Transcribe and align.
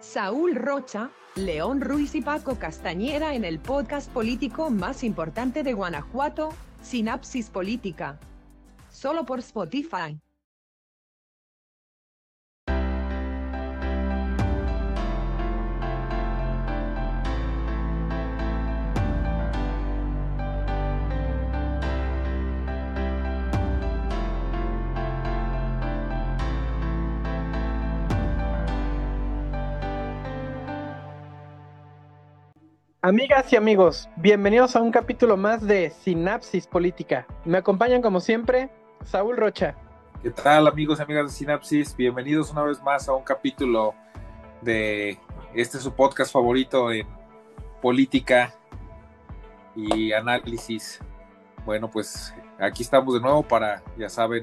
Saúl 0.00 0.54
Rocha, 0.54 1.10
León 1.34 1.80
Ruiz 1.80 2.14
y 2.14 2.22
Paco 2.22 2.56
Castañeda 2.56 3.34
en 3.34 3.44
el 3.44 3.58
podcast 3.58 4.08
político 4.10 4.70
más 4.70 5.02
importante 5.02 5.64
de 5.64 5.72
Guanajuato, 5.72 6.50
Sinapsis 6.82 7.50
Política. 7.50 8.18
Solo 8.90 9.26
por 9.26 9.40
Spotify. 9.40 10.20
Amigas 33.08 33.50
y 33.54 33.56
amigos, 33.56 34.06
bienvenidos 34.16 34.76
a 34.76 34.82
un 34.82 34.90
capítulo 34.90 35.38
más 35.38 35.66
de 35.66 35.88
Sinapsis 35.88 36.66
Política. 36.66 37.26
Me 37.46 37.56
acompañan 37.56 38.02
como 38.02 38.20
siempre 38.20 38.68
Saúl 39.02 39.38
Rocha. 39.38 39.74
¿Qué 40.22 40.28
tal 40.28 40.68
amigos 40.68 40.98
y 40.98 41.02
amigas 41.04 41.24
de 41.24 41.32
Sinapsis? 41.32 41.96
Bienvenidos 41.96 42.50
una 42.50 42.64
vez 42.64 42.82
más 42.82 43.08
a 43.08 43.14
un 43.14 43.24
capítulo 43.24 43.94
de 44.60 45.18
este 45.54 45.78
su 45.78 45.94
podcast 45.94 46.30
favorito 46.30 46.92
en 46.92 47.06
política 47.80 48.52
y 49.74 50.12
análisis. 50.12 51.00
Bueno, 51.64 51.90
pues 51.90 52.34
aquí 52.58 52.82
estamos 52.82 53.14
de 53.14 53.20
nuevo 53.20 53.42
para, 53.42 53.82
ya 53.96 54.10
saben, 54.10 54.42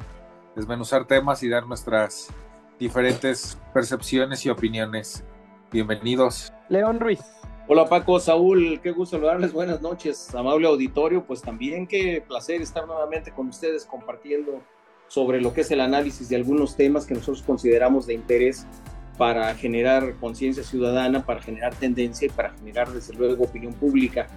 desmenuzar 0.56 1.06
temas 1.06 1.44
y 1.44 1.50
dar 1.50 1.68
nuestras 1.68 2.34
diferentes 2.80 3.60
percepciones 3.76 4.44
y 4.44 4.50
opiniones. 4.50 5.24
Bienvenidos. 5.72 6.52
León 6.68 7.00
Ruiz. 7.00 7.22
Hola 7.68 7.90
Paco, 7.90 8.20
Saúl, 8.20 8.80
qué 8.84 8.92
gusto 8.92 9.16
saludarles, 9.16 9.52
buenas 9.52 9.82
noches, 9.82 10.36
amable 10.36 10.68
auditorio, 10.68 11.26
pues 11.26 11.42
también 11.42 11.88
qué 11.88 12.24
placer 12.28 12.62
estar 12.62 12.86
nuevamente 12.86 13.32
con 13.32 13.48
ustedes 13.48 13.86
compartiendo 13.86 14.62
sobre 15.08 15.42
lo 15.42 15.52
que 15.52 15.62
es 15.62 15.72
el 15.72 15.82
análisis 15.82 16.30
de 16.30 16.36
algunos 16.36 16.76
temas 16.76 17.08
que 17.08 17.16
nosotros 17.16 17.42
consideramos 17.42 18.06
de 18.06 18.14
interés 18.14 18.68
para 19.18 19.56
generar 19.56 20.16
conciencia 20.18 20.64
ciudadana, 20.64 21.26
para 21.26 21.42
generar 21.42 21.74
tendencia 21.74 22.28
y 22.28 22.30
para 22.30 22.52
generar 22.52 22.92
desde 22.92 23.16
luego 23.16 23.46
opinión 23.46 23.74
pública. 23.74 24.28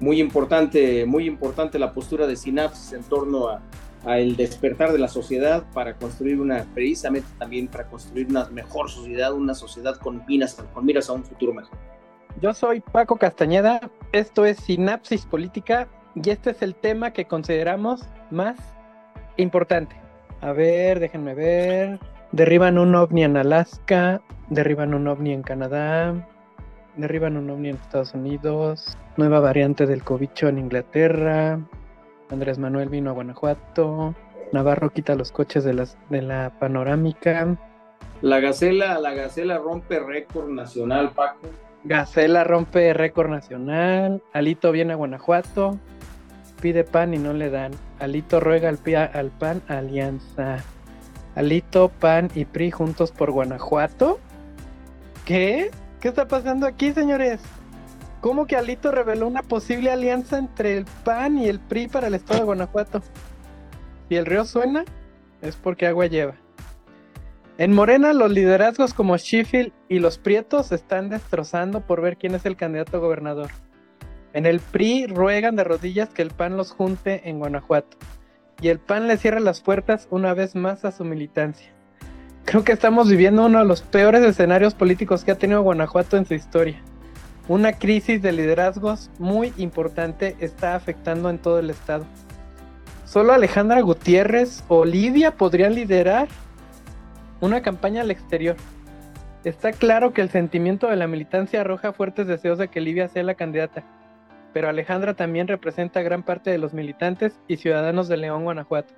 Muy 0.00 0.18
importante, 0.18 1.04
muy 1.04 1.26
importante 1.26 1.78
la 1.78 1.92
postura 1.92 2.26
de 2.26 2.34
Sinapsis 2.34 2.94
en 2.94 3.02
torno 3.02 3.48
a, 3.48 3.60
el 4.16 4.36
despertar 4.36 4.92
de 4.92 4.98
la 4.98 5.08
sociedad 5.08 5.66
para 5.74 5.96
construir 5.98 6.40
una, 6.40 6.64
precisamente 6.72 7.28
también 7.38 7.68
para 7.68 7.86
construir 7.88 8.28
una 8.30 8.46
mejor 8.46 8.88
sociedad, 8.88 9.34
una 9.34 9.52
sociedad 9.52 9.96
con 9.96 10.24
miras, 10.26 10.54
con 10.72 10.86
miras 10.86 11.10
a 11.10 11.12
un 11.12 11.24
futuro 11.24 11.52
mejor. 11.52 11.76
Yo 12.40 12.54
soy 12.54 12.80
Paco 12.80 13.16
Castañeda, 13.16 13.80
esto 14.12 14.46
es 14.46 14.56
Sinapsis 14.56 15.26
Política 15.26 15.88
y 16.14 16.30
este 16.30 16.52
es 16.52 16.62
el 16.62 16.74
tema 16.74 17.12
que 17.12 17.26
consideramos 17.26 18.08
más 18.30 18.56
importante. 19.36 19.94
A 20.40 20.52
ver, 20.52 21.00
déjenme 21.00 21.34
ver. 21.34 22.00
Derriban 22.32 22.78
un 22.78 22.94
ovni 22.94 23.24
en 23.24 23.36
Alaska, 23.36 24.22
derriban 24.48 24.94
un 24.94 25.06
ovni 25.06 25.34
en 25.34 25.42
Canadá, 25.42 26.14
derriban 26.96 27.36
un 27.36 27.50
ovni 27.50 27.68
en 27.68 27.76
Estados 27.76 28.14
Unidos, 28.14 28.96
nueva 29.18 29.40
variante 29.40 29.84
del 29.84 30.02
cobicho 30.02 30.48
en 30.48 30.56
Inglaterra, 30.56 31.60
Andrés 32.30 32.58
Manuel 32.58 32.88
vino 32.88 33.10
a 33.10 33.12
Guanajuato, 33.12 34.14
Navarro 34.50 34.88
quita 34.90 35.14
los 35.14 35.30
coches 35.30 35.62
de, 35.64 35.86
de 36.08 36.22
la 36.22 36.54
panorámica. 36.58 37.58
La 38.22 38.40
Gacela, 38.40 38.98
la 38.98 39.12
Gacela 39.12 39.58
rompe 39.58 40.00
récord 40.00 40.48
nacional, 40.48 41.10
Paco. 41.10 41.48
Gacela 41.84 42.44
rompe 42.44 42.92
récord 42.92 43.30
nacional. 43.30 44.22
Alito 44.32 44.72
viene 44.72 44.92
a 44.92 44.96
Guanajuato. 44.96 45.78
Pide 46.60 46.84
pan 46.84 47.14
y 47.14 47.18
no 47.18 47.32
le 47.32 47.50
dan. 47.50 47.72
Alito 47.98 48.38
ruega 48.40 48.68
al, 48.68 49.30
PAN 49.30 49.62
alianza. 49.68 50.58
Alito, 51.34 51.88
PAN 51.88 52.30
y 52.34 52.44
PRI 52.44 52.70
juntos 52.70 53.12
por 53.12 53.30
Guanajuato. 53.30 54.20
¿Qué? 55.24 55.70
¿Qué 56.00 56.08
está 56.08 56.28
pasando 56.28 56.66
aquí, 56.66 56.92
señores? 56.92 57.40
¿Cómo 58.20 58.46
que 58.46 58.56
Alito 58.56 58.90
reveló 58.90 59.26
una 59.26 59.42
posible 59.42 59.90
alianza 59.90 60.36
entre 60.36 60.76
el 60.76 60.84
PAN 61.04 61.38
y 61.38 61.48
el 61.48 61.60
PRI 61.60 61.88
para 61.88 62.08
el 62.08 62.14
estado 62.14 62.40
de 62.40 62.46
Guanajuato? 62.46 63.02
Si 64.08 64.16
el 64.16 64.26
río 64.26 64.44
suena, 64.44 64.84
es 65.40 65.56
porque 65.56 65.86
agua 65.86 66.06
lleva. 66.06 66.34
En 67.60 67.74
Morena, 67.74 68.14
los 68.14 68.30
liderazgos 68.30 68.94
como 68.94 69.18
Sheffield 69.18 69.74
y 69.86 69.98
los 69.98 70.16
Prietos 70.16 70.72
están 70.72 71.10
destrozando 71.10 71.82
por 71.82 72.00
ver 72.00 72.16
quién 72.16 72.34
es 72.34 72.46
el 72.46 72.56
candidato 72.56 72.96
a 72.96 73.00
gobernador. 73.00 73.50
En 74.32 74.46
el 74.46 74.60
PRI 74.60 75.06
ruegan 75.06 75.56
de 75.56 75.64
rodillas 75.64 76.08
que 76.08 76.22
el 76.22 76.30
PAN 76.30 76.56
los 76.56 76.72
junte 76.72 77.28
en 77.28 77.38
Guanajuato. 77.38 77.98
Y 78.62 78.68
el 78.68 78.78
PAN 78.78 79.08
le 79.08 79.18
cierra 79.18 79.40
las 79.40 79.60
puertas 79.60 80.08
una 80.10 80.32
vez 80.32 80.54
más 80.56 80.86
a 80.86 80.90
su 80.90 81.04
militancia. 81.04 81.70
Creo 82.46 82.64
que 82.64 82.72
estamos 82.72 83.10
viviendo 83.10 83.44
uno 83.44 83.58
de 83.58 83.66
los 83.66 83.82
peores 83.82 84.22
escenarios 84.22 84.72
políticos 84.72 85.22
que 85.22 85.32
ha 85.32 85.38
tenido 85.38 85.60
Guanajuato 85.60 86.16
en 86.16 86.24
su 86.24 86.32
historia. 86.32 86.80
Una 87.46 87.74
crisis 87.74 88.22
de 88.22 88.32
liderazgos 88.32 89.10
muy 89.18 89.52
importante 89.58 90.34
está 90.40 90.76
afectando 90.76 91.28
en 91.28 91.36
todo 91.36 91.58
el 91.58 91.68
estado. 91.68 92.06
Solo 93.04 93.34
Alejandra 93.34 93.82
Gutiérrez 93.82 94.64
o 94.68 94.86
Lidia 94.86 95.32
podrían 95.32 95.74
liderar 95.74 96.28
una 97.40 97.62
campaña 97.62 98.02
al 98.02 98.10
exterior. 98.10 98.56
Está 99.44 99.72
claro 99.72 100.12
que 100.12 100.20
el 100.20 100.30
sentimiento 100.30 100.88
de 100.88 100.96
la 100.96 101.06
militancia 101.06 101.62
arroja 101.62 101.92
fuertes 101.92 102.26
deseos 102.26 102.58
de 102.58 102.68
que 102.68 102.80
Livia 102.80 103.08
sea 103.08 103.22
la 103.22 103.34
candidata, 103.34 103.84
pero 104.52 104.68
Alejandra 104.68 105.14
también 105.14 105.48
representa 105.48 106.00
a 106.00 106.02
gran 106.02 106.22
parte 106.22 106.50
de 106.50 106.58
los 106.58 106.74
militantes 106.74 107.38
y 107.48 107.56
ciudadanos 107.56 108.08
de 108.08 108.18
León, 108.18 108.44
Guanajuato. 108.44 108.92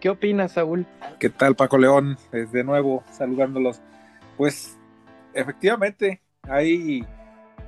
¿Qué 0.00 0.08
opinas, 0.08 0.52
Saúl? 0.52 0.86
¿Qué 1.18 1.28
tal, 1.28 1.54
Paco 1.56 1.76
León? 1.76 2.16
De 2.32 2.64
nuevo, 2.64 3.04
saludándolos. 3.10 3.82
Pues, 4.38 4.78
efectivamente, 5.34 6.22
hay, 6.48 7.04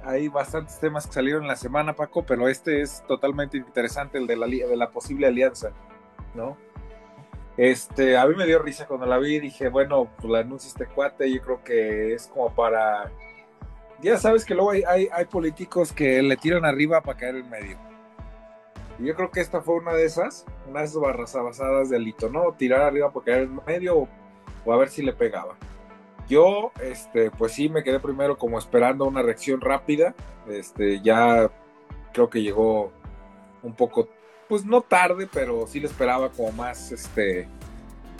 hay 0.02 0.28
bastantes 0.28 0.80
temas 0.80 1.06
que 1.06 1.12
salieron 1.12 1.42
en 1.42 1.48
la 1.48 1.56
semana, 1.56 1.92
Paco, 1.92 2.24
pero 2.24 2.48
este 2.48 2.80
es 2.80 3.04
totalmente 3.06 3.58
interesante, 3.58 4.16
el 4.16 4.26
de 4.26 4.76
la 4.76 4.90
posible 4.90 5.26
alianza, 5.26 5.72
¿no? 6.34 6.56
Este, 7.56 8.16
a 8.16 8.26
mí 8.26 8.34
me 8.34 8.46
dio 8.46 8.58
risa 8.58 8.86
cuando 8.86 9.06
la 9.06 9.18
vi, 9.18 9.38
dije, 9.38 9.68
bueno, 9.68 10.08
pues 10.16 10.30
la 10.30 10.40
anuncia 10.40 10.68
este 10.68 10.86
cuate, 10.86 11.32
yo 11.32 11.42
creo 11.42 11.62
que 11.62 12.14
es 12.14 12.26
como 12.28 12.54
para... 12.54 13.10
Ya 14.00 14.16
sabes 14.16 14.44
que 14.44 14.54
luego 14.54 14.70
hay, 14.70 15.08
hay, 15.12 15.24
políticos 15.26 15.92
que 15.92 16.22
le 16.22 16.36
tiran 16.36 16.64
arriba 16.64 17.02
para 17.02 17.18
caer 17.18 17.36
en 17.36 17.50
medio. 17.50 17.78
Y 18.98 19.04
yo 19.04 19.14
creo 19.14 19.30
que 19.30 19.40
esta 19.40 19.60
fue 19.60 19.76
una 19.76 19.92
de 19.92 20.04
esas, 20.04 20.44
una 20.68 20.80
de 20.80 20.86
esas 20.86 21.00
barras 21.00 21.36
abasadas 21.36 21.88
de 21.88 21.96
Alito, 21.96 22.28
¿no? 22.28 22.52
Tirar 22.52 22.80
arriba 22.80 23.12
para 23.12 23.26
caer 23.26 23.42
en 23.42 23.60
medio 23.64 24.08
o, 24.64 24.72
a 24.72 24.76
ver 24.76 24.88
si 24.88 25.02
le 25.02 25.12
pegaba. 25.12 25.54
Yo, 26.28 26.72
este, 26.80 27.30
pues 27.30 27.52
sí, 27.52 27.68
me 27.68 27.84
quedé 27.84 28.00
primero 28.00 28.38
como 28.38 28.58
esperando 28.58 29.04
una 29.04 29.22
reacción 29.22 29.60
rápida. 29.60 30.14
Este, 30.48 31.00
ya 31.00 31.50
creo 32.12 32.28
que 32.28 32.42
llegó 32.42 32.92
un 33.62 33.74
poco 33.74 34.08
pues 34.52 34.66
no 34.66 34.82
tarde, 34.82 35.26
pero 35.32 35.66
sí 35.66 35.80
le 35.80 35.86
esperaba 35.86 36.28
como 36.28 36.52
más, 36.52 36.92
este, 36.92 37.48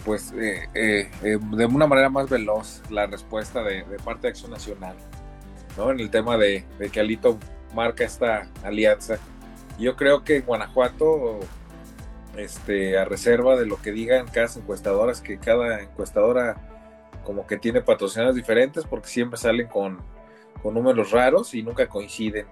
pues 0.02 0.32
eh, 0.32 0.66
eh, 0.72 1.10
eh, 1.22 1.38
de 1.38 1.66
una 1.66 1.86
manera 1.86 2.08
más 2.08 2.30
veloz 2.30 2.80
la 2.88 3.06
respuesta 3.06 3.62
de, 3.62 3.84
parte 4.02 4.22
de 4.22 4.28
Acción 4.28 4.50
Nacional, 4.50 4.96
¿no? 5.76 5.90
En 5.90 6.00
el 6.00 6.08
tema 6.08 6.38
de, 6.38 6.64
que 6.90 7.00
Alito 7.00 7.38
marca 7.74 8.04
esta 8.04 8.48
alianza. 8.64 9.18
Yo 9.78 9.94
creo 9.94 10.24
que 10.24 10.40
Guanajuato, 10.40 11.40
este, 12.38 12.96
a 12.96 13.04
reserva 13.04 13.54
de 13.54 13.66
lo 13.66 13.76
que 13.82 13.92
digan 13.92 14.26
cada 14.26 14.48
encuestadoras, 14.56 15.20
que 15.20 15.36
cada 15.36 15.82
encuestadora 15.82 16.56
como 17.24 17.46
que 17.46 17.58
tiene 17.58 17.82
patrocinadores 17.82 18.36
diferentes 18.36 18.86
porque 18.86 19.08
siempre 19.08 19.38
salen 19.38 19.66
con, 19.66 19.98
con 20.62 20.72
números 20.72 21.10
raros 21.10 21.52
y 21.52 21.62
nunca 21.62 21.88
coinciden. 21.88 22.46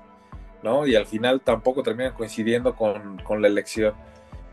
¿No? 0.62 0.86
Y 0.86 0.96
al 0.96 1.06
final 1.06 1.40
tampoco 1.40 1.82
terminan 1.82 2.12
coincidiendo 2.14 2.74
con, 2.74 3.42
la 3.42 3.48
elección. 3.48 3.94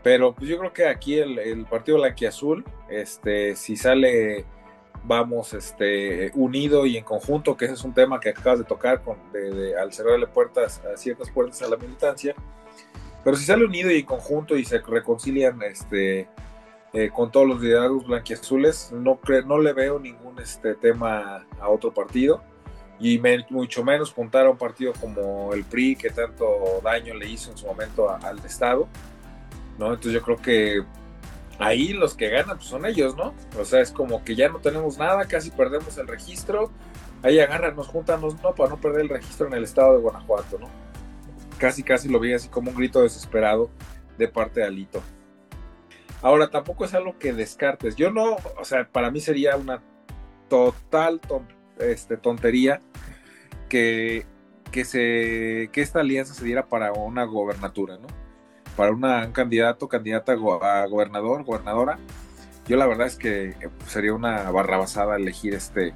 Pero 0.02 0.34
pues 0.34 0.48
yo 0.48 0.58
creo 0.58 0.72
que 0.72 0.86
aquí 0.86 1.18
el, 1.18 1.38
el 1.38 1.66
partido 1.66 1.98
blanquiazul, 1.98 2.64
este, 2.88 3.56
si 3.56 3.76
sale, 3.76 4.44
vamos, 5.04 5.52
este, 5.54 6.30
unido 6.34 6.86
y 6.86 6.96
en 6.96 7.04
conjunto, 7.04 7.56
que 7.56 7.66
ese 7.66 7.74
es 7.74 7.84
un 7.84 7.94
tema 7.94 8.20
que 8.20 8.30
acabas 8.30 8.60
de 8.60 8.64
tocar 8.64 9.02
con, 9.02 9.16
de, 9.32 9.76
al 9.78 9.92
cerrarle 9.92 10.26
puertas 10.26 10.80
ciertas 10.96 11.30
puertas 11.30 11.60
a 11.62 11.68
la 11.68 11.76
militancia, 11.76 12.34
pero 13.24 13.36
si 13.36 13.44
sale 13.44 13.64
unido 13.64 13.90
y 13.90 13.98
en 13.98 14.06
conjunto 14.06 14.56
y 14.56 14.64
se 14.64 14.78
reconcilian, 14.78 15.60
este, 15.62 16.28
eh, 16.94 17.10
con 17.12 17.30
todos 17.30 17.46
los 17.46 17.60
liderazgos 17.60 18.06
blanquiazules, 18.06 18.92
no, 18.92 19.18
no 19.46 19.58
le 19.58 19.72
veo 19.72 19.98
ningún 19.98 20.38
este, 20.38 20.74
tema 20.74 21.46
a 21.60 21.68
otro 21.68 21.92
partido 21.92 22.42
y 23.00 23.20
mucho 23.50 23.84
menos 23.84 24.12
juntar 24.12 24.46
a 24.46 24.50
un 24.50 24.58
partido 24.58 24.92
como 25.00 25.52
el 25.54 25.64
PRI 25.64 25.96
que 25.96 26.10
tanto 26.10 26.80
daño 26.82 27.14
le 27.14 27.28
hizo 27.28 27.50
en 27.50 27.56
su 27.56 27.66
momento 27.66 28.10
al 28.10 28.44
Estado, 28.44 28.88
¿no? 29.78 29.86
Entonces 29.86 30.12
yo 30.12 30.22
creo 30.22 30.36
que 30.36 30.82
ahí 31.58 31.92
los 31.92 32.14
que 32.14 32.28
ganan 32.28 32.56
pues 32.56 32.68
son 32.68 32.86
ellos, 32.86 33.16
¿no? 33.16 33.34
O 33.58 33.64
sea, 33.64 33.80
es 33.80 33.92
como 33.92 34.24
que 34.24 34.34
ya 34.34 34.48
no 34.48 34.58
tenemos 34.58 34.98
nada, 34.98 35.26
casi 35.26 35.50
perdemos 35.50 35.96
el 35.98 36.08
registro 36.08 36.70
ahí 37.22 37.38
agárranos, 37.40 37.88
juntanos, 37.88 38.40
no, 38.42 38.54
para 38.54 38.70
no 38.70 38.76
perder 38.76 39.02
el 39.02 39.08
registro 39.08 39.46
en 39.46 39.54
el 39.54 39.64
estado 39.64 39.94
de 39.94 40.00
Guanajuato, 40.00 40.58
¿no? 40.58 40.68
Casi, 41.58 41.82
casi 41.82 42.08
lo 42.08 42.20
vi 42.20 42.32
así 42.32 42.48
como 42.48 42.70
un 42.70 42.76
grito 42.76 43.02
desesperado 43.02 43.70
de 44.16 44.28
parte 44.28 44.60
de 44.60 44.66
Alito. 44.66 45.02
Ahora, 46.22 46.50
tampoco 46.50 46.84
es 46.84 46.94
algo 46.94 47.18
que 47.18 47.32
descartes. 47.32 47.96
Yo 47.96 48.10
no, 48.10 48.36
o 48.58 48.64
sea, 48.64 48.88
para 48.88 49.10
mí 49.10 49.20
sería 49.20 49.56
una 49.56 49.82
total 50.48 51.20
este, 51.80 52.16
tontería 52.16 52.80
que, 53.68 54.26
que, 54.70 54.84
se, 54.84 55.70
que 55.72 55.80
esta 55.80 56.00
alianza 56.00 56.34
se 56.34 56.44
diera 56.44 56.66
para 56.66 56.92
una 56.92 57.24
gobernatura, 57.24 57.98
¿no? 57.98 58.06
Para 58.76 58.92
una, 58.92 59.26
un 59.26 59.32
candidato, 59.32 59.88
candidata 59.88 60.32
a 60.32 60.86
gobernador, 60.86 61.44
gobernadora. 61.44 61.98
Yo 62.66 62.76
la 62.76 62.86
verdad 62.86 63.06
es 63.06 63.16
que 63.16 63.50
eh, 63.50 63.70
sería 63.86 64.12
una 64.12 64.50
barrabasada 64.50 65.16
elegir 65.16 65.54
este, 65.54 65.94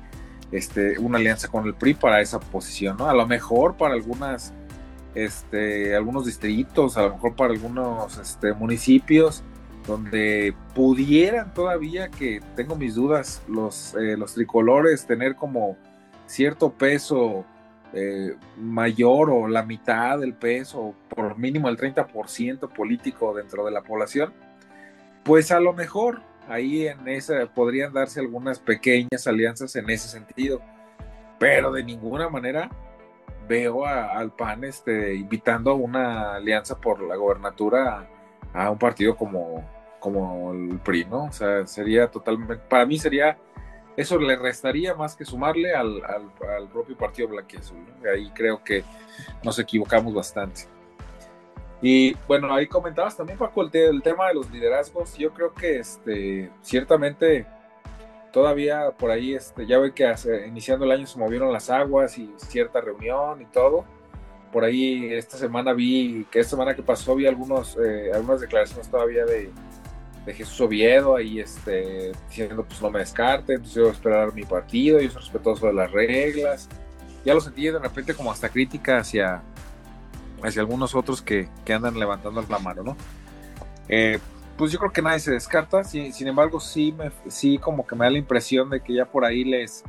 este, 0.53 0.99
una 0.99 1.19
alianza 1.19 1.49
con 1.49 1.67
el 1.67 1.75
PRI 1.75 1.95
para 1.95 2.21
esa 2.21 2.41
posición, 2.41 2.97
¿no? 2.97 3.09
A 3.09 3.15
lo 3.15 3.27
mejor 3.27 3.77
para 3.77 3.95
algunas, 3.95 4.53
este, 5.15 5.95
algunos 5.95 6.27
distritos, 6.27 6.97
a 6.97 7.03
lo 7.03 7.15
mejor 7.15 7.37
para 7.37 7.53
algunos 7.53 8.19
este, 8.19 8.53
municipios, 8.53 9.45
donde 9.87 10.55
pudieran 10.75 11.53
todavía, 11.55 12.09
que 12.09 12.41
tengo 12.57 12.77
mis 12.77 12.95
dudas, 12.95 13.43
los, 13.49 13.95
eh, 13.95 14.17
los 14.17 14.35
tricolores 14.35 15.07
tener 15.07 15.35
como 15.35 15.77
cierto 16.27 16.71
peso 16.71 17.45
eh, 17.93 18.37
mayor 18.57 19.31
o 19.31 19.49
la 19.49 19.63
mitad 19.65 20.19
del 20.19 20.35
peso, 20.35 20.95
por 21.09 21.37
mínimo 21.37 21.69
el 21.69 21.77
30% 21.77 22.73
político 22.73 23.35
dentro 23.35 23.65
de 23.65 23.71
la 23.71 23.83
población, 23.83 24.33
pues 25.25 25.53
a 25.53 25.61
lo 25.61 25.73
mejor 25.73 26.23
ahí 26.49 26.87
en 26.87 27.07
esa 27.09 27.47
podrían 27.47 27.93
darse 27.93 28.21
algunas 28.21 28.59
pequeñas 28.59 29.27
alianzas 29.27 29.77
en 29.77 29.91
ese 29.91 30.09
sentido, 30.09 30.63
pero 31.39 31.71
de 31.73 31.85
ninguna 31.85 32.29
manera 32.29 32.71
veo 33.49 33.85
al 33.85 34.35
PAN 34.35 34.65
este, 34.65 35.15
invitando 35.15 35.73
a 35.73 35.75
una 35.75 36.37
alianza 36.37 36.79
por 36.81 37.03
la 37.03 37.17
gobernatura 37.17 38.09
a 38.53 38.71
un 38.71 38.79
partido 38.79 39.17
como, 39.17 39.65
como 39.99 40.53
el 40.53 40.79
PRI, 40.81 41.05
¿no? 41.07 41.25
O 41.25 41.33
sea, 41.33 41.67
sería 41.67 42.11
totalmente, 42.11 42.57
para 42.57 42.87
mí 42.87 42.99
sería, 42.99 43.39
eso 43.97 44.19
le 44.19 44.37
restaría 44.37 44.95
más 44.95 45.17
que 45.17 45.25
sumarle 45.25 45.75
al, 45.75 46.03
al, 46.05 46.69
propio 46.69 46.97
partido 46.97 47.29
blanquiazul, 47.29 47.79
¿no? 47.79 48.11
Ahí 48.11 48.31
creo 48.35 48.63
que 48.63 48.85
nos 49.43 49.59
equivocamos 49.59 50.15
bastante. 50.15 50.63
Y 51.81 52.15
bueno, 52.29 52.55
ahí 52.55 52.67
comentabas 52.69 53.17
también, 53.17 53.39
Paco, 53.39 53.63
el, 53.63 53.71
el 53.73 54.03
tema 54.03 54.29
de 54.29 54.35
los 54.35 54.51
liderazgos. 54.51 55.17
Yo 55.17 55.33
creo 55.33 55.53
que 55.53 55.81
este, 55.81 56.51
ciertamente 56.61 57.45
todavía 58.33 58.91
por 58.93 59.11
ahí, 59.11 59.35
este, 59.35 59.67
ya 59.67 59.79
ve 59.79 59.93
que 59.93 60.07
hace, 60.07 60.47
iniciando 60.47 60.85
el 60.85 60.93
año 60.93 61.07
se 61.07 61.19
movieron 61.19 61.53
las 61.53 61.71
aguas 61.71 62.19
y 62.19 62.33
cierta 62.37 62.81
reunión 62.81 63.43
y 63.43 63.47
todo 63.47 63.85
por 64.53 64.65
ahí 64.65 65.13
esta 65.15 65.37
semana 65.39 65.73
vi, 65.73 66.27
que 66.31 66.39
esta 66.39 66.51
semana 66.51 66.75
que 66.75 66.83
pasó 66.83 67.17
vi 67.17 67.27
algunos, 67.27 67.77
eh, 67.83 68.11
algunas 68.15 68.41
declaraciones 68.41 68.89
todavía 68.89 69.25
de, 69.25 69.51
de, 70.27 70.35
Jesús 70.35 70.61
Oviedo 70.61 71.17
ahí 71.17 71.41
este, 71.41 72.13
diciendo 72.29 72.65
pues 72.65 72.81
no 72.83 72.91
me 72.91 73.01
descarte, 73.01 73.55
entonces 73.55 73.75
yo 73.75 73.83
voy 73.83 73.91
a 73.91 73.95
esperar 73.95 74.35
mi 74.35 74.45
partido, 74.45 75.01
yo 75.01 75.11
soy 75.11 75.23
respetuoso 75.23 75.67
de 75.67 75.73
las 75.73 75.91
reglas. 75.91 76.69
Ya 77.25 77.35
lo 77.35 77.41
sentí 77.41 77.65
de 77.65 77.79
repente 77.79 78.15
como 78.15 78.31
hasta 78.31 78.49
crítica 78.49 78.99
hacia, 78.99 79.43
hacia 80.43 80.61
algunos 80.61 80.95
otros 80.95 81.23
que, 81.23 81.49
que 81.65 81.73
andan 81.73 81.99
levantando 81.99 82.45
la 82.49 82.59
mano, 82.59 82.83
¿no? 82.83 82.97
Eh, 83.89 84.19
pues 84.59 84.71
yo 84.71 84.79
creo 84.79 84.93
que 84.93 85.03
nadie 85.03 85.21
se 85.21 85.33
descarta, 85.33 85.83
sin, 85.83 86.13
sin 86.13 86.29
embargo 86.29 86.61
sí, 86.61 86.93
me, 86.93 87.11
sí 87.29 87.59
como 87.59 87.87
que 87.87 87.97
me 87.97 88.05
da 88.05 88.11
la 88.11 88.19
impresión 88.19 88.69
de 88.69 88.81
que 88.81 88.95
ya 88.95 89.07
por 89.07 89.25
ahí 89.25 89.45
les, 89.45 89.83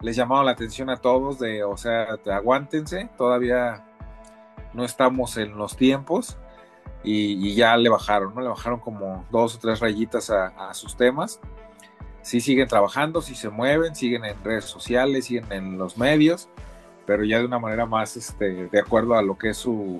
les 0.00 0.16
llamaron 0.16 0.46
la 0.46 0.52
atención 0.52 0.90
a 0.90 0.96
todos 0.96 1.38
de, 1.38 1.62
o 1.62 1.76
sea, 1.76 2.18
aguántense, 2.26 3.08
todavía 3.16 3.84
no 4.72 4.84
estamos 4.84 5.36
en 5.36 5.56
los 5.56 5.76
tiempos 5.76 6.36
y, 7.02 7.54
ya 7.54 7.76
le 7.76 7.88
bajaron, 7.88 8.34
¿no? 8.34 8.40
Le 8.40 8.48
bajaron 8.48 8.80
como 8.80 9.24
dos 9.30 9.56
o 9.56 9.58
tres 9.58 9.80
rayitas 9.80 10.30
a, 10.30 10.72
sus 10.74 10.96
temas. 10.96 11.40
Sí 12.22 12.40
siguen 12.40 12.68
trabajando, 12.68 13.22
sí 13.22 13.34
se 13.34 13.48
mueven, 13.48 13.94
siguen 13.94 14.24
en 14.24 14.42
redes 14.44 14.66
sociales, 14.66 15.24
siguen 15.26 15.50
en 15.50 15.78
los 15.78 15.96
medios, 15.96 16.48
pero 17.06 17.24
ya 17.24 17.38
de 17.38 17.46
una 17.46 17.58
manera 17.58 17.86
más 17.86 18.16
este, 18.16 18.68
de 18.68 18.78
acuerdo 18.78 19.14
a 19.14 19.22
lo 19.22 19.38
que 19.38 19.50
es 19.50 19.56
su, 19.56 19.98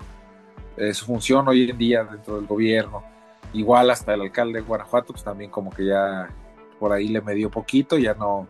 eh, 0.76 0.92
su 0.92 1.06
función 1.06 1.48
hoy 1.48 1.70
en 1.70 1.78
día 1.78 2.04
dentro 2.04 2.36
del 2.36 2.46
gobierno. 2.46 3.02
Igual 3.54 3.90
hasta 3.90 4.14
el 4.14 4.20
alcalde 4.20 4.60
de 4.60 4.66
Guanajuato, 4.66 5.14
pues 5.14 5.24
también 5.24 5.50
como 5.50 5.70
que 5.70 5.86
ya 5.86 6.28
por 6.78 6.92
ahí 6.92 7.08
le 7.08 7.22
medió 7.22 7.50
poquito, 7.50 7.96
ya 7.96 8.14
no, 8.14 8.46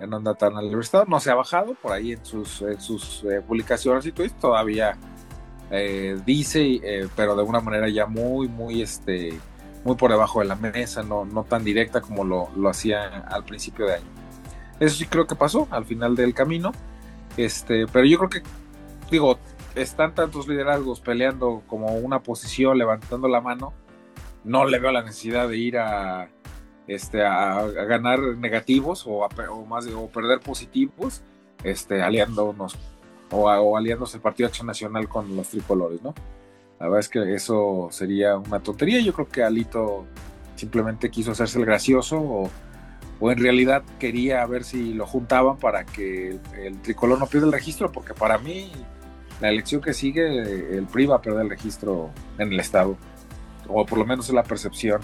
ya 0.00 0.06
no 0.06 0.16
anda 0.16 0.34
tan 0.34 0.56
al 0.56 0.78
estado, 0.80 1.04
no 1.06 1.20
se 1.20 1.30
ha 1.30 1.34
bajado 1.34 1.74
por 1.74 1.92
ahí 1.92 2.12
en 2.12 2.24
sus, 2.24 2.60
en 2.62 2.80
sus 2.80 3.24
eh, 3.24 3.40
publicaciones 3.40 4.04
y 4.04 4.12
tweets, 4.12 4.38
todavía 4.38 4.98
eh, 5.74 6.20
dice, 6.26 6.80
eh, 6.82 7.08
pero 7.16 7.34
de 7.34 7.42
una 7.42 7.60
manera 7.60 7.88
ya 7.88 8.04
muy, 8.04 8.46
muy, 8.46 8.82
este, 8.82 9.40
muy 9.84 9.96
por 9.96 10.10
debajo 10.10 10.40
de 10.40 10.44
la 10.44 10.54
mesa, 10.54 11.02
no, 11.02 11.24
no 11.24 11.44
tan 11.44 11.64
directa 11.64 12.02
como 12.02 12.24
lo, 12.24 12.50
lo 12.54 12.68
hacía 12.68 13.20
al 13.20 13.44
principio 13.44 13.86
de 13.86 13.94
año. 13.94 14.04
Eso 14.80 14.96
sí 14.96 15.06
creo 15.06 15.26
que 15.26 15.34
pasó 15.34 15.66
al 15.70 15.86
final 15.86 16.14
del 16.14 16.34
camino, 16.34 16.72
este, 17.38 17.86
pero 17.86 18.04
yo 18.04 18.18
creo 18.18 18.28
que, 18.28 18.42
digo, 19.10 19.38
están 19.74 20.14
tantos 20.14 20.46
liderazgos 20.46 21.00
peleando 21.00 21.62
como 21.66 21.94
una 21.94 22.22
posición, 22.22 22.76
levantando 22.76 23.26
la 23.26 23.40
mano, 23.40 23.72
no 24.44 24.66
le 24.66 24.78
veo 24.78 24.92
la 24.92 25.02
necesidad 25.02 25.48
de 25.48 25.56
ir 25.56 25.78
a, 25.78 26.28
este, 26.86 27.24
a, 27.24 27.62
ganar 27.62 28.20
negativos 28.20 29.06
o, 29.06 29.20
o, 29.20 29.64
más, 29.64 29.86
o 29.86 30.08
perder 30.08 30.40
positivos, 30.40 31.22
este, 31.64 32.02
aliándonos 32.02 32.76
o, 33.32 33.76
aliándose 33.76 34.18
el 34.18 34.22
Partido 34.22 34.48
Acción 34.48 34.66
Nacional 34.66 35.08
con 35.08 35.34
los 35.34 35.48
tricolores, 35.48 36.02
¿no? 36.02 36.14
La 36.78 36.86
verdad 36.86 37.00
es 37.00 37.08
que 37.08 37.34
eso 37.34 37.88
sería 37.90 38.36
una 38.36 38.60
tontería. 38.60 39.00
Yo 39.00 39.12
creo 39.12 39.28
que 39.28 39.42
Alito 39.42 40.04
simplemente 40.56 41.10
quiso 41.10 41.32
hacerse 41.32 41.58
el 41.58 41.64
gracioso 41.64 42.18
o, 42.18 42.50
en 43.30 43.38
realidad 43.38 43.84
quería 44.00 44.44
ver 44.46 44.64
si 44.64 44.94
lo 44.94 45.06
juntaban 45.06 45.56
para 45.56 45.84
que 45.84 46.40
el, 46.60 46.82
tricolor 46.82 47.20
no 47.20 47.26
pierda 47.26 47.46
el 47.46 47.52
registro, 47.52 47.92
porque 47.92 48.14
para 48.14 48.36
mí 48.36 48.72
la 49.40 49.48
elección 49.48 49.80
que 49.80 49.94
sigue, 49.94 50.76
el 50.76 50.86
PRI 50.86 51.06
va 51.06 51.16
a 51.16 51.22
perder 51.22 51.42
el 51.42 51.50
registro 51.50 52.10
en 52.38 52.52
el 52.52 52.58
Estado, 52.58 52.96
o 53.68 53.86
por 53.86 53.98
lo 53.98 54.04
menos 54.04 54.28
es 54.28 54.34
la 54.34 54.42
percepción 54.42 55.00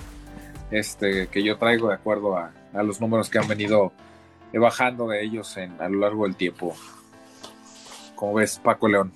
este, 0.72 1.28
que 1.28 1.44
yo 1.44 1.58
traigo 1.58 1.88
de 1.88 1.94
acuerdo 1.94 2.36
a, 2.36 2.52
los 2.82 3.00
números 3.00 3.30
que 3.30 3.38
han 3.38 3.46
venido 3.46 3.92
bajando 4.52 5.06
de 5.06 5.22
ellos 5.22 5.56
en, 5.56 5.80
a 5.80 5.88
lo 5.88 6.00
largo 6.00 6.24
del 6.24 6.34
tiempo. 6.34 6.74
¿Cómo 8.18 8.34
ves, 8.34 8.58
Paco 8.58 8.88
León? 8.88 9.12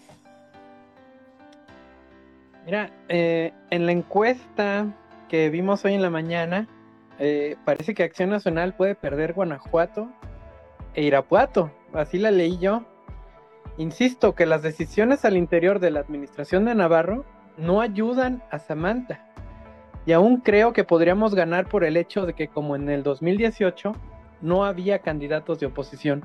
Mira, 2.64 2.92
eh, 3.09 3.52
en 3.71 3.87
la 3.87 3.90
encuesta 3.90 4.87
que 5.28 5.50
vimos 5.50 5.85
hoy 5.85 5.94
en 5.94 6.02
la 6.02 6.11
mañana, 6.11 6.68
eh, 7.18 7.56
parece 7.64 7.94
que 7.94 8.04
Acción 8.04 8.30
Nacional 8.30 8.75
puede 8.75 8.94
perder 8.94 9.32
Guanajuato 9.32 10.09
e 10.94 11.02
Irapuato. 11.02 11.73
Así 11.92 12.16
la 12.18 12.30
leí 12.30 12.59
yo. 12.59 12.85
Insisto 13.76 14.37
que 14.37 14.47
las 14.47 14.62
decisiones 14.62 15.25
al 15.25 15.37
interior 15.37 15.80
de 15.80 15.90
la 15.90 15.99
administración 15.99 16.64
de 16.64 16.76
Navarro 16.76 17.25
no 17.56 17.80
ayudan 17.80 18.44
a 18.52 18.61
Samantha. 18.61 19.26
Y 20.06 20.12
aún 20.12 20.37
creo 20.37 20.73
que 20.73 20.85
podríamos 20.85 21.35
ganar 21.35 21.68
por 21.68 21.82
el 21.82 21.97
hecho 21.97 22.25
de 22.25 22.35
que 22.35 22.47
como 22.47 22.76
en 22.76 22.88
el 22.88 23.02
2018 23.02 23.94
no 24.42 24.64
había 24.64 25.00
candidatos 25.00 25.59
de 25.59 25.66
oposición. 25.66 26.23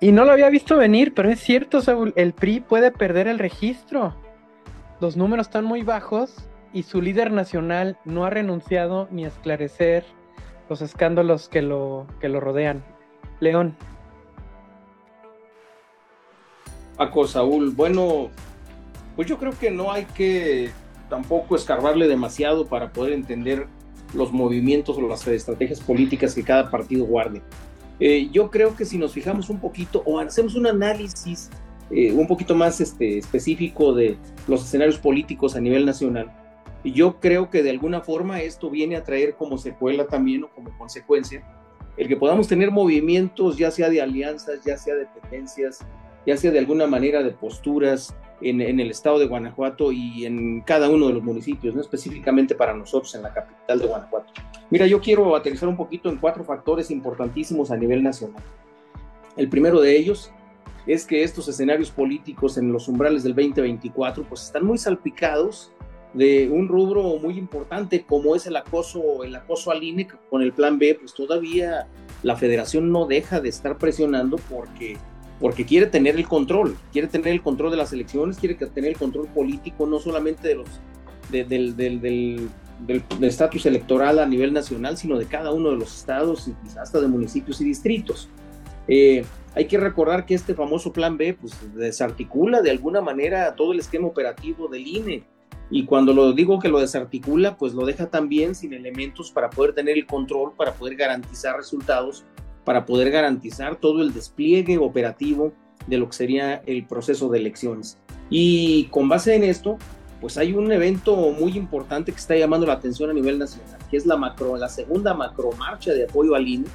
Y 0.00 0.12
no 0.12 0.24
lo 0.24 0.32
había 0.32 0.48
visto 0.48 0.78
venir, 0.78 1.12
pero 1.14 1.28
es 1.28 1.40
cierto, 1.40 1.82
Saúl, 1.82 2.14
el 2.16 2.32
PRI 2.32 2.60
puede 2.60 2.90
perder 2.90 3.28
el 3.28 3.38
registro. 3.38 4.14
Los 4.98 5.16
números 5.16 5.48
están 5.48 5.66
muy 5.66 5.82
bajos 5.82 6.48
y 6.72 6.84
su 6.84 7.02
líder 7.02 7.30
nacional 7.32 7.98
no 8.06 8.24
ha 8.24 8.30
renunciado 8.30 9.08
ni 9.10 9.26
a 9.26 9.28
esclarecer 9.28 10.04
los 10.70 10.80
escándalos 10.80 11.50
que 11.50 11.60
lo, 11.60 12.06
que 12.18 12.30
lo 12.30 12.40
rodean. 12.40 12.82
León. 13.40 13.76
Paco, 16.96 17.26
Saúl, 17.26 17.70
bueno, 17.70 18.30
pues 19.16 19.28
yo 19.28 19.36
creo 19.36 19.52
que 19.58 19.70
no 19.70 19.92
hay 19.92 20.04
que 20.04 20.70
tampoco 21.10 21.56
escarbarle 21.56 22.08
demasiado 22.08 22.66
para 22.66 22.90
poder 22.90 23.12
entender 23.12 23.66
los 24.14 24.32
movimientos 24.32 24.96
o 24.96 25.02
las 25.02 25.26
estrategias 25.26 25.80
políticas 25.80 26.34
que 26.34 26.42
cada 26.42 26.70
partido 26.70 27.04
guarde. 27.04 27.42
Eh, 28.00 28.28
yo 28.32 28.50
creo 28.50 28.74
que 28.74 28.84
si 28.84 28.98
nos 28.98 29.12
fijamos 29.12 29.50
un 29.50 29.60
poquito 29.60 30.02
o 30.06 30.18
hacemos 30.18 30.54
un 30.54 30.66
análisis 30.66 31.50
eh, 31.90 32.12
un 32.12 32.26
poquito 32.26 32.54
más 32.54 32.80
este, 32.80 33.18
específico 33.18 33.92
de 33.92 34.16
los 34.48 34.64
escenarios 34.64 34.98
políticos 34.98 35.54
a 35.54 35.60
nivel 35.60 35.84
nacional, 35.84 36.32
yo 36.82 37.20
creo 37.20 37.50
que 37.50 37.62
de 37.62 37.70
alguna 37.70 38.00
forma 38.00 38.40
esto 38.40 38.70
viene 38.70 38.96
a 38.96 39.04
traer 39.04 39.34
como 39.34 39.58
secuela 39.58 40.06
también 40.06 40.44
o 40.44 40.48
como 40.50 40.76
consecuencia 40.78 41.44
el 41.96 42.08
que 42.08 42.16
podamos 42.16 42.48
tener 42.48 42.70
movimientos 42.70 43.58
ya 43.58 43.70
sea 43.70 43.90
de 43.90 44.00
alianzas, 44.00 44.64
ya 44.64 44.78
sea 44.78 44.94
de 44.94 45.06
tendencias, 45.06 45.80
ya 46.26 46.34
sea 46.36 46.50
de 46.50 46.58
alguna 46.58 46.86
manera 46.86 47.22
de 47.22 47.30
posturas 47.30 48.14
en, 48.42 48.60
el 48.60 48.90
estado 48.90 49.18
de 49.18 49.26
Guanajuato 49.26 49.92
y 49.92 50.24
en 50.24 50.60
cada 50.62 50.88
uno 50.88 51.08
de 51.08 51.14
los 51.14 51.22
municipios, 51.22 51.74
no 51.74 51.80
específicamente 51.80 52.54
para 52.54 52.74
nosotros 52.74 53.14
en 53.14 53.22
la 53.22 53.32
capital 53.32 53.78
de 53.78 53.86
Guanajuato. 53.86 54.32
Mira, 54.70 54.86
yo 54.86 55.00
quiero 55.00 55.34
aterrizar 55.36 55.68
un 55.68 55.76
poquito 55.76 56.08
en 56.08 56.16
cuatro 56.16 56.44
factores 56.44 56.90
importantísimos 56.90 57.70
a 57.70 57.76
nivel 57.76 58.02
nacional. 58.02 58.42
El 59.36 59.48
primero 59.48 59.80
de 59.80 59.96
ellos 59.96 60.30
es 60.86 61.04
que 61.04 61.22
estos 61.22 61.48
escenarios 61.48 61.90
políticos 61.90 62.58
en 62.58 62.72
los 62.72 62.88
umbrales 62.88 63.22
del 63.22 63.34
2024 63.34 64.24
pues 64.24 64.44
están 64.44 64.64
muy 64.64 64.78
salpicados 64.78 65.72
de 66.14 66.48
un 66.48 66.68
rubro 66.68 67.02
muy 67.18 67.38
importante 67.38 68.04
como 68.04 68.34
es 68.34 68.46
el 68.46 68.56
acoso, 68.56 69.22
el 69.22 69.36
acoso 69.36 69.70
al 69.70 69.82
INE 69.82 70.08
con 70.28 70.42
el 70.42 70.52
plan 70.52 70.78
B, 70.78 70.96
pues 70.98 71.14
todavía 71.14 71.88
la 72.22 72.36
federación 72.36 72.90
no 72.90 73.06
deja 73.06 73.40
de 73.40 73.48
estar 73.48 73.78
presionando 73.78 74.36
porque, 74.50 74.96
porque 75.40 75.64
quiere 75.64 75.86
tener 75.86 76.16
el 76.16 76.28
control, 76.28 76.76
quiere 76.92 77.08
tener 77.08 77.28
el 77.28 77.42
control 77.42 77.70
de 77.70 77.78
las 77.78 77.92
elecciones, 77.92 78.36
quiere 78.36 78.54
tener 78.54 78.90
el 78.90 78.96
control 78.96 79.26
político, 79.28 79.86
no 79.86 79.98
solamente 79.98 80.46
de 80.46 80.54
los, 80.54 80.68
del, 81.30 81.76
del 81.76 82.50
estatus 83.22 83.66
electoral 83.66 84.18
a 84.18 84.26
nivel 84.26 84.52
nacional, 84.52 84.96
sino 84.96 85.18
de 85.18 85.26
cada 85.26 85.52
uno 85.52 85.70
de 85.70 85.76
los 85.76 85.96
estados 85.96 86.48
y 86.48 86.78
hasta 86.78 87.00
de 87.00 87.08
municipios 87.08 87.60
y 87.60 87.64
distritos. 87.64 88.28
Eh, 88.86 89.24
hay 89.54 89.66
que 89.66 89.78
recordar 89.78 90.26
que 90.26 90.34
este 90.34 90.54
famoso 90.54 90.92
plan 90.92 91.16
B 91.16 91.34
pues, 91.34 91.56
desarticula 91.74 92.62
de 92.62 92.70
alguna 92.70 93.00
manera 93.00 93.54
todo 93.54 93.72
el 93.72 93.80
esquema 93.80 94.08
operativo 94.08 94.68
del 94.68 94.86
INE. 94.86 95.24
Y 95.72 95.84
cuando 95.84 96.12
lo 96.12 96.32
digo 96.32 96.58
que 96.58 96.68
lo 96.68 96.80
desarticula, 96.80 97.56
pues 97.56 97.74
lo 97.74 97.86
deja 97.86 98.10
también 98.10 98.54
sin 98.54 98.74
elementos 98.74 99.30
para 99.30 99.50
poder 99.50 99.72
tener 99.72 99.96
el 99.96 100.06
control, 100.06 100.52
para 100.56 100.74
poder 100.74 100.96
garantizar 100.96 101.56
resultados, 101.56 102.24
para 102.64 102.86
poder 102.86 103.10
garantizar 103.10 103.76
todo 103.76 104.02
el 104.02 104.12
despliegue 104.12 104.78
operativo 104.78 105.52
de 105.86 105.98
lo 105.98 106.06
que 106.08 106.12
sería 106.12 106.56
el 106.66 106.86
proceso 106.86 107.28
de 107.28 107.38
elecciones. 107.38 107.98
Y 108.28 108.84
con 108.84 109.08
base 109.08 109.34
en 109.34 109.44
esto, 109.44 109.78
pues 110.20 110.36
hay 110.36 110.52
un 110.52 110.70
evento 110.70 111.16
muy 111.16 111.56
importante 111.56 112.12
que 112.12 112.18
está 112.18 112.36
llamando 112.36 112.66
la 112.66 112.74
atención 112.74 113.10
a 113.10 113.12
nivel 113.12 113.38
nacional, 113.38 113.78
que 113.90 113.96
es 113.96 114.06
la, 114.06 114.16
macro, 114.16 114.56
la 114.56 114.68
segunda 114.68 115.14
macromarcha 115.14 115.92
de 115.92 116.04
apoyo 116.04 116.34
al 116.34 116.46
INE, 116.46 116.66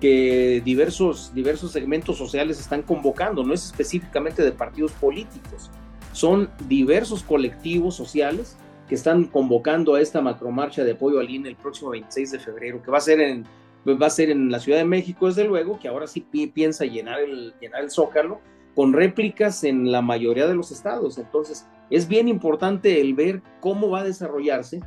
que 0.00 0.62
diversos, 0.64 1.32
diversos 1.34 1.72
segmentos 1.72 2.16
sociales 2.16 2.58
están 2.58 2.82
convocando, 2.82 3.44
no 3.44 3.52
es 3.52 3.66
específicamente 3.66 4.42
de 4.42 4.52
partidos 4.52 4.92
políticos, 4.92 5.70
son 6.12 6.48
diversos 6.68 7.22
colectivos 7.22 7.94
sociales 7.96 8.56
que 8.88 8.94
están 8.94 9.24
convocando 9.24 9.94
a 9.94 10.00
esta 10.00 10.20
macromarcha 10.20 10.82
de 10.82 10.92
apoyo 10.92 11.20
al 11.20 11.28
INE 11.28 11.50
el 11.50 11.56
próximo 11.56 11.90
26 11.90 12.32
de 12.32 12.38
febrero, 12.38 12.82
que 12.82 12.90
va 12.90 12.98
a 12.98 13.02
ser 13.02 13.20
en, 13.20 13.44
va 13.86 14.06
a 14.06 14.10
ser 14.10 14.30
en 14.30 14.50
la 14.50 14.60
Ciudad 14.60 14.78
de 14.78 14.84
México, 14.84 15.26
desde 15.26 15.44
luego, 15.44 15.78
que 15.78 15.88
ahora 15.88 16.06
sí 16.06 16.20
piensa 16.20 16.84
llenar 16.84 17.20
el, 17.20 17.54
llenar 17.60 17.82
el 17.82 17.90
zócalo 17.90 18.40
con 18.74 18.92
réplicas 18.92 19.64
en 19.64 19.90
la 19.90 20.02
mayoría 20.02 20.46
de 20.46 20.54
los 20.54 20.70
estados. 20.70 21.18
Entonces, 21.18 21.66
es 21.90 22.06
bien 22.06 22.28
importante 22.28 23.00
el 23.00 23.14
ver 23.14 23.42
cómo 23.60 23.90
va 23.90 24.00
a 24.00 24.04
desarrollarse 24.04 24.80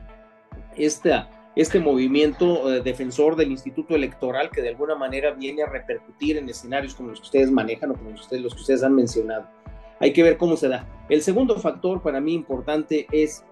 esta, 0.78 1.30
este 1.56 1.80
movimiento 1.80 2.74
eh, 2.74 2.82
defensor 2.82 3.36
del 3.36 3.52
Instituto 3.52 3.96
Electoral 3.96 4.50
que 4.50 4.62
de 4.62 4.70
alguna 4.70 4.96
manera 4.96 5.32
viene 5.32 5.64
a 5.64 5.68
repercutir 5.68 6.38
en 6.38 6.50
escenarios 6.50 6.96
como 6.96 7.10
los 7.10 7.20
que 7.20 7.26
ustedes 7.26 7.52
manejan 7.52 7.92
o 7.92 7.96
como 7.96 8.12
los 8.12 8.28
que 8.28 8.62
ustedes 8.62 8.84
han 8.84 8.96
mencionado. 8.96 9.48
Hay 10.00 10.14
que 10.14 10.24
ver 10.24 10.38
cómo 10.38 10.56
se 10.56 10.70
da. 10.70 10.88
El 11.10 11.22
segundo 11.22 11.58
factor 11.58 12.02
para 12.02 12.20
mí 12.20 12.34
importante 12.34 13.08
es 13.12 13.44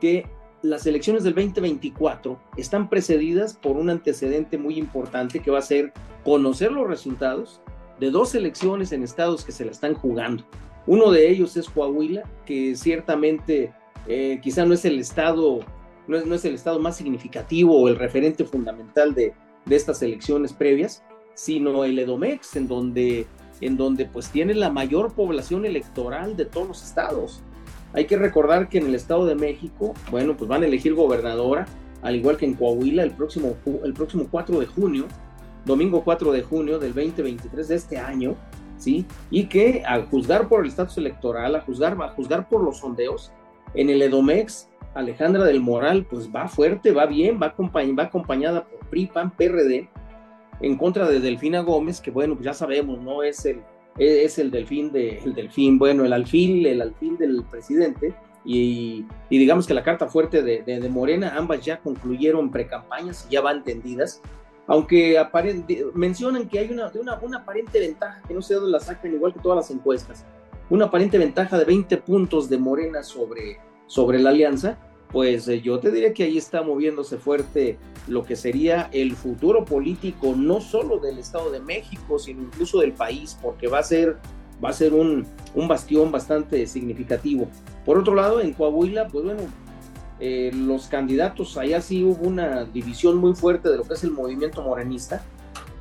que 0.00 0.26
las 0.64 0.86
elecciones 0.86 1.24
del 1.24 1.34
2024 1.34 2.40
están 2.56 2.88
precedidas 2.88 3.52
por 3.52 3.76
un 3.76 3.90
antecedente 3.90 4.56
muy 4.56 4.78
importante 4.78 5.40
que 5.40 5.50
va 5.50 5.58
a 5.58 5.62
ser 5.62 5.92
conocer 6.24 6.72
los 6.72 6.88
resultados 6.88 7.60
de 8.00 8.10
dos 8.10 8.34
elecciones 8.34 8.90
en 8.92 9.02
estados 9.02 9.44
que 9.44 9.52
se 9.52 9.66
la 9.66 9.72
están 9.72 9.92
jugando. 9.92 10.42
Uno 10.86 11.10
de 11.10 11.28
ellos 11.28 11.58
es 11.58 11.68
Coahuila, 11.68 12.22
que 12.46 12.74
ciertamente 12.76 13.74
eh, 14.08 14.40
quizá 14.42 14.64
no 14.64 14.72
es 14.72 14.86
el 14.86 14.98
estado 14.98 15.60
no 16.06 16.16
es, 16.16 16.26
no 16.26 16.34
es, 16.34 16.44
el 16.46 16.54
estado 16.54 16.78
más 16.78 16.96
significativo 16.96 17.80
o 17.80 17.88
el 17.88 17.96
referente 17.96 18.44
fundamental 18.44 19.14
de, 19.14 19.34
de, 19.66 19.76
estas 19.76 20.02
elecciones 20.02 20.52
previas, 20.54 21.02
sino 21.34 21.84
el 21.84 21.98
Edomex, 21.98 22.56
en 22.56 22.68
donde, 22.68 23.26
en 23.60 23.76
donde 23.76 24.06
pues 24.06 24.30
tiene 24.30 24.54
la 24.54 24.70
mayor 24.70 25.12
población 25.12 25.64
electoral 25.64 26.36
de 26.36 26.44
todos 26.46 26.68
los 26.68 26.84
estados. 26.84 27.42
Hay 27.94 28.06
que 28.06 28.16
recordar 28.16 28.68
que 28.68 28.78
en 28.78 28.86
el 28.86 28.94
Estado 28.94 29.24
de 29.24 29.36
México, 29.36 29.94
bueno, 30.10 30.36
pues 30.36 30.48
van 30.48 30.62
a 30.62 30.66
elegir 30.66 30.94
gobernadora, 30.94 31.66
al 32.02 32.16
igual 32.16 32.36
que 32.36 32.44
en 32.44 32.54
Coahuila, 32.54 33.04
el 33.04 33.12
próximo, 33.12 33.56
el 33.84 33.94
próximo 33.94 34.26
4 34.30 34.58
de 34.58 34.66
junio, 34.66 35.06
domingo 35.64 36.02
4 36.02 36.32
de 36.32 36.42
junio 36.42 36.78
del 36.78 36.92
2023 36.92 37.68
de 37.68 37.74
este 37.76 37.98
año, 37.98 38.34
¿sí? 38.78 39.06
Y 39.30 39.46
que 39.46 39.84
a 39.86 40.02
juzgar 40.02 40.48
por 40.48 40.62
el 40.62 40.68
estatus 40.68 40.98
electoral, 40.98 41.54
a 41.54 41.60
juzgar, 41.60 41.96
a 42.02 42.08
juzgar 42.08 42.48
por 42.48 42.62
los 42.64 42.78
sondeos, 42.78 43.32
en 43.74 43.88
el 43.88 44.02
Edomex, 44.02 44.68
Alejandra 44.94 45.44
del 45.44 45.60
Moral, 45.60 46.04
pues 46.08 46.28
va 46.28 46.48
fuerte, 46.48 46.92
va 46.92 47.06
bien, 47.06 47.40
va, 47.40 47.54
va 47.56 48.02
acompañada 48.02 48.64
por 48.64 48.80
PRI, 48.90 49.06
PAN, 49.06 49.30
PRD, 49.30 49.88
en 50.60 50.76
contra 50.76 51.08
de 51.08 51.20
Delfina 51.20 51.60
Gómez, 51.60 52.00
que 52.00 52.10
bueno, 52.10 52.34
pues 52.34 52.44
ya 52.44 52.54
sabemos, 52.54 53.00
no 53.00 53.22
es 53.22 53.44
el, 53.46 53.62
es 53.98 54.38
el 54.38 54.50
delfín 54.50 54.92
de, 54.92 55.18
el 55.18 55.34
delfín, 55.34 55.78
bueno, 55.78 56.04
el 56.04 56.12
alfil, 56.12 56.66
el 56.66 56.82
alfil 56.82 57.16
del 57.16 57.44
presidente, 57.44 58.14
y, 58.44 59.06
y, 59.30 59.38
digamos 59.38 59.66
que 59.66 59.72
la 59.72 59.82
carta 59.82 60.06
fuerte 60.06 60.42
de, 60.42 60.62
de, 60.62 60.88
Morena, 60.90 61.34
ambas 61.36 61.64
ya 61.64 61.80
concluyeron 61.80 62.50
precampañas, 62.50 63.26
ya 63.30 63.40
van 63.40 63.64
tendidas, 63.64 64.20
aunque 64.66 65.18
mencionan 65.94 66.48
que 66.48 66.58
hay 66.58 66.70
una, 66.70 66.90
una, 66.94 67.18
una, 67.20 67.38
aparente 67.38 67.80
ventaja, 67.80 68.20
que 68.26 68.34
no 68.34 68.42
sé 68.42 68.54
dónde 68.54 68.70
la 68.70 68.80
sacan, 68.80 69.14
igual 69.14 69.32
que 69.32 69.40
todas 69.40 69.56
las 69.56 69.70
encuestas, 69.70 70.26
una 70.68 70.86
aparente 70.86 71.16
ventaja 71.16 71.58
de 71.58 71.64
20 71.64 71.96
puntos 71.98 72.48
de 72.48 72.58
Morena 72.58 73.02
sobre, 73.02 73.60
sobre 73.86 74.18
la 74.18 74.30
alianza, 74.30 74.78
pues 75.14 75.46
eh, 75.46 75.60
yo 75.60 75.78
te 75.78 75.92
diría 75.92 76.12
que 76.12 76.24
ahí 76.24 76.36
está 76.36 76.62
moviéndose 76.62 77.18
fuerte 77.18 77.78
lo 78.08 78.24
que 78.24 78.34
sería 78.34 78.90
el 78.92 79.14
futuro 79.14 79.64
político, 79.64 80.34
no 80.36 80.60
solo 80.60 80.98
del 80.98 81.18
Estado 81.18 81.52
de 81.52 81.60
México, 81.60 82.18
sino 82.18 82.42
incluso 82.42 82.80
del 82.80 82.92
país, 82.94 83.38
porque 83.40 83.68
va 83.68 83.78
a 83.78 83.84
ser, 83.84 84.16
va 84.62 84.70
a 84.70 84.72
ser 84.72 84.92
un, 84.92 85.24
un 85.54 85.68
bastión 85.68 86.10
bastante 86.10 86.66
significativo. 86.66 87.48
Por 87.86 87.96
otro 87.96 88.16
lado, 88.16 88.40
en 88.40 88.54
Coahuila, 88.54 89.06
pues 89.06 89.24
bueno, 89.24 89.42
eh, 90.18 90.50
los 90.52 90.88
candidatos, 90.88 91.56
allá 91.56 91.80
sí 91.80 92.02
hubo 92.02 92.26
una 92.26 92.64
división 92.64 93.18
muy 93.18 93.36
fuerte 93.36 93.68
de 93.68 93.76
lo 93.76 93.84
que 93.84 93.94
es 93.94 94.02
el 94.02 94.10
movimiento 94.10 94.62
morenista. 94.62 95.24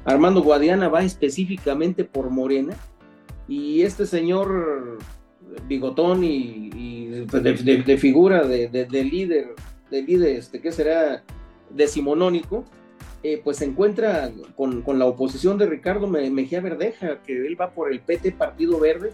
Armando 0.05 0.43
Guadiana 0.43 0.89
va 0.89 1.03
específicamente 1.03 2.03
por 2.03 2.29
Morena 2.29 2.75
y 3.47 3.81
este 3.81 4.05
señor 4.05 4.99
bigotón 5.67 6.23
y, 6.23 6.69
de, 7.25 7.97
figura 7.97 8.43
de, 8.45 8.87
líder, 9.03 9.55
de 9.89 10.01
líder, 10.01 10.37
este, 10.37 10.61
¿qué 10.61 10.71
será? 10.71 11.23
Decimonónico, 11.69 12.65
eh, 13.23 13.41
pues 13.43 13.57
se 13.57 13.65
encuentra 13.65 14.31
con, 14.55 14.81
con, 14.83 14.99
la 14.99 15.05
oposición 15.05 15.57
de 15.57 15.65
Ricardo 15.65 16.07
Mejía 16.07 16.61
Verdeja, 16.61 17.21
que 17.25 17.47
él 17.47 17.59
va 17.59 17.71
por 17.71 17.91
el 17.91 17.99
PT 17.99 18.33
Partido 18.33 18.79
Verde, 18.79 19.11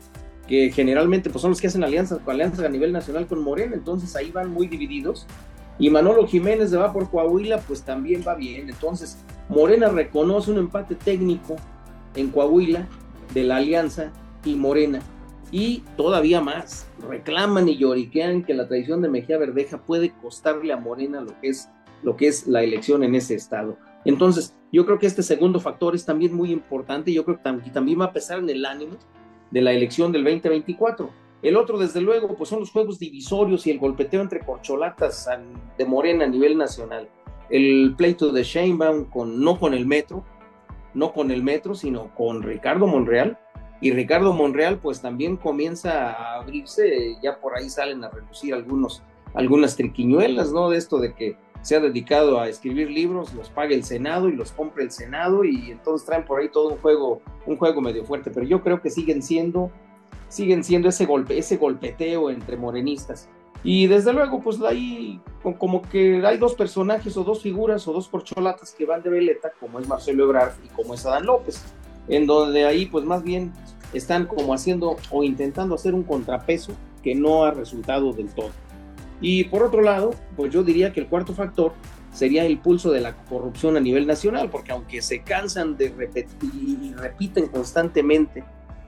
que 0.48 0.72
generalmente 0.72 1.30
pues, 1.30 1.42
son 1.42 1.52
los 1.52 1.62
que 1.62 1.68
hacen 1.68 1.84
alianzas, 1.84 2.20
alianzas 2.26 2.66
a 2.66 2.70
nivel 2.70 2.92
nacional 2.92 3.28
con 3.28 3.44
Morena, 3.44 3.76
entonces 3.76 4.16
ahí 4.16 4.32
van 4.32 4.52
muy 4.52 4.68
divididos. 4.68 5.28
Y 5.78 5.90
Manolo 5.90 6.28
Jiménez 6.28 6.76
va 6.76 6.92
por 6.92 7.10
Coahuila, 7.10 7.60
pues 7.60 7.84
también 7.84 8.24
va 8.28 8.36
bien. 8.36 8.70
Entonces, 8.70 9.18
Morena 9.48 9.88
reconoce 9.88 10.52
un 10.52 10.58
empate 10.58 10.96
técnico 10.96 11.56
en 12.16 12.30
Coahuila 12.30 12.88
de 13.34 13.44
la 13.44 13.58
alianza 13.58 14.12
y 14.44 14.56
Morena. 14.56 15.00
Y 15.52 15.84
todavía 15.98 16.42
más, 16.42 16.88
reclaman 17.08 17.68
y 17.70 17.78
lloriquean 17.78 18.44
que 18.44 18.54
la 18.54 18.68
tradición 18.68 19.02
de 19.02 19.10
Mejía 19.10 19.38
Verdeja 19.38 19.80
puede 19.80 20.12
costarle 20.12 20.74
a 20.74 20.78
Morena 20.78 21.22
lo 21.22 21.40
que 21.40 21.50
es, 21.50 21.70
lo 22.04 22.16
que 22.16 22.28
es 22.28 22.48
la 22.48 22.62
elección 22.62 23.04
en 23.04 23.16
ese 23.16 23.36
estado. 23.36 23.78
Entonces, 24.06 24.56
yo 24.72 24.86
creo 24.86 25.00
que 25.00 25.08
este 25.08 25.24
segundo 25.24 25.60
factor 25.60 25.96
es 25.96 26.06
también 26.06 26.34
muy 26.34 26.52
importante. 26.52 27.12
Yo 27.12 27.26
creo 27.26 27.38
que 27.38 27.72
también 27.72 28.00
va 28.00 28.06
a 28.06 28.14
pesar 28.14 28.40
en 28.40 28.50
el 28.50 28.66
ánimo 28.66 28.98
de 29.52 29.62
la 29.62 29.72
elección 29.72 30.12
del 30.12 30.24
2024. 30.24 31.10
El 31.42 31.56
otro, 31.56 31.78
desde 31.78 32.02
luego, 32.02 32.36
pues 32.36 32.50
son 32.50 32.60
los 32.60 32.72
juegos 32.72 33.00
divisorios 33.00 33.66
y 33.66 33.72
el 33.72 33.80
golpeteo 33.80 34.22
entre 34.22 34.42
corcholatas 34.42 35.28
de 35.78 35.86
Morena 35.86 36.26
a 36.26 36.28
nivel 36.28 36.58
nacional. 36.58 37.10
El 37.50 37.96
pleito 37.98 38.32
de 38.32 38.44
Sheinbaum 38.44 39.06
con, 39.06 39.42
no 39.42 39.58
con 39.58 39.74
el 39.74 39.86
metro, 39.86 40.24
no 40.94 41.14
con 41.14 41.32
el 41.32 41.42
metro, 41.42 41.76
sino 41.76 42.14
con 42.14 42.44
Ricardo 42.44 42.88
Monreal. 42.88 43.40
Y 43.82 43.92
Ricardo 43.92 44.34
Monreal, 44.34 44.78
pues 44.80 45.02
también 45.02 45.38
comienza 45.38 46.12
a 46.12 46.42
abrirse, 46.42 47.18
ya 47.24 47.40
por 47.40 47.56
ahí 47.56 47.70
salen 47.70 48.04
a 48.04 48.10
reducir 48.10 48.54
algunos, 48.54 49.02
algunas 49.34 49.76
triquiñuelas, 49.76 50.52
¿no? 50.52 50.70
De 50.70 50.78
esto 50.78 51.00
de 51.00 51.14
que 51.14 51.38
se 51.62 51.76
ha 51.76 51.80
dedicado 51.80 52.40
a 52.40 52.48
escribir 52.48 52.90
libros, 52.90 53.34
los 53.34 53.50
paga 53.50 53.74
el 53.74 53.84
Senado 53.84 54.30
y 54.30 54.36
los 54.36 54.52
compra 54.52 54.84
el 54.84 54.92
Senado 54.92 55.44
y 55.44 55.72
entonces 55.72 56.06
traen 56.06 56.26
por 56.26 56.40
ahí 56.40 56.50
todo 56.50 56.70
un 56.70 56.78
juego, 56.78 57.22
un 57.46 57.58
juego 57.58 57.82
medio 57.82 58.06
fuerte, 58.06 58.32
pero 58.32 58.46
yo 58.46 58.62
creo 58.62 58.82
que 58.82 58.90
siguen 58.90 59.22
siendo, 59.22 59.72
siguen 60.30 60.64
siendo 60.64 60.90
ese 60.90 61.06
golpe, 61.06 61.38
ese 61.38 61.58
golpeteo 61.58 62.30
entre 62.30 62.58
morenistas. 62.58 63.30
Y 63.62 63.88
desde 63.88 64.14
luego, 64.14 64.40
pues 64.40 64.62
ahí 64.62 65.20
como 65.58 65.82
que 65.82 66.26
hay 66.26 66.38
dos 66.38 66.54
personajes 66.54 67.18
o 67.18 67.26
dos 67.26 67.42
figuras 67.42 67.86
o 67.90 67.94
dos 67.94 68.08
corcholatas 68.08 68.74
que 68.74 68.86
van 68.86 69.04
de 69.04 69.10
veleta, 69.10 69.52
como 69.60 69.80
es 69.80 69.88
Marcelo 69.88 70.24
Ebrard 70.24 70.54
y 70.64 70.70
como 70.70 70.94
es 70.94 71.06
Adán 71.06 71.26
López, 71.26 71.62
en 72.08 72.26
donde 72.26 72.66
ahí 72.66 72.86
pues 72.86 73.06
más 73.06 73.24
bien 73.24 73.52
están 73.94 74.26
como 74.26 74.54
haciendo 74.54 74.98
o 75.12 75.24
intentando 75.24 75.76
hacer 75.76 75.94
un 75.94 76.04
contrapeso 76.04 76.74
que 77.04 77.16
no 77.16 77.44
ha 77.44 77.52
resultado 77.52 78.14
del 78.14 78.30
todo. 78.30 78.52
Y 79.22 79.46
por 79.46 79.64
otro 79.64 79.82
lado, 79.82 80.12
pues 80.36 80.54
yo 80.54 80.64
diría 80.64 80.94
que 80.94 81.02
el 81.02 81.08
cuarto 81.08 81.34
factor 81.34 81.74
sería 82.14 82.46
el 82.46 82.58
pulso 82.60 82.92
de 82.92 83.02
la 83.02 83.16
corrupción 83.16 83.78
a 83.78 83.80
nivel 83.80 84.08
nacional, 84.08 84.50
porque 84.50 84.72
aunque 84.72 85.02
se 85.02 85.22
cansan 85.22 85.78
de 85.78 85.90
repetir 85.90 86.52
y 86.54 86.94
repiten 86.94 87.48
constantemente, 87.48 88.44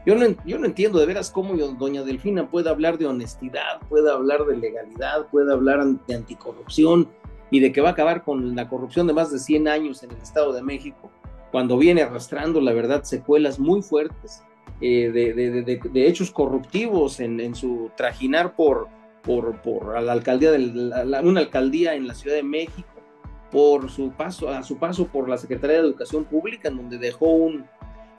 yo 0.05 0.15
no, 0.15 0.25
yo 0.45 0.57
no 0.57 0.65
entiendo 0.65 0.99
de 0.99 1.05
veras 1.05 1.29
cómo 1.29 1.55
doña 1.55 2.01
Delfina 2.03 2.49
puede 2.49 2.69
hablar 2.69 2.97
de 2.97 3.05
honestidad, 3.05 3.79
puede 3.87 4.11
hablar 4.11 4.45
de 4.45 4.57
legalidad, 4.57 5.27
puede 5.27 5.53
hablar 5.53 5.85
de 5.85 6.15
anticorrupción 6.15 7.07
y 7.51 7.59
de 7.59 7.71
que 7.71 7.81
va 7.81 7.89
a 7.89 7.91
acabar 7.91 8.23
con 8.23 8.55
la 8.55 8.67
corrupción 8.67 9.05
de 9.05 9.13
más 9.13 9.31
de 9.31 9.37
100 9.37 9.67
años 9.67 10.01
en 10.01 10.11
el 10.11 10.17
Estado 10.17 10.53
de 10.53 10.63
México, 10.63 11.11
cuando 11.51 11.77
viene 11.77 12.01
arrastrando, 12.01 12.61
la 12.61 12.73
verdad, 12.73 13.03
secuelas 13.03 13.59
muy 13.59 13.81
fuertes 13.81 14.43
eh, 14.79 15.11
de, 15.11 16.07
hechos 16.07 16.31
corruptivos 16.31 17.19
en, 17.19 17.53
su 17.53 17.91
trajinar 17.95 18.55
por, 18.55 18.87
por, 19.21 19.61
por 19.61 20.01
la 20.01 20.13
alcaldía 20.13 20.51
de 20.51 20.57
una 21.23 21.41
alcaldía 21.41 21.93
en 21.93 22.07
la 22.07 22.15
Ciudad 22.15 22.37
de 22.37 22.43
México, 22.43 22.87
por 23.51 23.91
su 23.91 24.11
paso, 24.11 24.49
a 24.49 24.63
su 24.63 24.77
paso 24.77 25.07
por 25.07 25.27
la 25.27 25.37
Secretaría 25.37 25.77
de 25.77 25.87
Educación 25.87 26.23
Pública, 26.23 26.69
en 26.69 26.77
donde 26.77 26.97
dejó 26.97 27.27
un, 27.27 27.65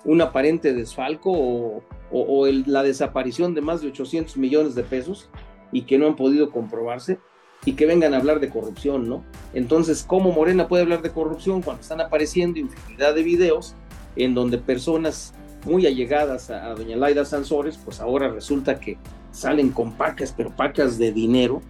un 0.05 0.21
aparente 0.21 0.75
desfalco 0.75 1.33
o, 1.33 1.83
o, 2.11 2.47
la 2.47 2.83
desaparición 2.83 3.55
de 3.55 3.63
más 3.63 3.81
de 3.81 3.89
800 3.89 4.37
millones 4.37 4.75
de 4.75 4.83
pesos 4.83 5.31
y 5.73 5.83
que 5.83 5.99
no 5.99 6.07
han 6.07 6.17
podido 6.17 6.51
comprobarse 6.51 7.19
y 7.65 7.73
que 7.75 7.87
vengan 7.87 8.15
a 8.15 8.19
hablar 8.19 8.41
de 8.41 8.49
corrupción, 8.49 9.09
¿no? 9.09 9.25
Entonces, 9.55 10.05
¿cómo 10.07 10.33
Morena 10.33 10.69
puede 10.69 10.83
hablar 10.83 11.03
de 11.03 11.11
corrupción 11.11 11.63
cuando 11.63 11.83
están 11.83 12.01
apareciendo 12.01 12.59
infinidad 12.59 13.15
de 13.15 13.23
videos 13.23 13.75
en 14.17 14.35
donde 14.35 14.59
personas 14.59 15.33
muy 15.65 15.87
allegadas 15.87 16.51
a, 16.51 16.67
a 16.67 16.75
doña 16.75 16.97
Laida 16.97 17.25
Sansores, 17.25 17.79
pues 17.79 18.01
ahora 18.01 18.29
resulta 18.29 18.81
que 18.81 18.99
salen 19.31 19.71
con 19.71 19.93
pacas, 19.93 20.35
pero 20.37 20.51
pacas 20.51 20.99
de 20.99 21.13
dinero, 21.13 21.63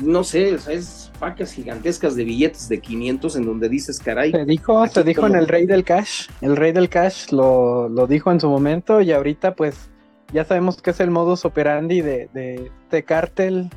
no 0.00 0.24
sé, 0.24 0.54
es 0.54 1.10
pacas 1.18 1.52
gigantescas 1.52 2.16
de 2.16 2.24
billetes 2.24 2.68
de 2.68 2.80
500 2.80 3.36
en 3.36 3.46
donde 3.46 3.68
dices, 3.68 3.98
caray. 3.98 4.32
Se 4.32 4.44
dijo, 4.44 4.86
se 4.86 5.04
dijo 5.04 5.26
en 5.26 5.36
el 5.36 5.46
rey 5.46 5.66
del 5.66 5.84
cash, 5.84 6.28
el 6.40 6.56
rey 6.56 6.72
del 6.72 6.88
cash 6.88 7.30
lo, 7.30 7.88
lo, 7.88 8.06
dijo 8.06 8.32
en 8.32 8.40
su 8.40 8.48
momento 8.48 9.00
y 9.00 9.12
ahorita 9.12 9.54
pues 9.54 9.90
ya 10.32 10.44
sabemos 10.44 10.82
que 10.82 10.90
es 10.90 11.00
el 11.00 11.10
modus 11.10 11.44
operandi 11.44 12.00
de, 12.00 12.28
de, 12.32 12.70
de 12.90 13.02
cártel. 13.04 13.70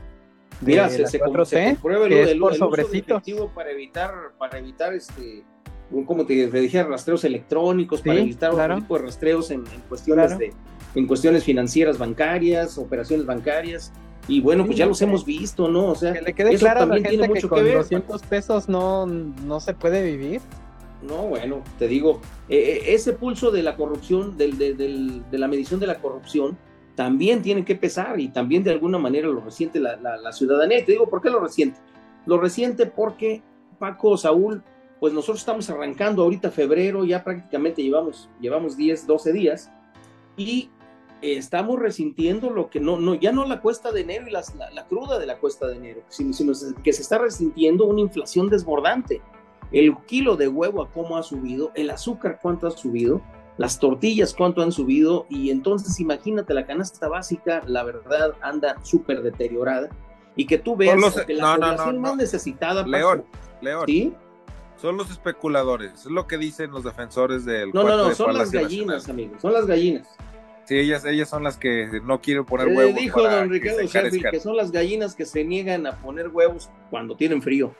Mira, 0.61 0.89
se, 0.89 1.05
se, 1.05 1.19
comprueba 1.19 2.07
el, 2.07 2.13
el, 2.13 2.39
por 2.39 2.55
sobrecitos. 2.55 3.23
para 3.53 3.71
evitar, 3.71 4.33
para 4.37 4.57
evitar 4.57 4.93
este, 4.93 5.43
como 6.05 6.25
te, 6.25 6.49
dije, 6.49 6.83
rastreos 6.83 7.23
electrónicos, 7.23 8.01
para 8.01 8.19
evitar 8.19 8.51
otro 8.51 8.75
tipo 8.75 8.97
de 8.97 9.05
rastreos 9.05 9.51
en, 9.51 9.63
cuestiones 9.87 10.37
de, 10.37 10.53
en 10.95 11.07
cuestiones 11.07 11.43
financieras 11.43 11.97
bancarias, 11.97 12.77
operaciones 12.77 13.25
bancarias. 13.25 13.93
Y 14.27 14.41
bueno, 14.41 14.65
pues 14.65 14.77
ya 14.77 14.85
los 14.85 15.01
hemos 15.01 15.25
visto, 15.25 15.69
¿no? 15.69 15.85
O 15.85 15.95
sea, 15.95 16.11
que 16.11 16.21
le 16.21 16.33
quede 16.33 16.53
eso 16.53 16.65
claro 16.65 16.81
también 16.81 17.05
a 17.05 17.09
la 17.09 17.09
gente 17.09 17.17
tiene 17.17 17.33
mucho 17.33 17.47
que, 17.47 17.49
con 17.49 17.57
que 17.59 17.63
ver. 17.63 17.77
200 17.77 18.21
pesos 18.23 18.67
no, 18.67 19.05
no 19.05 19.59
se 19.61 19.73
puede 19.73 20.03
vivir. 20.03 20.41
No, 21.01 21.27
bueno, 21.27 21.63
te 21.79 21.87
digo, 21.87 22.19
eh, 22.49 22.57
eh, 22.57 22.93
ese 22.93 23.13
pulso 23.13 23.51
de 23.51 23.63
la 23.63 23.77
corrupción, 23.77 24.35
del, 24.35 24.57
de 24.57 25.37
la 25.37 25.47
medición 25.47 25.79
de 25.79 25.87
la 25.87 25.99
corrupción, 25.99 26.57
también 26.97 27.43
tiene 27.43 27.63
que 27.63 27.75
pesar 27.75 28.19
y 28.19 28.29
también 28.29 28.63
de 28.63 28.71
alguna 28.71 28.97
manera 28.97 29.27
lo 29.27 29.39
resiente 29.39 29.79
la, 29.79 29.97
la, 29.97 30.31
ciudadanía. 30.31 30.83
Te 30.83 30.93
digo, 30.93 31.07
¿por 31.07 31.21
qué 31.21 31.29
lo 31.29 31.39
resiente? 31.39 31.79
Lo 32.25 32.39
resiente 32.39 32.87
porque 32.87 33.43
Paco, 33.77 34.17
Saúl, 34.17 34.63
pues 34.99 35.13
nosotros 35.13 35.37
estamos 35.37 35.69
arrancando 35.69 36.23
ahorita 36.23 36.49
febrero, 36.49 37.05
ya 37.05 37.23
prácticamente 37.23 37.83
llevamos, 37.83 38.31
llevamos 38.41 38.75
10, 38.75 39.05
12 39.05 39.31
días, 39.31 39.71
y 40.37 40.71
estamos 41.21 41.79
resintiendo 41.79 42.49
lo 42.49 42.71
que 42.71 42.79
no, 42.79 42.97
no, 42.97 43.13
ya 43.13 43.31
no 43.31 43.45
la 43.45 43.61
cuesta 43.61 43.91
de 43.91 44.01
enero 44.01 44.27
y 44.27 44.31
la, 44.31 44.41
cruda 44.89 45.19
de 45.19 45.27
la 45.27 45.37
cuesta 45.37 45.67
de 45.67 45.75
enero, 45.75 46.01
sino, 46.07 46.53
que 46.83 46.93
se 46.93 47.03
está 47.03 47.19
resintiendo 47.19 47.85
una 47.85 48.01
inflación 48.01 48.49
desbordante. 48.49 49.21
El 49.71 49.95
kilo 50.07 50.35
de 50.35 50.47
huevo 50.47 50.89
cómo 50.91 51.15
ha 51.15 51.21
subido, 51.21 51.71
el 51.75 51.91
azúcar 51.91 52.39
cuánto 52.41 52.65
ha 52.65 52.71
subido, 52.71 53.21
las 53.57 53.79
tortillas 53.79 54.33
cuánto 54.33 54.61
han 54.61 54.71
subido, 54.71 55.25
y 55.29 55.49
entonces 55.49 55.99
imagínate 55.99 56.53
la 56.53 56.65
canasta 56.65 57.07
básica, 57.07 57.63
la 57.65 57.83
verdad 57.83 58.33
anda 58.41 58.77
súper 58.83 59.21
deteriorada, 59.21 59.89
y 60.35 60.45
que 60.45 60.57
tú 60.57 60.75
veas 60.75 60.95
que 61.25 61.33
la 61.33 61.55
población 61.55 61.99
más 61.99 62.15
necesitada... 62.15 62.85
León, 62.85 63.25
León. 63.61 63.85
¿sí? 63.87 64.13
Son 64.79 64.95
los 64.95 65.09
especuladores, 65.09 65.91
es 66.01 66.05
lo 66.05 66.27
que 66.27 66.37
dicen 66.37 66.71
los 66.71 66.83
defensores 66.83 67.45
del... 67.45 67.71
No, 67.73 67.83
no, 67.83 67.97
no, 67.97 68.13
son 68.13 68.37
las 68.37 68.51
gallinas, 68.51 69.09
amigos, 69.09 69.41
son 69.41 69.53
las 69.53 69.65
gallinas. 69.65 70.07
Sí, 70.65 70.77
ellas, 70.77 71.05
ellas 71.05 71.29
son 71.29 71.43
las 71.43 71.57
que 71.57 72.01
no 72.03 72.19
quieren 72.19 72.45
poner 72.45 72.67
huevos. 72.67 72.95
dijo 72.95 73.21
don 73.21 73.49
Ricardo 73.49 74.11
que, 74.11 74.31
que 74.31 74.39
son 74.39 74.57
las 74.57 74.69
gallinas 74.71 75.15
que 75.15 75.25
se 75.25 75.45
niegan 75.45 75.87
a 75.87 75.93
poner 75.93 76.27
huevos 76.27 76.69
cuando 76.89 77.15
tienen 77.15 77.41
frío. 77.41 77.73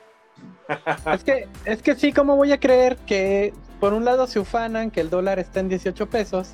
es 1.12 1.22
que, 1.22 1.48
es 1.66 1.82
que 1.82 1.94
sí, 1.94 2.12
¿cómo 2.12 2.34
voy 2.34 2.50
a 2.50 2.58
creer 2.58 2.96
que 2.96 3.52
por 3.80 3.92
un 3.92 4.04
lado 4.04 4.26
se 4.26 4.40
ufanan 4.40 4.90
que 4.90 5.00
el 5.00 5.10
dólar 5.10 5.38
está 5.38 5.60
en 5.60 5.68
18 5.68 6.08
pesos 6.08 6.50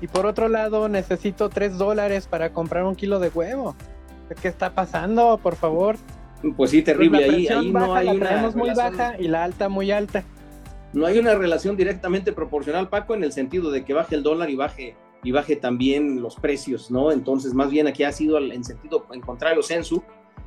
y 0.00 0.08
por 0.08 0.26
otro 0.26 0.48
lado 0.48 0.88
necesito 0.88 1.48
3 1.48 1.78
dólares 1.78 2.26
para 2.26 2.52
comprar 2.52 2.84
un 2.84 2.96
kilo 2.96 3.20
de 3.20 3.28
huevo? 3.28 3.76
¿Qué 4.40 4.48
está 4.48 4.74
pasando, 4.74 5.38
por 5.42 5.56
favor? 5.56 5.96
Pues 6.56 6.70
sí, 6.70 6.82
terrible. 6.82 7.24
Pues 7.26 7.50
ahí, 7.50 7.70
no 7.70 7.94
hay 7.94 8.08
una 8.08 8.50
muy 8.54 8.74
baja 8.74 9.14
y 9.18 9.28
la 9.28 9.44
alta 9.44 9.68
muy 9.68 9.90
alta. 9.90 10.24
No 10.92 11.06
hay 11.06 11.18
una 11.18 11.34
relación 11.34 11.76
directamente 11.76 12.32
proporcional, 12.32 12.88
Paco, 12.88 13.14
en 13.14 13.24
el 13.24 13.32
sentido 13.32 13.70
de 13.70 13.84
que 13.84 13.94
baje 13.94 14.14
el 14.14 14.22
dólar 14.22 14.50
y 14.50 14.56
baje 14.56 14.96
y 15.22 15.30
baje 15.30 15.56
también 15.56 16.20
los 16.20 16.36
precios, 16.36 16.90
¿no? 16.90 17.12
Entonces, 17.12 17.54
más 17.54 17.70
bien 17.70 17.86
aquí 17.86 18.02
ha 18.04 18.12
sido 18.12 18.38
en 18.38 18.64
sentido 18.64 19.06
en 19.12 19.20
contrario 19.20 19.62
censo, 19.62 20.02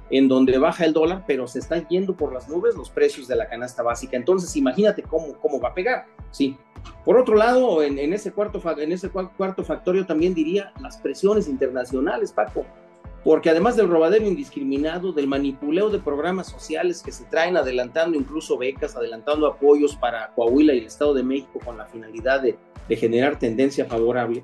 en 0.09 0.27
donde 0.27 0.57
baja 0.57 0.85
el 0.85 0.93
dólar, 0.93 1.23
pero 1.27 1.47
se 1.47 1.59
están 1.59 1.87
yendo 1.87 2.15
por 2.15 2.33
las 2.33 2.47
nubes 2.47 2.75
los 2.75 2.89
precios 2.89 3.27
de 3.27 3.35
la 3.35 3.47
canasta 3.47 3.83
básica. 3.83 4.15
Entonces, 4.17 4.55
imagínate 4.55 5.03
cómo, 5.03 5.33
cómo 5.39 5.59
va 5.59 5.69
a 5.69 5.73
pegar, 5.73 6.05
¿sí? 6.31 6.57
Por 7.03 7.17
otro 7.17 7.35
lado, 7.35 7.81
en, 7.81 8.13
ese 8.13 8.31
cuarto, 8.31 8.61
en 8.79 8.91
ese 8.91 9.09
cuarto 9.09 9.63
factorio 9.63 10.05
también 10.05 10.33
diría 10.33 10.71
las 10.81 10.97
presiones 10.97 11.47
internacionales, 11.47 12.31
Paco, 12.31 12.65
porque 13.23 13.49
además 13.49 13.75
del 13.75 13.89
robadero 13.89 14.27
indiscriminado, 14.27 15.11
del 15.11 15.27
manipuleo 15.27 15.89
de 15.89 15.97
programas 15.97 16.47
sociales 16.47 17.01
que 17.01 17.11
se 17.11 17.25
traen 17.25 17.57
adelantando 17.57 18.17
incluso 18.17 18.57
becas, 18.57 18.95
adelantando 18.95 19.47
apoyos 19.47 19.95
para 19.95 20.31
Coahuila 20.35 20.75
y 20.75 20.79
el 20.79 20.85
Estado 20.85 21.15
de 21.15 21.23
México 21.23 21.59
con 21.65 21.77
la 21.77 21.85
finalidad 21.85 22.41
de, 22.41 22.55
de 22.87 22.95
generar 22.95 23.39
tendencia 23.39 23.85
favorable, 23.85 24.43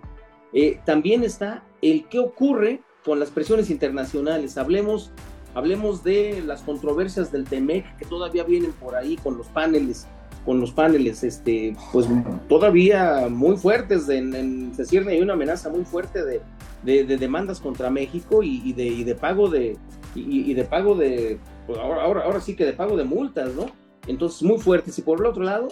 eh, 0.54 0.80
también 0.86 1.24
está 1.24 1.64
el 1.82 2.08
qué 2.10 2.20
ocurre 2.20 2.82
con 3.06 3.20
las 3.20 3.30
presiones 3.30 3.70
internacionales. 3.70 4.58
Hablemos, 4.58 5.12
hablemos 5.54 6.04
de 6.04 6.42
las 6.46 6.62
controversias 6.62 7.32
del 7.32 7.46
TEMEC 7.46 7.98
que 7.98 8.06
todavía 8.06 8.44
vienen 8.44 8.74
por 8.74 8.96
ahí 8.96 9.18
con 9.18 9.38
los 9.38 9.48
paneles, 9.48 10.08
con 10.46 10.60
los 10.60 10.72
paneles, 10.72 11.24
este, 11.24 11.76
pues 11.92 12.08
todavía 12.48 13.28
muy 13.30 13.58
fuertes. 13.58 14.10
En, 14.10 14.74
se 14.74 14.86
cierne 14.86 15.14
hay 15.14 15.22
una 15.22 15.34
amenaza 15.34 15.70
muy 15.70 15.86
fuerte 15.86 16.24
de, 16.24 16.42
de, 16.84 17.18
demandas 17.18 17.60
contra 17.60 17.90
México 17.90 18.42
y, 18.44 18.74
de, 18.74 18.86
y 18.86 19.04
de, 19.04 19.16
pago 19.16 19.50
de 19.50 19.78
y, 20.16 20.54
de 20.54 20.64
pago 20.64 20.96
de 20.96 21.40
pues 21.68 21.80
ahora, 21.80 22.04
ahora, 22.04 22.22
ahora 22.24 22.42
sí 22.42 22.56
que 22.56 22.66
de 22.66 22.74
pago 22.74 22.98
de 22.98 23.04
multas, 23.04 23.54
¿no? 23.54 23.68
Entonces 24.08 24.42
muy 24.44 24.58
fuertes. 24.58 24.98
Y 24.98 25.02
por 25.04 25.20
el 25.20 25.26
otro 25.28 25.44
lado, 25.44 25.68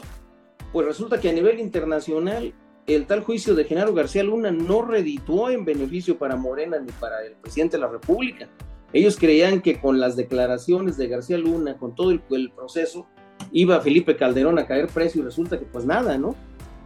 pues 0.72 0.86
resulta 0.86 1.20
que 1.20 1.30
a 1.30 1.34
nivel 1.34 1.60
internacional 1.60 2.54
el 2.86 3.06
tal 3.06 3.24
juicio 3.24 3.56
de 3.56 3.66
Genaro 3.66 3.94
García 3.94 4.24
Luna 4.24 4.52
no 4.52 4.82
redituó 4.82 5.50
en 5.50 5.66
beneficio 5.66 6.18
para 6.18 6.36
Morena 6.36 6.80
ni 6.80 6.92
para 6.94 7.24
el 7.24 7.34
presidente 7.34 7.78
de 7.78 7.82
la 7.82 7.90
República. 7.90 8.48
Ellos 8.92 9.18
creían 9.18 9.62
que 9.62 9.80
con 9.80 10.00
las 10.00 10.16
declaraciones 10.16 10.98
de 10.98 11.08
García 11.08 11.38
Luna, 11.38 11.78
con 11.78 11.94
todo 11.94 12.12
el, 12.12 12.52
proceso, 12.52 13.08
iba 13.52 13.80
Felipe 13.82 14.16
Calderón 14.16 14.58
a 14.58 14.66
caer 14.66 14.88
precio 14.88 15.22
y 15.22 15.26
resulta 15.26 15.60
que 15.60 15.66
pues 15.66 15.86
nada, 15.86 16.18
¿no? 16.18 16.36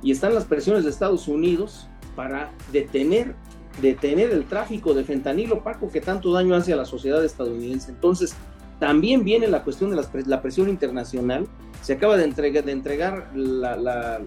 Y 0.02 0.12
están 0.12 0.34
las 0.34 0.46
presiones 0.46 0.84
de 0.84 0.90
Estados 0.90 1.28
Unidos 1.28 1.88
para 2.16 2.52
detener, 2.74 3.36
detener 3.82 4.32
el 4.32 4.46
tráfico 4.46 4.94
de 4.94 5.06
fentanilo, 5.06 5.64
Paco, 5.64 5.90
que 5.90 6.02
tanto 6.02 6.34
daño 6.34 6.56
hace 6.56 6.74
a 6.74 6.76
la 6.76 6.86
sociedad 6.86 7.24
estadounidense. 7.24 7.92
Entonces, 7.92 8.36
también 8.80 9.24
viene 9.24 9.48
la 9.48 9.64
cuestión 9.64 9.92
de 9.92 10.04
la, 10.26 10.42
presión 10.42 10.68
internacional. 10.68 11.48
Se 11.82 11.94
acaba 11.94 12.18
de, 12.18 12.26
entregar, 12.26 12.66
de 12.66 12.72
entregar 12.74 13.32
la, 13.34 14.20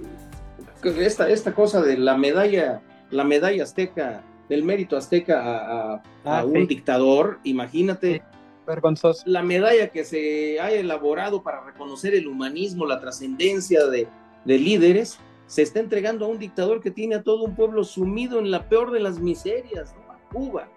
esta, 0.83 1.29
esta 1.29 1.55
cosa 1.55 1.83
de 1.83 1.99
la 1.99 2.17
medalla, 2.17 2.81
la 3.11 3.25
medalla 3.25 3.65
azteca, 3.65 4.25
del 4.49 4.63
mérito 4.63 4.97
azteca 4.97 5.43
a, 5.43 6.03
ah, 6.25 6.45
un 6.45 6.67
dictador, 6.67 7.39
imagínate. 7.45 8.23
Vergonzoso. 8.67 9.23
La 9.27 9.43
medalla 9.43 9.89
que 9.89 10.05
se 10.05 10.61
ha 10.61 10.71
elaborado 10.71 11.43
para 11.43 11.65
reconocer 11.65 12.15
el 12.15 12.27
humanismo, 12.27 12.87
la 12.87 13.01
trascendencia 13.01 13.87
de, 13.87 14.09
líderes, 14.45 15.19
se 15.47 15.63
está 15.63 15.81
entregando 15.81 16.27
a 16.27 16.29
un 16.29 16.39
dictador 16.39 16.81
que 16.81 16.91
tiene 16.91 17.17
a 17.17 17.23
todo 17.23 17.45
un 17.45 17.55
pueblo 17.55 17.85
sumido 17.85 18.39
en 18.39 18.51
la 18.51 18.69
peor 18.69 18.91
de 18.91 19.01
las 19.01 19.21
miserias, 19.21 19.95
Cuba. 20.33 20.69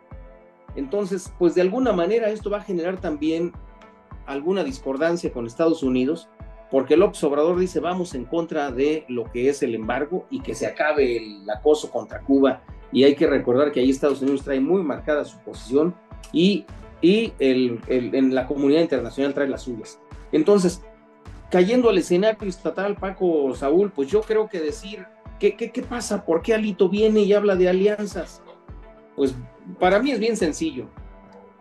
Entonces, 0.76 1.34
pues 1.40 1.56
de 1.56 1.62
alguna 1.62 1.92
manera 1.92 2.30
esto 2.30 2.50
va 2.52 2.58
a 2.58 2.64
generar 2.64 3.02
también 3.02 3.52
alguna 4.28 4.64
discordancia 4.64 5.32
con 5.32 5.48
Estados 5.48 5.82
Unidos, 5.82 6.30
porque 6.70 6.96
López 6.96 7.24
Obrador 7.24 7.58
dice 7.58 7.80
vamos 7.80 8.14
en 8.14 8.26
contra 8.26 8.72
de 8.72 9.06
lo 9.08 9.24
que 9.32 9.50
es 9.50 9.64
el 9.64 9.74
embargo 9.74 10.28
y 10.30 10.42
que 10.42 10.54
se 10.54 10.68
acabe 10.68 11.18
el 11.18 11.50
acoso 11.50 11.90
contra 11.90 12.22
Cuba. 12.22 12.62
Y 12.92 13.04
hay 13.04 13.16
que 13.16 13.28
recordar 13.28 13.72
que 13.72 13.80
ahí 13.80 13.90
Estados 13.90 14.22
Unidos 14.22 14.44
trae 14.44 14.60
muy 14.60 14.82
marcada 14.84 15.26
su 15.26 15.38
posición 15.40 15.96
y, 16.32 16.66
y 17.02 17.34
el, 17.40 17.80
en 17.88 18.34
la 18.34 18.48
comunidad 18.48 18.82
internacional 18.82 19.34
trae 19.34 19.48
las 19.48 19.64
suyas. 19.64 20.00
Entonces, 20.32 20.82
cayendo 21.52 21.90
al 21.90 21.98
escenario 21.98 22.48
estatal, 22.48 22.96
Paco 22.96 23.54
Saúl, 23.56 23.92
pues 23.92 24.10
yo 24.10 24.22
creo 24.22 24.48
que 24.48 24.60
decir, 24.60 25.06
¿qué, 25.40 25.56
qué, 25.56 25.72
qué 25.72 25.82
pasa? 25.82 26.26
¿Por 26.26 26.42
qué 26.42 26.54
Alito 26.54 26.90
viene 26.90 27.22
y 27.22 27.34
habla 27.34 27.56
de 27.56 27.70
alianzas? 27.70 28.42
Pues 29.16 29.36
para 29.80 30.00
mí 30.00 30.12
es 30.12 30.20
bien 30.20 30.38
sencillo. 30.38 30.88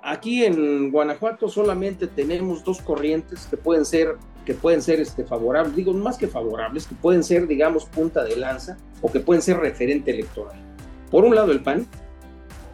Aquí 0.03 0.45
en 0.45 0.91
Guanajuato 0.91 1.49
solamente 1.49 2.07
tenemos 2.07 2.64
dos 2.64 2.81
corrientes 2.81 3.47
que 3.47 3.57
pueden 3.57 3.85
ser 3.85 4.17
que 4.49 4.55
pueden 4.55 4.81
ser 4.81 4.99
este, 4.99 5.27
favorables, 5.27 5.77
digo 5.77 5.93
más 5.93 6.17
que 6.17 6.27
favorables, 6.27 6.87
que 6.87 6.95
pueden 6.95 7.23
ser, 7.23 7.47
digamos, 7.47 7.85
punta 7.85 8.25
de 8.25 8.35
lanza 8.35 8.79
o 9.03 9.12
que 9.12 9.21
pueden 9.21 9.43
ser 9.43 9.59
referente 9.59 10.11
electoral. 10.11 10.67
Por 11.11 11.25
un 11.25 11.35
lado 11.35 11.53
el 11.53 11.62
PAN, 11.62 11.87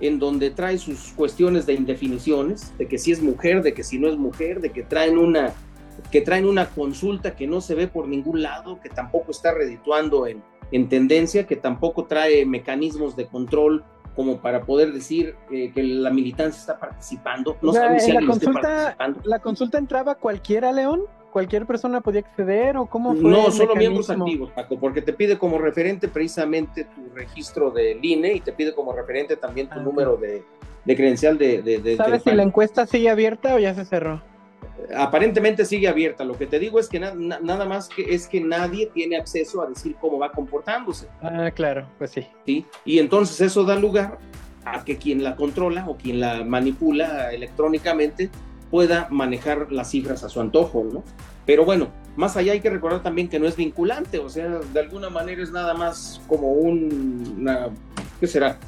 en 0.00 0.18
donde 0.18 0.50
trae 0.50 0.78
sus 0.78 1.12
cuestiones 1.12 1.66
de 1.66 1.74
indefiniciones, 1.74 2.76
de 2.78 2.88
que 2.88 2.98
si 2.98 3.12
es 3.12 3.22
mujer, 3.22 3.62
de 3.62 3.74
que 3.74 3.84
si 3.84 3.98
no 3.98 4.08
es 4.08 4.16
mujer, 4.16 4.60
de 4.60 4.70
que 4.70 4.82
traen 4.82 5.18
una 5.18 5.52
que 6.10 6.20
traen 6.20 6.44
una 6.44 6.66
consulta 6.66 7.36
que 7.36 7.46
no 7.46 7.60
se 7.60 7.74
ve 7.74 7.86
por 7.86 8.08
ningún 8.08 8.42
lado, 8.42 8.80
que 8.80 8.88
tampoco 8.88 9.30
está 9.30 9.54
redituando 9.54 10.26
en, 10.26 10.42
en 10.72 10.88
tendencia, 10.88 11.46
que 11.46 11.56
tampoco 11.56 12.06
trae 12.06 12.44
mecanismos 12.44 13.16
de 13.16 13.26
control 13.26 13.84
como 14.14 14.40
para 14.40 14.62
poder 14.62 14.92
decir 14.92 15.36
eh, 15.50 15.72
que 15.72 15.82
la 15.82 16.10
militancia 16.10 16.58
está 16.60 16.78
participando. 16.78 17.56
No 17.62 17.72
sabemos 17.72 18.02
si 18.02 18.12
la 18.12 18.26
consulta, 18.26 18.96
¿La 19.24 19.38
consulta 19.40 19.78
entraba 19.78 20.14
cualquiera, 20.16 20.72
León? 20.72 21.02
¿Cualquier 21.34 21.66
persona 21.66 22.00
podía 22.00 22.20
acceder 22.20 22.76
o 22.76 22.86
cómo 22.86 23.12
fue? 23.16 23.28
No, 23.28 23.50
solo 23.50 23.74
miembros 23.74 24.08
activos, 24.08 24.52
Paco, 24.52 24.78
porque 24.78 25.02
te 25.02 25.12
pide 25.12 25.36
como 25.36 25.58
referente 25.58 26.06
precisamente 26.06 26.84
tu 26.84 27.12
registro 27.12 27.72
del 27.72 27.98
INE 28.04 28.34
y 28.34 28.40
te 28.40 28.52
pide 28.52 28.72
como 28.72 28.92
referente 28.92 29.34
también 29.34 29.68
tu 29.68 29.80
ah, 29.80 29.82
número 29.82 30.16
de, 30.16 30.44
credencial 30.84 31.36
de... 31.36 31.60
de 31.60 31.96
¿Sabes 31.96 32.22
si 32.22 32.30
la 32.30 32.44
encuesta 32.44 32.86
sigue 32.86 33.10
abierta 33.10 33.56
o 33.56 33.58
ya 33.58 33.74
se 33.74 33.84
cerró? 33.84 34.22
aparentemente 34.96 35.64
sigue 35.64 35.88
abierta. 35.88 36.24
Lo 36.24 36.38
que 36.38 36.46
te 36.46 36.60
digo 36.60 36.78
es 36.78 36.88
que 36.88 37.00
nada 37.00 37.64
más 37.64 37.88
que 37.88 38.14
es 38.14 38.28
que 38.28 38.40
nadie 38.40 38.86
tiene 38.94 39.16
acceso 39.16 39.60
a 39.60 39.66
decir 39.66 39.96
cómo 40.00 40.20
va 40.20 40.30
comportándose. 40.30 41.08
Ah, 41.20 41.50
claro, 41.52 41.88
pues 41.98 42.12
sí. 42.12 42.28
Sí, 42.46 42.64
y 42.84 43.00
entonces 43.00 43.40
eso 43.40 43.64
da 43.64 43.74
lugar 43.74 44.18
a 44.64 44.84
que 44.84 44.98
quien 44.98 45.24
la 45.24 45.34
controla 45.34 45.84
o 45.88 45.96
quien 45.96 46.20
la 46.20 46.44
manipula 46.44 47.32
electrónicamente 47.32 48.30
pueda 48.74 49.06
manejar 49.08 49.70
las 49.70 49.92
cifras 49.92 50.24
a 50.24 50.28
su 50.28 50.40
antojo, 50.40 50.84
¿no? 50.92 51.04
Pero 51.46 51.64
bueno, 51.64 51.92
más 52.16 52.36
allá 52.36 52.54
hay 52.54 52.60
que 52.60 52.70
recordar 52.70 53.04
también 53.04 53.28
que 53.28 53.38
no 53.38 53.46
es 53.46 53.54
vinculante, 53.54 54.18
o 54.18 54.28
sea, 54.28 54.48
de 54.48 54.80
alguna 54.80 55.10
manera 55.10 55.44
es 55.44 55.52
nada 55.52 55.74
más 55.74 56.20
como 56.26 56.50
un, 56.54 57.36
una, 57.38 57.68
¿qué 58.18 58.26
será? 58.26 58.58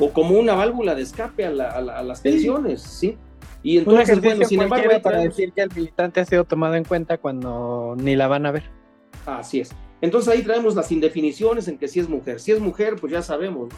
O 0.00 0.10
como 0.10 0.36
una 0.36 0.54
válvula 0.54 0.96
de 0.96 1.02
escape 1.02 1.44
a, 1.44 1.52
las 1.52 2.20
pensiones, 2.20 2.82
¿sí? 2.82 3.16
Y 3.62 3.78
entonces, 3.78 4.20
bueno, 4.20 4.44
sin 4.44 4.60
embargo, 4.60 4.90
para 5.00 5.18
decir 5.18 5.52
que 5.52 5.62
el 5.62 5.70
militante 5.72 6.18
ha 6.18 6.24
sido 6.24 6.42
tomado 6.42 6.74
en 6.74 6.82
cuenta 6.82 7.18
cuando 7.18 7.94
ni 7.96 8.16
la 8.16 8.26
van 8.26 8.46
a 8.46 8.50
ver. 8.50 8.64
Así 9.24 9.60
es. 9.60 9.70
Entonces 10.00 10.34
ahí 10.34 10.42
traemos 10.42 10.74
las 10.74 10.90
indefiniciones 10.90 11.68
en 11.68 11.78
que 11.78 11.86
si 11.86 12.00
es 12.00 12.08
mujer. 12.08 12.40
Si 12.40 12.50
es 12.50 12.58
mujer, 12.58 12.96
pues 13.00 13.12
ya 13.12 13.22
sabemos. 13.22 13.72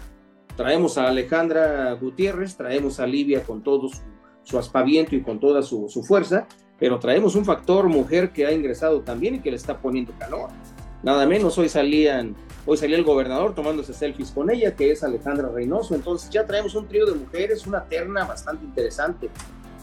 Traemos 0.57 0.97
a 0.97 1.09
Alejandra 1.09 1.93
Gutiérrez, 1.93 2.57
traemos 2.57 2.99
a 2.99 3.07
Livia 3.07 3.43
con 3.43 3.63
todo 3.63 3.91
su, 3.91 4.01
aspaviento 4.55 5.15
y 5.17 5.23
con 5.23 5.41
toda 5.41 5.63
su, 5.63 5.89
fuerza, 6.07 6.47
pero 6.79 6.99
traemos 6.99 7.35
un 7.35 7.45
factor 7.45 7.89
mujer 7.89 8.33
que 8.33 8.47
ha 8.47 8.53
ingresado 8.53 9.01
también 9.01 9.37
y 9.37 9.41
que 9.41 9.51
le 9.51 9.57
está 9.57 9.79
poniendo 9.79 10.13
calor. 10.19 10.51
Nada 11.03 11.27
menos, 11.27 11.57
hoy 11.59 11.69
salían, 11.69 12.35
hoy 12.65 12.77
salía 12.77 12.97
el 12.97 13.05
gobernador 13.05 13.55
tomándose 13.55 13.93
selfies 13.93 14.31
con 14.31 14.51
ella, 14.51 14.75
que 14.75 14.91
es 14.91 15.05
Alejandra 15.05 15.49
Reynoso. 15.49 15.95
Entonces 15.95 16.31
ya 16.31 16.47
traemos 16.47 16.75
un 16.75 16.87
trío 16.89 17.07
de 17.07 17.15
mujeres, 17.15 17.67
una 17.67 17.85
terna 17.85 18.25
bastante 18.25 18.65
interesante. 18.65 19.31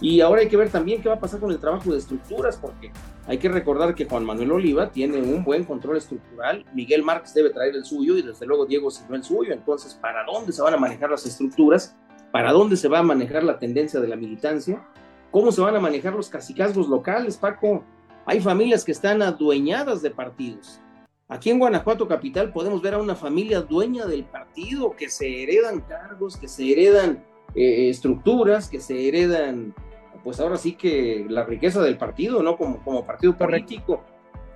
Y 0.01 0.19
ahora 0.21 0.41
hay 0.41 0.49
que 0.49 0.57
ver 0.57 0.69
también 0.69 1.01
qué 1.01 1.07
va 1.07 1.15
a 1.15 1.19
pasar 1.19 1.39
con 1.39 1.51
el 1.51 1.59
trabajo 1.59 1.91
de 1.91 1.97
estructuras, 1.97 2.57
porque 2.57 2.91
hay 3.25 3.37
que 3.37 3.47
recordar 3.47 3.95
que 3.95 4.05
Juan 4.05 4.25
Manuel 4.25 4.51
Oliva 4.51 4.91
tiene 4.91 5.21
un 5.21 5.45
buen 5.45 5.63
control 5.63 5.95
estructural, 5.95 6.65
Miguel 6.73 7.03
Márquez 7.03 7.33
debe 7.33 7.51
traer 7.51 7.73
el 7.75 7.85
suyo 7.85 8.17
y 8.17 8.21
desde 8.21 8.45
luego 8.45 8.65
Diego 8.65 8.91
si 8.91 9.01
no 9.07 9.15
el 9.15 9.23
suyo. 9.23 9.53
Entonces, 9.53 9.93
¿para 9.93 10.25
dónde 10.25 10.51
se 10.51 10.61
van 10.61 10.73
a 10.73 10.77
manejar 10.77 11.09
las 11.09 11.25
estructuras? 11.25 11.95
¿Para 12.33 12.51
dónde 12.51 12.77
se 12.77 12.87
va 12.87 12.97
a 12.97 13.03
manejar 13.03 13.43
la 13.43 13.59
tendencia 13.59 13.99
de 13.99 14.07
la 14.07 14.15
militancia? 14.15 14.83
¿Cómo 15.29 15.51
se 15.51 15.61
van 15.61 15.75
a 15.75 15.79
manejar 15.79 16.15
los 16.15 16.29
casicazgos 16.29 16.89
locales, 16.89 17.37
Paco? 17.37 17.83
Hay 18.25 18.41
familias 18.41 18.83
que 18.83 18.91
están 18.91 19.21
adueñadas 19.21 20.01
de 20.01 20.09
partidos. 20.09 20.81
Aquí 21.27 21.51
en 21.51 21.59
Guanajuato 21.59 22.07
Capital 22.07 22.51
podemos 22.51 22.81
ver 22.81 22.95
a 22.95 22.97
una 22.97 23.13
familia 23.13 23.61
dueña 23.61 24.07
del 24.07 24.23
partido, 24.23 24.95
que 24.95 25.09
se 25.09 25.43
heredan 25.43 25.81
cargos, 25.81 26.35
que 26.35 26.47
se 26.47 26.71
heredan 26.71 27.23
eh, 27.53 27.89
estructuras, 27.89 28.67
que 28.67 28.79
se 28.79 29.07
heredan 29.07 29.75
pues 30.23 30.39
ahora 30.39 30.57
sí 30.57 30.73
que 30.73 31.27
la 31.29 31.43
riqueza 31.43 31.83
del 31.83 31.99
partido, 31.99 32.41
¿no? 32.41 32.57
Como, 32.57 32.83
como 32.83 33.05
partido 33.05 33.37
político. 33.37 34.03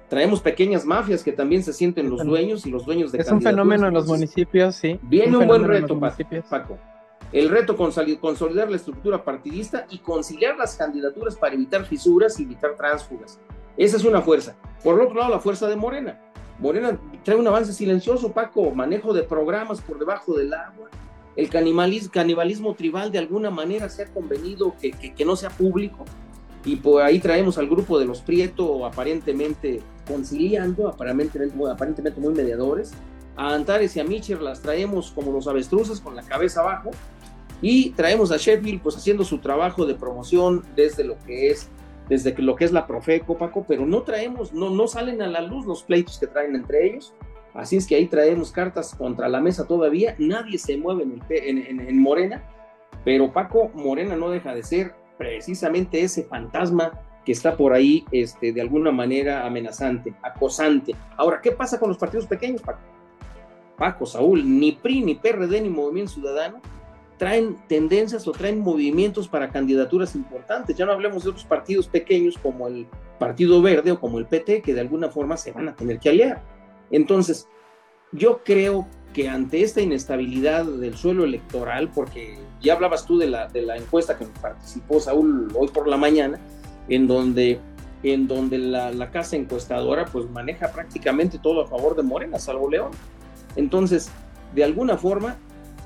Traemos 0.09 0.41
pequeñas 0.41 0.83
mafias 0.83 1.23
que 1.23 1.31
también 1.31 1.61
se 1.61 1.73
sienten 1.73 2.09
los 2.09 2.25
dueños 2.25 2.65
y 2.65 2.71
los 2.71 2.87
dueños 2.87 3.11
de 3.11 3.19
Es 3.19 3.31
un 3.31 3.39
fenómeno 3.39 3.87
en 3.87 3.93
los 3.93 4.07
municipios, 4.07 4.77
sí. 4.77 4.99
Viene 5.03 5.37
un, 5.37 5.45
buen 5.45 5.63
reto, 5.63 5.99
Paco. 6.49 6.79
El 7.31 7.49
reto 7.49 7.75
consolidar 7.75 8.69
la 8.69 8.77
estructura 8.77 9.23
partidista 9.23 9.85
y 9.89 9.99
conciliar 9.99 10.57
las 10.57 10.75
candidaturas 10.75 11.35
para 11.35 11.55
evitar 11.55 11.85
fisuras 11.85 12.39
y 12.39 12.43
evitar 12.43 12.75
tránsfugas. 12.75 13.39
Esa 13.75 13.97
es 13.97 14.05
una 14.05 14.21
fuerza. 14.21 14.55
Por 14.83 14.99
otro 15.01 15.15
lado, 15.15 15.31
la 15.31 15.39
fuerza 15.39 15.67
de 15.67 15.75
Morena. 15.75 16.21
Morena 16.59 16.97
trae 17.23 17.37
un 17.37 17.47
avance 17.47 17.73
silencioso, 17.73 18.31
Paco, 18.31 18.71
manejo 18.71 19.13
de 19.13 19.23
programas 19.23 19.81
por 19.81 19.99
debajo 19.99 20.35
del 20.35 20.53
agua, 20.53 20.89
el 21.35 21.49
canibalismo, 21.49 22.11
canibalismo 22.11 22.73
tribal 22.73 23.11
de 23.11 23.19
alguna 23.19 23.51
manera 23.51 23.89
se 23.89 24.03
ha 24.03 24.05
convenido 24.07 24.73
que, 24.81 24.91
que, 24.91 25.23
no 25.23 25.35
sea 25.35 25.51
público 25.51 26.03
y 26.65 26.77
por 26.77 27.03
ahí 27.03 27.19
traemos 27.19 27.59
al 27.59 27.69
grupo 27.69 27.99
de 27.99 28.05
los 28.05 28.21
Prieto 28.21 28.83
aparentemente 28.87 29.81
conciliando, 30.07 30.87
aparentemente, 30.87 31.53
aparentemente 31.71 32.19
muy 32.19 32.33
mediadores. 32.33 32.91
A 33.35 33.53
Antares 33.53 33.95
y 33.95 33.99
a 33.99 34.03
Mitchell 34.03 34.43
las 34.43 34.63
traemos 34.63 35.11
como 35.11 35.31
los 35.31 35.47
avestruces 35.47 36.01
con 36.01 36.15
la 36.15 36.23
cabeza 36.23 36.61
abajo 36.61 36.89
y 37.61 37.91
traemos 37.91 38.31
a 38.31 38.37
Sheffield 38.37 38.81
pues 38.81 38.95
haciendo 38.95 39.23
su 39.23 39.39
trabajo 39.39 39.85
de 39.85 39.95
promoción 39.95 40.63
desde 40.75 41.03
lo 41.03 41.17
que 41.19 41.49
es 41.49 41.69
desde 42.09 42.33
lo 42.41 42.55
que 42.55 42.63
es 42.63 42.71
la 42.71 42.87
Profeco, 42.87 43.37
Paco, 43.37 43.65
pero 43.67 43.85
no 43.85 44.03
traemos, 44.03 44.53
no, 44.53 44.69
no 44.69 44.87
salen 44.87 45.21
a 45.21 45.27
la 45.27 45.41
luz 45.41 45.65
los 45.65 45.83
pleitos 45.83 46.17
que 46.17 46.27
traen 46.27 46.55
entre 46.55 46.87
ellos 46.87 47.13
Así 47.57 47.75
es 47.75 47.87
que 47.87 47.95
ahí 47.95 48.05
traemos 48.05 48.51
cartas 48.51 48.93
contra 48.93 49.27
la 49.27 49.41
mesa 49.41 49.65
todavía. 49.65 50.15
Nadie 50.19 50.59
se 50.59 50.77
mueve 50.77 51.05
en, 51.29 51.99
Morena, 51.99 52.43
pero 53.03 53.33
Paco 53.33 53.71
Morena 53.73 54.15
no 54.15 54.29
deja 54.29 54.53
de 54.53 54.61
ser 54.61 54.93
precisamente 55.17 56.01
ese 56.01 56.23
fantasma 56.23 56.91
que 57.25 57.31
está 57.31 57.57
por 57.57 57.73
ahí 57.73 58.05
este, 58.11 58.53
de 58.53 58.61
alguna 58.61 58.91
manera 58.91 59.43
amenazante, 59.43 60.13
acosante. 60.21 60.95
Ahora, 61.17 61.41
¿qué 61.41 61.51
pasa 61.51 61.79
con 61.79 61.89
los 61.89 61.97
partidos 61.97 62.27
pequeños, 62.27 62.61
Paco? 62.61 62.79
Paco, 63.75 64.05
Saúl, 64.05 64.59
ni 64.59 64.73
PRI, 64.73 65.03
ni 65.03 65.15
PRD, 65.15 65.59
ni 65.61 65.69
Movimiento 65.69 66.13
Ciudadano 66.13 66.61
traen 67.17 67.57
tendencias 67.67 68.27
o 68.27 68.31
traen 68.31 68.59
movimientos 68.59 69.27
para 69.27 69.49
candidaturas 69.49 70.15
importantes. 70.15 70.75
Ya 70.75 70.85
no 70.85 70.91
hablemos 70.91 71.23
de 71.23 71.31
otros 71.31 71.45
partidos 71.45 71.87
pequeños 71.87 72.37
como 72.37 72.67
el 72.67 72.87
Partido 73.19 73.61
Verde 73.61 73.91
o 73.91 73.99
como 73.99 74.19
el 74.19 74.27
PT, 74.27 74.61
que 74.61 74.73
de 74.73 74.81
alguna 74.81 75.09
forma 75.09 75.37
se 75.37 75.51
van 75.51 75.69
a 75.69 75.75
tener 75.75 75.99
que 75.99 76.09
aliar. 76.09 76.43
Entonces, 76.91 77.47
yo 78.11 78.41
creo 78.43 78.87
que 79.13 79.27
ante 79.27 79.63
esta 79.63 79.81
inestabilidad 79.81 80.65
del 80.65 80.95
suelo 80.95 81.25
electoral, 81.25 81.89
porque 81.91 82.37
ya 82.61 82.73
hablabas 82.73 83.05
tú 83.05 83.17
de 83.17 83.27
la, 83.27 83.47
de 83.47 83.63
la 83.63 83.77
encuesta 83.77 84.17
que 84.17 84.25
participó 84.41 84.99
Saúl 84.99 85.47
hoy 85.55 85.69
por 85.69 85.87
la 85.87 85.97
mañana, 85.97 86.39
en 86.87 87.07
donde, 87.07 87.59
en 88.03 88.27
donde 88.27 88.59
la, 88.59 88.91
la, 88.91 89.09
casa 89.09 89.35
encuestadora 89.35 90.05
pues 90.05 90.29
maneja 90.29 90.71
prácticamente 90.71 91.39
todo 91.39 91.63
a 91.63 91.67
favor 91.67 91.95
de 91.95 92.03
Morena, 92.03 92.37
salvo 92.37 92.69
León. 92.69 92.91
Entonces, 93.55 94.11
de 94.53 94.63
alguna 94.63 94.97
forma, 94.97 95.37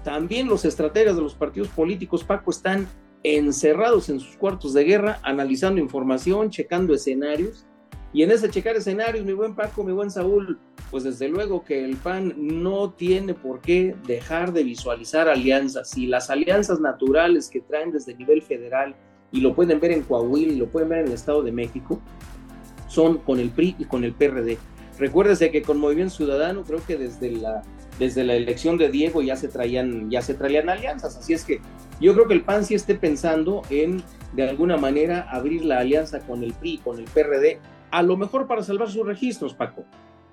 también 0.03 0.47
los 0.47 0.65
estrategas 0.65 1.15
de 1.15 1.21
los 1.21 1.35
partidos 1.35 1.69
políticos, 1.69 2.23
Paco, 2.23 2.51
están 2.51 2.87
encerrados 3.23 4.09
en 4.09 4.19
sus 4.19 4.35
cuartos 4.35 4.73
de 4.73 4.83
guerra, 4.83 5.19
analizando 5.23 5.79
información, 5.79 6.49
checando 6.49 6.93
escenarios, 6.93 7.65
y 8.13 8.23
en 8.23 8.31
ese 8.31 8.49
checar 8.49 8.75
escenarios, 8.75 9.25
mi 9.25 9.31
buen 9.31 9.55
Paco, 9.55 9.83
mi 9.83 9.93
buen 9.93 10.11
Saúl, 10.11 10.59
pues 10.89 11.05
desde 11.05 11.29
luego 11.29 11.63
que 11.63 11.85
el 11.85 11.95
PAN 11.95 12.33
no 12.37 12.91
tiene 12.91 13.33
por 13.33 13.61
qué 13.61 13.95
dejar 14.05 14.51
de 14.51 14.63
visualizar 14.63 15.29
alianzas. 15.29 15.97
Y 15.97 16.07
las 16.07 16.29
alianzas 16.29 16.81
naturales 16.81 17.49
que 17.49 17.61
traen 17.61 17.91
desde 17.91 18.11
el 18.11 18.17
nivel 18.17 18.41
federal, 18.41 18.95
y 19.31 19.39
lo 19.39 19.55
pueden 19.55 19.79
ver 19.79 19.91
en 19.91 20.03
Coahuila 20.03 20.51
y 20.51 20.57
lo 20.57 20.67
pueden 20.67 20.89
ver 20.89 20.99
en 20.99 21.07
el 21.07 21.13
Estado 21.13 21.41
de 21.41 21.53
México, 21.53 22.01
son 22.87 23.19
con 23.19 23.39
el 23.39 23.49
PRI 23.49 23.77
y 23.79 23.85
con 23.85 24.03
el 24.03 24.13
PRD. 24.13 24.57
Recuérdese 24.99 25.49
que 25.49 25.61
con 25.61 25.79
Movimiento 25.79 26.15
Ciudadano 26.15 26.63
creo 26.63 26.85
que 26.85 26.97
desde 26.97 27.31
la, 27.31 27.63
desde 28.01 28.23
la 28.23 28.33
elección 28.33 28.79
de 28.79 28.89
Diego 28.89 29.21
ya 29.21 29.35
se, 29.35 29.47
traían, 29.47 30.09
ya 30.09 30.23
se 30.23 30.33
traían 30.33 30.69
alianzas. 30.69 31.15
Así 31.17 31.33
es 31.33 31.45
que 31.45 31.61
yo 31.99 32.15
creo 32.15 32.27
que 32.27 32.33
el 32.33 32.41
PAN 32.41 32.65
sí 32.65 32.73
esté 32.73 32.95
pensando 32.95 33.61
en 33.69 34.01
de 34.33 34.49
alguna 34.49 34.75
manera 34.75 35.27
abrir 35.29 35.63
la 35.63 35.77
alianza 35.77 36.19
con 36.21 36.43
el 36.43 36.51
PRI 36.53 36.79
con 36.79 36.97
el 36.97 37.05
PRD 37.05 37.59
a 37.91 38.01
lo 38.01 38.17
mejor 38.17 38.47
para 38.47 38.63
salvar 38.63 38.89
sus 38.89 39.05
registros, 39.05 39.53
Paco, 39.53 39.83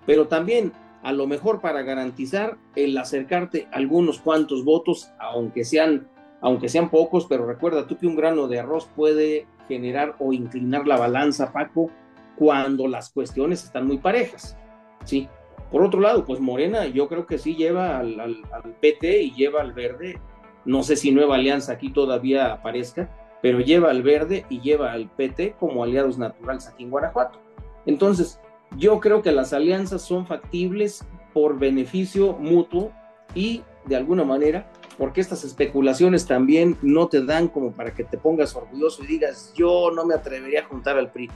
pero 0.06 0.28
también 0.28 0.72
a 1.02 1.12
lo 1.12 1.26
mejor 1.26 1.60
para 1.60 1.82
garantizar 1.82 2.56
el 2.74 2.96
acercarte 2.96 3.68
algunos 3.70 4.18
cuantos 4.18 4.64
votos, 4.64 5.10
aunque 5.18 5.64
sean, 5.64 6.08
aunque 6.40 6.70
sean 6.70 6.88
pocos, 6.88 7.26
pero 7.26 7.44
recuerda 7.44 7.86
tú 7.86 7.98
que 7.98 8.06
un 8.06 8.16
grano 8.16 8.48
de 8.48 8.60
arroz 8.60 8.88
puede 8.96 9.46
generar 9.68 10.16
o 10.20 10.32
inclinar 10.32 10.86
la 10.86 10.96
balanza, 10.96 11.52
Paco, 11.52 11.90
cuando 12.36 12.88
las 12.88 13.10
cuestiones 13.10 13.62
están 13.64 13.86
muy 13.86 13.98
parejas, 13.98 14.56
¿sí? 15.04 15.28
Por 15.70 15.82
otro 15.82 16.00
lado, 16.00 16.24
pues 16.24 16.40
Morena 16.40 16.86
yo 16.86 17.08
creo 17.08 17.26
que 17.26 17.38
sí 17.38 17.54
lleva 17.54 17.98
al, 17.98 18.42
PT 18.80 19.22
y 19.22 19.32
lleva 19.32 19.60
al 19.60 19.72
verde, 19.72 20.18
no 20.64 20.82
sé 20.82 20.96
si 20.96 21.10
Nueva 21.10 21.36
Alianza 21.36 21.72
aquí 21.72 21.90
todavía 21.90 22.52
aparezca, 22.52 23.10
pero 23.42 23.60
lleva 23.60 23.90
al 23.90 24.02
verde 24.02 24.46
y 24.48 24.60
lleva 24.60 24.92
al 24.92 25.08
PT 25.10 25.56
como 25.58 25.84
aliados 25.84 26.18
naturales 26.18 26.68
aquí 26.68 26.84
en 26.84 26.90
Guanajuato. 26.90 27.40
Entonces, 27.86 28.40
yo 28.76 29.00
creo 29.00 29.22
que 29.22 29.32
las 29.32 29.52
alianzas 29.52 30.02
son 30.02 30.26
factibles 30.26 31.06
por 31.32 31.58
beneficio 31.58 32.32
mutuo 32.34 32.92
y 33.34 33.62
de 33.84 33.96
alguna 33.96 34.24
manera, 34.24 34.70
porque 34.98 35.20
estas 35.20 35.44
especulaciones 35.44 36.26
también 36.26 36.76
no 36.82 37.08
te 37.08 37.24
dan 37.24 37.48
como 37.48 37.72
para 37.72 37.94
que 37.94 38.04
te 38.04 38.18
pongas 38.18 38.54
orgulloso 38.56 39.04
y 39.04 39.06
digas, 39.06 39.52
yo 39.54 39.90
no 39.94 40.04
me 40.04 40.14
atrevería 40.14 40.60
a 40.60 40.64
juntar 40.64 40.98
al 40.98 41.10
PRI. 41.10 41.30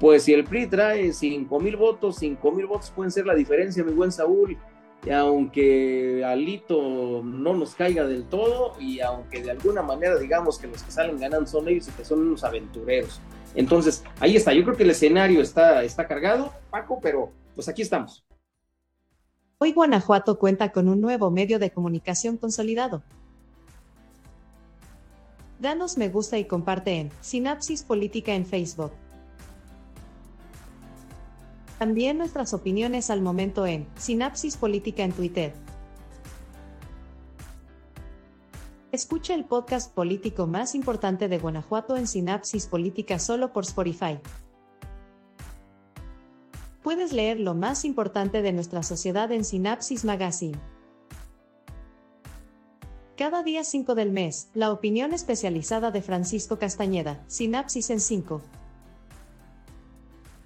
Pues 0.00 0.24
si 0.24 0.32
el 0.32 0.44
PRI 0.44 0.66
trae 0.66 1.12
5 1.12 1.60
mil 1.60 1.76
votos, 1.76 2.16
5 2.16 2.52
mil 2.52 2.64
votos 2.64 2.90
pueden 2.90 3.12
ser 3.12 3.26
la 3.26 3.34
diferencia, 3.34 3.84
mi 3.84 3.92
buen 3.92 4.10
Saúl. 4.10 4.56
Y 5.04 5.10
aunque 5.10 6.24
Alito 6.24 7.22
no 7.22 7.54
nos 7.54 7.74
caiga 7.74 8.06
del 8.06 8.24
todo 8.24 8.74
y 8.80 9.00
aunque 9.00 9.42
de 9.42 9.50
alguna 9.50 9.82
manera 9.82 10.18
digamos 10.18 10.58
que 10.58 10.66
los 10.66 10.82
que 10.82 10.90
salen 10.90 11.18
ganando 11.18 11.46
son 11.46 11.68
ellos 11.68 11.88
y 11.88 11.92
que 11.92 12.04
son 12.04 12.20
unos 12.20 12.44
aventureros. 12.44 13.20
Entonces, 13.54 14.02
ahí 14.20 14.36
está. 14.36 14.54
Yo 14.54 14.64
creo 14.64 14.76
que 14.76 14.84
el 14.84 14.90
escenario 14.90 15.42
está, 15.42 15.82
está 15.84 16.06
cargado, 16.06 16.52
Paco, 16.70 16.98
pero 17.02 17.30
pues 17.54 17.68
aquí 17.68 17.82
estamos. 17.82 18.24
Hoy 19.58 19.72
Guanajuato 19.72 20.38
cuenta 20.38 20.72
con 20.72 20.88
un 20.88 21.02
nuevo 21.02 21.30
medio 21.30 21.58
de 21.58 21.70
comunicación 21.70 22.38
consolidado. 22.38 23.02
Danos 25.58 25.98
me 25.98 26.08
gusta 26.08 26.38
y 26.38 26.46
comparte 26.46 26.92
en 26.92 27.10
Sinapsis 27.20 27.82
Política 27.82 28.32
en 28.32 28.46
Facebook. 28.46 28.92
También 31.80 32.18
nuestras 32.18 32.52
opiniones 32.52 33.08
al 33.08 33.22
momento 33.22 33.64
en 33.64 33.88
Sinapsis 33.96 34.58
Política 34.58 35.02
en 35.02 35.12
Twitter. 35.12 35.54
Escucha 38.92 39.32
el 39.32 39.46
podcast 39.46 39.90
político 39.94 40.46
más 40.46 40.74
importante 40.74 41.26
de 41.26 41.38
Guanajuato 41.38 41.96
en 41.96 42.06
Sinapsis 42.06 42.66
Política 42.66 43.18
solo 43.18 43.54
por 43.54 43.64
Spotify. 43.64 44.18
Puedes 46.82 47.14
leer 47.14 47.40
lo 47.40 47.54
más 47.54 47.86
importante 47.86 48.42
de 48.42 48.52
nuestra 48.52 48.82
sociedad 48.82 49.32
en 49.32 49.42
Sinapsis 49.42 50.04
Magazine. 50.04 50.58
Cada 53.16 53.42
día 53.42 53.64
5 53.64 53.94
del 53.94 54.10
mes, 54.10 54.50
la 54.52 54.70
opinión 54.70 55.14
especializada 55.14 55.90
de 55.90 56.02
Francisco 56.02 56.58
Castañeda, 56.58 57.24
Sinapsis 57.26 57.88
en 57.88 58.00
5. 58.00 58.42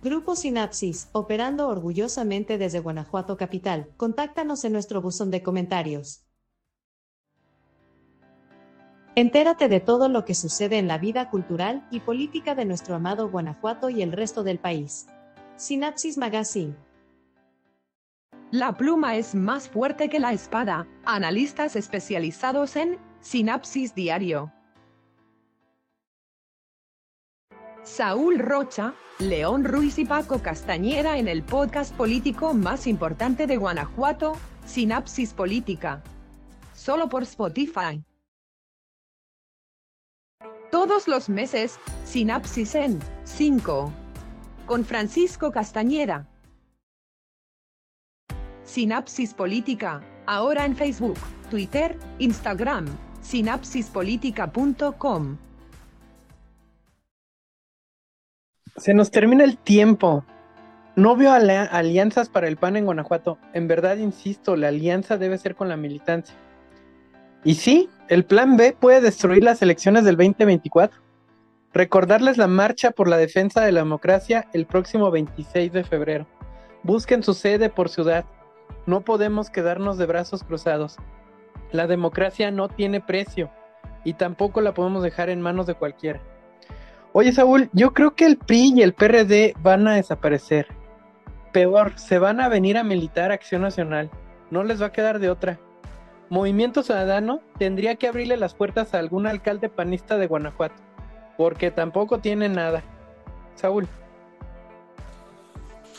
Grupo 0.05 0.37
Sinapsis, 0.37 1.09
operando 1.13 1.67
orgullosamente 1.67 2.59
desde 2.59 2.79
Guanajuato 2.79 3.39
Capital. 3.39 3.89
Contáctanos 3.97 4.63
en 4.67 4.75
nuestro 4.75 5.01
buzón 5.01 5.31
de 5.31 5.43
comentarios. 5.43 6.27
Entérate 9.15 9.71
de 9.71 9.81
todo 9.81 10.11
lo 10.11 10.27
que 10.27 10.35
sucede 10.35 10.77
en 10.77 10.89
la 10.89 10.99
vida 10.99 11.31
cultural 11.31 11.89
y 11.91 12.01
política 12.01 12.55
de 12.55 12.67
nuestro 12.67 12.97
amado 12.97 13.31
Guanajuato 13.31 13.89
y 13.89 14.03
el 14.03 14.13
resto 14.13 14.45
del 14.45 14.59
país. 14.59 15.07
Sinapsis 15.57 16.19
Magazine. 16.19 16.77
La 18.51 18.77
pluma 18.77 19.17
es 19.17 19.35
más 19.35 19.71
fuerte 19.71 20.11
que 20.11 20.21
la 20.21 20.35
espada. 20.35 20.87
Analistas 21.07 21.77
especializados 21.77 22.77
en 22.77 22.99
Sinapsis 23.21 23.95
Diario. 23.95 24.53
Saúl 27.85 28.39
Rocha, 28.39 28.95
León 29.19 29.65
Ruiz 29.65 29.99
y 29.99 30.07
Paco 30.07 30.41
Castañera 30.41 31.19
en 31.19 31.29
el 31.29 31.43
podcast 31.43 31.95
político 31.95 32.55
más 32.55 32.87
importante 32.87 33.47
de 33.47 33.59
Guanajuato, 33.59 34.39
Sinapsis 34.65 35.35
Política. 35.35 36.03
Solo 36.75 37.11
por 37.11 37.25
Spotify. 37.25 38.03
Todos 40.71 41.07
los 41.07 41.29
meses, 41.29 41.79
Sinapsis 42.07 42.75
en 42.75 43.01
5. 43.25 43.93
Con 44.65 44.87
Francisco 44.87 45.53
Castañera. 45.53 46.27
Sinapsis 48.63 49.35
Política, 49.35 50.01
ahora 50.25 50.65
en 50.65 50.75
Facebook, 50.75 51.19
Twitter, 51.51 51.99
Instagram, 52.19 52.87
sinapsispolitica.com. 53.21 55.37
Se 58.77 58.93
nos 58.93 59.13
termina 59.13 59.45
el 59.45 59.57
tiempo. 59.57 60.25
No 60.97 61.17
veo 61.17 61.33
alianzas 61.33 62.29
para 62.29 62.49
el 62.49 62.57
PAN 62.57 62.77
en 62.77 62.87
Guanajuato. 62.87 63.39
En 63.53 63.69
verdad, 63.69 63.99
insisto, 63.99 64.57
la 64.57 64.69
alianza 64.69 65.17
debe 65.17 65.39
ser 65.39 65.55
con 65.55 65.69
la 65.69 65.77
militancia. 65.77 66.35
Y 67.45 67.55
sí, 67.55 67.89
el 68.09 68.25
plan 68.25 68.57
B 68.57 68.77
puede 68.79 69.01
destruir 69.01 69.45
las 69.45 69.63
elecciones 69.63 70.05
del 70.05 70.17
2024. 70.17 71.01
Recordarles 71.73 72.37
la 72.37 72.49
marcha 72.49 72.91
por 72.91 73.09
la 73.09 73.17
defensa 73.17 73.61
de 73.61 73.71
la 73.71 73.81
democracia 73.81 74.49
el 74.53 74.67
próximo 74.67 75.11
26 75.11 75.73
de 75.73 75.85
febrero. 75.85 76.27
Busquen 76.83 77.23
su 77.23 77.35
sede 77.35 77.71
por 77.71 77.89
ciudad. 77.89 78.25
No 78.87 79.03
podemos 79.03 79.51
quedarnos 79.51 79.99
de 79.99 80.07
brazos 80.07 80.43
cruzados. 80.43 80.97
La 81.71 81.87
democracia 81.87 82.51
no 82.51 82.69
tiene 82.69 83.01
precio 83.01 83.51
y 84.05 84.15
tampoco 84.15 84.61
la 84.61 84.75
podemos 84.75 85.03
dejar 85.03 85.31
en 85.31 85.41
manos 85.41 85.67
de 85.67 85.75
cualquiera. 85.75 86.21
Oye, 87.17 87.31
Saúl, 87.31 87.71
yo 87.73 87.93
creo 87.93 88.17
que 88.17 88.27
el 88.27 88.37
PRI 88.37 88.73
y 88.75 88.83
el 88.83 88.93
PRD 88.93 89.55
van 89.63 89.87
a 89.87 89.95
desaparecer. 89.95 90.67
Peor, 91.53 91.97
se 91.97 92.19
van 92.19 92.41
a 92.41 92.49
venir 92.49 92.77
a 92.77 92.83
militar 92.83 93.31
Acción 93.31 93.63
Nacional. 93.63 94.11
No 94.51 94.65
les 94.65 94.83
va 94.83 94.87
a 94.87 94.93
quedar 94.93 95.21
de 95.21 95.31
otra. 95.31 95.61
Movimiento 96.29 96.83
Ciudadano 96.83 97.41
tendría 97.57 97.95
que 97.95 98.09
abrirle 98.09 98.37
las 98.37 98.55
puertas 98.55 98.95
a 98.95 98.99
algún 98.99 99.29
alcalde 99.29 99.69
panista 99.69 100.19
de 100.19 100.27
Guanajuato, 100.27 100.75
porque 101.37 101.71
tampoco 101.71 102.19
tiene 102.19 102.49
nada. 102.49 102.83
Saúl. 103.55 103.87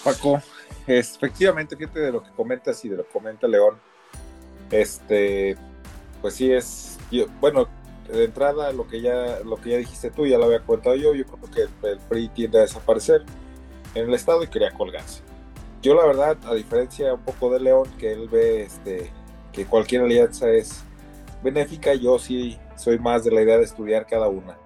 Paco, 0.04 0.41
efectivamente, 0.86 1.78
fíjate 1.78 2.01
de 2.01 2.12
lo 2.12 2.23
que 2.23 2.32
comentas 2.32 2.84
y 2.84 2.89
de 2.89 2.97
lo 2.97 3.04
que 3.06 3.13
comenta 3.13 3.47
León. 3.47 3.78
Este, 4.69 5.56
pues 6.21 6.34
sí 6.34 6.51
es, 6.51 6.99
bueno, 7.39 7.69
de 8.12 8.26
entrada 8.26 8.72
lo 8.72 8.88
que 8.88 9.02
ya 9.02 9.39
lo 9.44 9.58
que 9.58 9.72
ya 9.72 9.78
dijiste 9.78 10.12
tú, 10.12 10.26
ya 10.26 10.38
lo 10.38 10.46
había 10.46 10.62
contado 10.62 10.96
yo, 10.96 11.13
yo 11.13 11.26
creo 11.26 11.70
que 11.82 11.88
el 11.89 12.00
PRI 12.00 12.30
tiende 12.30 12.60
a 12.60 12.62
desaparecer 12.62 13.24
en 13.96 14.08
el 14.08 14.13
estado 14.13 14.44
y 14.44 14.48
quería 14.48 14.72
colgarse. 14.72 15.22
Yo 15.82 15.96
la 15.96 16.06
verdad, 16.06 16.38
a 16.46 16.54
diferencia 16.54 17.13
un 17.13 17.22
poco 17.22 17.52
de 17.52 17.60
León, 17.60 17.88
que 17.98 18.12
él 18.12 18.28
ve 18.30 18.63
este, 18.63 19.12
que 19.52 19.65
cualquier 19.65 20.02
alianza 20.02 20.50
es 20.50 20.84
benéfica, 21.44 21.94
yo 21.94 22.20
sí 22.20 22.60
soy 22.76 23.00
más 23.00 23.24
de 23.24 23.32
la 23.32 23.41
idea 23.41 23.58
de 23.58 23.63
estudiar 23.63 24.06
cada 24.06 24.28
una. 24.28 24.58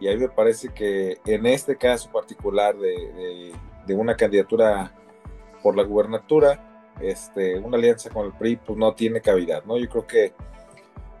Y 0.00 0.06
ahí 0.06 0.16
me 0.16 0.28
parece 0.28 0.68
que 0.68 1.18
en 1.24 1.46
este 1.46 1.76
caso 1.76 2.10
particular 2.12 2.76
de, 2.76 3.52
de, 3.86 3.94
una 3.94 4.14
candidatura 4.14 4.92
por 5.62 5.76
la 5.76 5.82
gubernatura, 5.82 6.92
este, 7.00 7.58
una 7.58 7.78
alianza 7.78 8.10
con 8.10 8.26
el 8.26 8.32
PRI 8.32 8.56
pues 8.56 8.78
no 8.78 8.94
tiene 8.94 9.20
cavidad, 9.20 9.64
¿no? 9.64 9.76
Yo 9.78 9.88
creo 9.88 10.06
que 10.06 10.34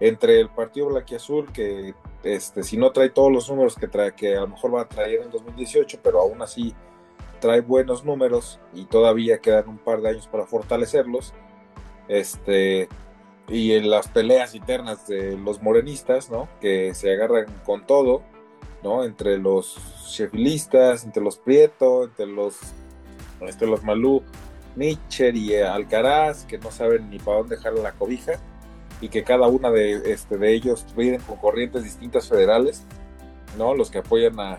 entre 0.00 0.40
el 0.40 0.48
partido 0.48 0.88
Azul 1.14 1.50
que 1.52 1.94
este, 2.22 2.62
si 2.62 2.76
no 2.76 2.90
trae 2.90 3.10
todos 3.10 3.32
los 3.32 3.48
números 3.48 3.76
que, 3.76 3.88
trae, 3.88 4.14
que 4.14 4.36
a 4.36 4.40
lo 4.40 4.48
mejor 4.48 4.74
va 4.74 4.82
a 4.82 4.88
traer 4.88 5.22
en 5.22 5.30
2018, 5.30 6.00
pero 6.02 6.20
aún 6.20 6.42
así 6.42 6.74
trae 7.40 7.60
buenos 7.60 8.04
números 8.04 8.58
y 8.74 8.84
todavía 8.84 9.38
quedan 9.38 9.68
un 9.68 9.78
par 9.78 10.00
de 10.00 10.10
años 10.10 10.26
para 10.26 10.46
fortalecerlos. 10.46 11.32
Este, 12.08 12.88
y 13.48 13.72
en 13.72 13.90
las 13.90 14.08
peleas 14.08 14.54
internas 14.54 15.06
de 15.06 15.36
los 15.36 15.62
morenistas, 15.62 16.30
¿no? 16.30 16.48
Que 16.60 16.94
se 16.94 17.12
agarran 17.12 17.46
con 17.64 17.86
todo, 17.86 18.22
¿no? 18.82 19.04
Entre 19.04 19.38
los 19.38 19.78
chefilistas, 20.08 21.04
entre 21.04 21.22
los 21.22 21.38
Prieto, 21.38 22.04
entre 22.04 22.26
los, 22.26 22.56
entre 23.40 23.68
los 23.68 23.82
Malú, 23.84 24.22
Mitcher 24.76 25.36
y 25.36 25.56
Alcaraz, 25.56 26.44
que 26.44 26.58
no 26.58 26.70
saben 26.70 27.10
ni 27.10 27.18
para 27.18 27.38
dónde 27.38 27.56
dejar 27.56 27.74
la 27.74 27.92
cobija 27.92 28.40
y 29.00 29.08
que 29.08 29.24
cada 29.24 29.46
una 29.46 29.70
de, 29.70 30.12
este, 30.12 30.38
de 30.38 30.52
ellos 30.52 30.84
vienen 30.96 31.20
con 31.20 31.36
corrientes 31.36 31.84
distintas 31.84 32.28
federales, 32.28 32.84
¿no? 33.56 33.74
Los 33.74 33.90
que 33.90 33.98
apoyan 33.98 34.38
a, 34.40 34.58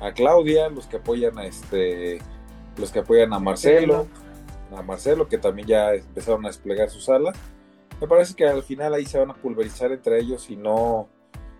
a 0.00 0.12
Claudia, 0.12 0.68
los 0.68 0.86
que 0.86 0.96
apoyan 0.96 1.38
a 1.38 1.46
este, 1.46 2.20
los 2.76 2.90
que 2.90 3.00
apoyan 3.00 3.32
a 3.32 3.38
Marcelo, 3.38 4.06
a 4.76 4.82
Marcelo, 4.82 5.28
que 5.28 5.38
también 5.38 5.68
ya 5.68 5.94
empezaron 5.94 6.44
a 6.44 6.48
desplegar 6.48 6.90
su 6.90 7.00
sala. 7.00 7.32
Me 8.00 8.06
parece 8.06 8.34
que 8.34 8.46
al 8.46 8.62
final 8.62 8.94
ahí 8.94 9.04
se 9.04 9.18
van 9.18 9.30
a 9.30 9.34
pulverizar 9.34 9.92
entre 9.92 10.18
ellos 10.18 10.48
y 10.50 10.56
no, 10.56 11.08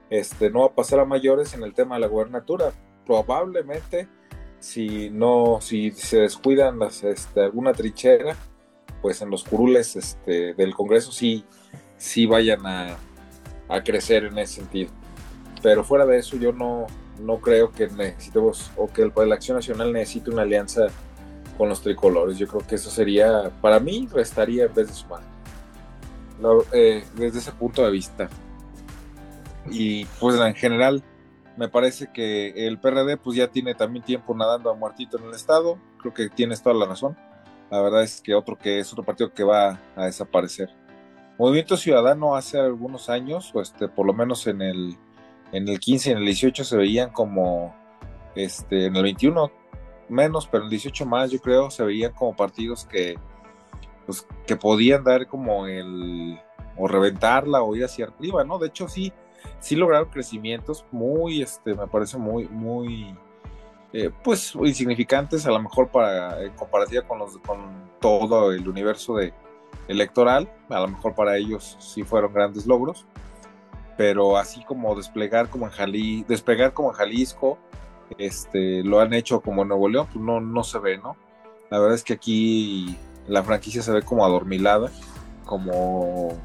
este, 0.08 0.50
no 0.50 0.60
va 0.60 0.66
a 0.66 0.74
pasar 0.74 1.00
a 1.00 1.04
mayores 1.04 1.54
en 1.54 1.62
el 1.62 1.74
tema 1.74 1.96
de 1.96 2.00
la 2.00 2.06
gubernatura. 2.06 2.72
Probablemente, 3.04 4.08
si 4.58 5.10
no, 5.10 5.58
si 5.60 5.90
se 5.90 6.20
descuidan 6.20 6.78
las, 6.78 7.04
este, 7.04 7.42
alguna 7.42 7.72
trinchera, 7.72 8.36
pues 9.02 9.20
en 9.22 9.30
los 9.30 9.44
curules 9.44 9.96
este, 9.96 10.54
del 10.54 10.74
Congreso 10.74 11.12
sí 11.12 11.44
sí 12.00 12.26
vayan 12.26 12.66
a, 12.66 12.96
crecer 13.84 14.24
en 14.24 14.38
ese 14.38 14.54
sentido. 14.54 14.90
Pero 15.62 15.84
fuera 15.84 16.04
de 16.04 16.18
eso, 16.18 16.36
yo 16.36 16.52
no, 16.52 16.86
no 17.20 17.38
creo 17.38 17.70
que 17.70 17.86
necesitemos 17.86 18.72
o 18.76 18.88
que 18.88 19.02
el, 19.02 19.12
la 19.28 19.34
Acción 19.36 19.56
Nacional 19.56 19.92
necesite 19.92 20.30
una 20.30 20.42
alianza 20.42 20.88
con 21.56 21.68
los 21.68 21.80
tricolores. 21.82 22.38
Yo 22.38 22.48
creo 22.48 22.66
que 22.66 22.74
eso 22.74 22.90
sería, 22.90 23.52
para 23.60 23.78
mí, 23.78 24.08
restaría 24.12 24.64
en 24.64 24.74
vez 24.74 24.88
de 24.88 24.94
sumar. 24.94 25.22
Eh, 26.72 27.04
desde 27.14 27.38
ese 27.38 27.52
punto 27.52 27.84
de 27.84 27.90
vista. 27.90 28.28
Y 29.70 30.06
pues 30.18 30.40
en 30.40 30.54
general, 30.54 31.04
me 31.58 31.68
parece 31.68 32.10
que 32.12 32.66
el 32.66 32.80
PRD 32.80 33.18
pues 33.18 33.36
ya 33.36 33.48
tiene 33.48 33.74
también 33.74 34.04
tiempo 34.04 34.34
nadando 34.34 34.70
a 34.70 34.74
muertito 34.74 35.18
en 35.18 35.24
el 35.26 35.34
estado. 35.34 35.78
Creo 35.98 36.14
que 36.14 36.30
tienes 36.30 36.62
toda 36.62 36.74
la 36.74 36.86
razón. 36.86 37.16
La 37.70 37.82
verdad 37.82 38.02
es 38.02 38.22
que 38.22 38.34
otro 38.34 38.56
que 38.56 38.78
es 38.80 38.90
otro 38.90 39.04
partido 39.04 39.32
que 39.32 39.44
va 39.44 39.78
a 39.94 40.06
desaparecer. 40.06 40.79
Movimiento 41.40 41.78
Ciudadano 41.78 42.36
hace 42.36 42.60
algunos 42.60 43.08
años, 43.08 43.50
este, 43.54 43.88
por 43.88 44.04
lo 44.04 44.12
menos 44.12 44.46
en 44.46 44.60
el, 44.60 44.98
en 45.52 45.66
el 45.68 45.80
15 45.80 46.10
y 46.10 46.12
en 46.12 46.18
el 46.18 46.26
18 46.26 46.64
se 46.64 46.76
veían 46.76 47.12
como, 47.12 47.74
este, 48.34 48.84
en 48.84 48.94
el 48.94 49.02
21 49.04 49.50
menos, 50.10 50.46
pero 50.46 50.64
en 50.64 50.66
el 50.66 50.70
18 50.72 51.06
más 51.06 51.30
yo 51.30 51.40
creo, 51.40 51.70
se 51.70 51.82
veían 51.82 52.12
como 52.12 52.36
partidos 52.36 52.84
que, 52.84 53.18
pues, 54.04 54.26
que 54.46 54.54
podían 54.54 55.02
dar 55.02 55.26
como 55.28 55.66
el, 55.66 56.38
o 56.76 56.86
reventarla 56.86 57.62
o 57.62 57.74
ir 57.74 57.86
hacia 57.86 58.04
arriba, 58.04 58.44
¿no? 58.44 58.58
De 58.58 58.66
hecho 58.66 58.86
sí, 58.86 59.10
sí 59.60 59.76
lograron 59.76 60.10
crecimientos 60.10 60.84
muy, 60.92 61.40
este, 61.40 61.74
me 61.74 61.86
parece 61.86 62.18
muy, 62.18 62.48
muy, 62.48 63.16
eh, 63.94 64.10
pues 64.22 64.54
insignificantes 64.56 65.46
a 65.46 65.52
lo 65.52 65.62
mejor 65.62 65.88
para 65.88 66.42
en 66.42 66.52
comparativa 66.52 67.00
con 67.08 67.18
los 67.18 67.38
con 67.38 67.90
todo 67.98 68.52
el 68.52 68.68
universo 68.68 69.16
de 69.16 69.32
electoral 69.88 70.50
a 70.68 70.80
lo 70.80 70.88
mejor 70.88 71.14
para 71.14 71.36
ellos 71.36 71.76
sí 71.80 72.02
fueron 72.02 72.32
grandes 72.32 72.66
logros 72.66 73.06
pero 73.96 74.36
así 74.36 74.64
como 74.64 74.94
desplegar 74.94 75.48
como 75.48 75.66
en 75.66 75.72
Jalisco 75.72 76.26
despegar 76.28 76.72
como 76.72 76.90
en 76.90 76.96
Jalisco 76.96 77.58
este 78.18 78.82
lo 78.82 79.00
han 79.00 79.12
hecho 79.12 79.40
como 79.40 79.62
en 79.62 79.68
Nuevo 79.68 79.88
León 79.88 80.06
pues 80.12 80.24
no 80.24 80.40
no 80.40 80.64
se 80.64 80.78
ve 80.78 80.98
no 80.98 81.16
la 81.70 81.78
verdad 81.78 81.94
es 81.94 82.04
que 82.04 82.14
aquí 82.14 82.96
la 83.26 83.42
franquicia 83.42 83.82
se 83.82 83.92
ve 83.92 84.02
como 84.02 84.24
adormilada 84.24 84.90
como 85.44 86.38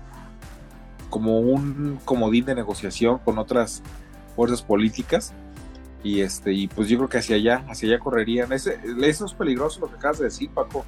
como 1.10 1.40
un 1.40 2.00
comodín 2.04 2.46
de 2.46 2.56
negociación 2.56 3.20
con 3.20 3.38
otras 3.38 3.82
fuerzas 4.36 4.62
políticas 4.62 5.34
y 6.04 6.22
este 6.22 6.54
y 6.54 6.68
pues 6.68 6.88
yo 6.88 6.98
creo 6.98 7.10
que 7.10 7.18
hacia 7.18 7.36
allá 7.36 7.66
hacia 7.68 7.90
allá 7.90 8.00
correrían. 8.00 8.52
Ese, 8.52 8.80
eso 9.02 9.26
es 9.26 9.34
peligroso 9.34 9.80
lo 9.80 9.88
que 9.88 9.96
acabas 9.96 10.20
de 10.20 10.26
decir 10.26 10.50
Paco 10.52 10.86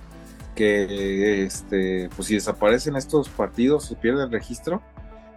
que 0.58 1.43
este 1.43 2.10
pues 2.15 2.28
si 2.28 2.34
desaparecen 2.34 2.96
estos 2.96 3.30
partidos 3.30 3.86
se 3.86 3.96
pierde 3.96 4.24
el 4.24 4.32
registro. 4.32 4.82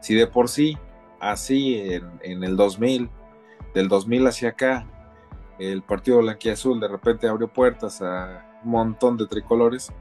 Si 0.00 0.14
de 0.14 0.26
por 0.26 0.48
sí 0.48 0.78
así 1.20 1.76
en, 1.76 2.10
en 2.22 2.42
el 2.42 2.56
2000 2.56 3.10
del 3.74 3.88
2000 3.88 4.26
hacia 4.26 4.48
acá 4.48 4.86
el 5.58 5.82
partido 5.82 6.18
blanquiazul 6.18 6.80
de 6.80 6.88
repente 6.88 7.28
abrió 7.28 7.46
puertas 7.48 8.00
a 8.00 8.58
un 8.64 8.70
montón 8.70 9.18
de 9.18 9.26
tricolores 9.26 9.92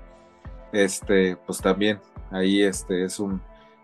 este 0.72 1.36
pues 1.36 1.60
también 1.60 2.00
ahí 2.32 2.64
este 2.64 3.04
es 3.04 3.20
un 3.20 3.42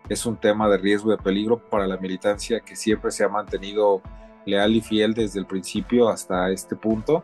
es 0.08 0.24
un 0.24 0.38
tema 0.38 0.70
de 0.70 0.78
riesgo 0.78 1.10
de 1.10 1.18
peligro 1.18 1.58
para 1.58 1.86
la 1.86 1.98
militancia 1.98 2.60
que 2.60 2.74
siempre 2.74 3.10
se 3.10 3.24
ha 3.24 3.28
mantenido 3.28 4.00
leal 4.46 4.74
y 4.74 4.80
fiel 4.80 5.12
desde 5.12 5.38
el 5.38 5.46
principio 5.46 6.08
hasta 6.08 6.50
este 6.50 6.76
punto 6.76 7.22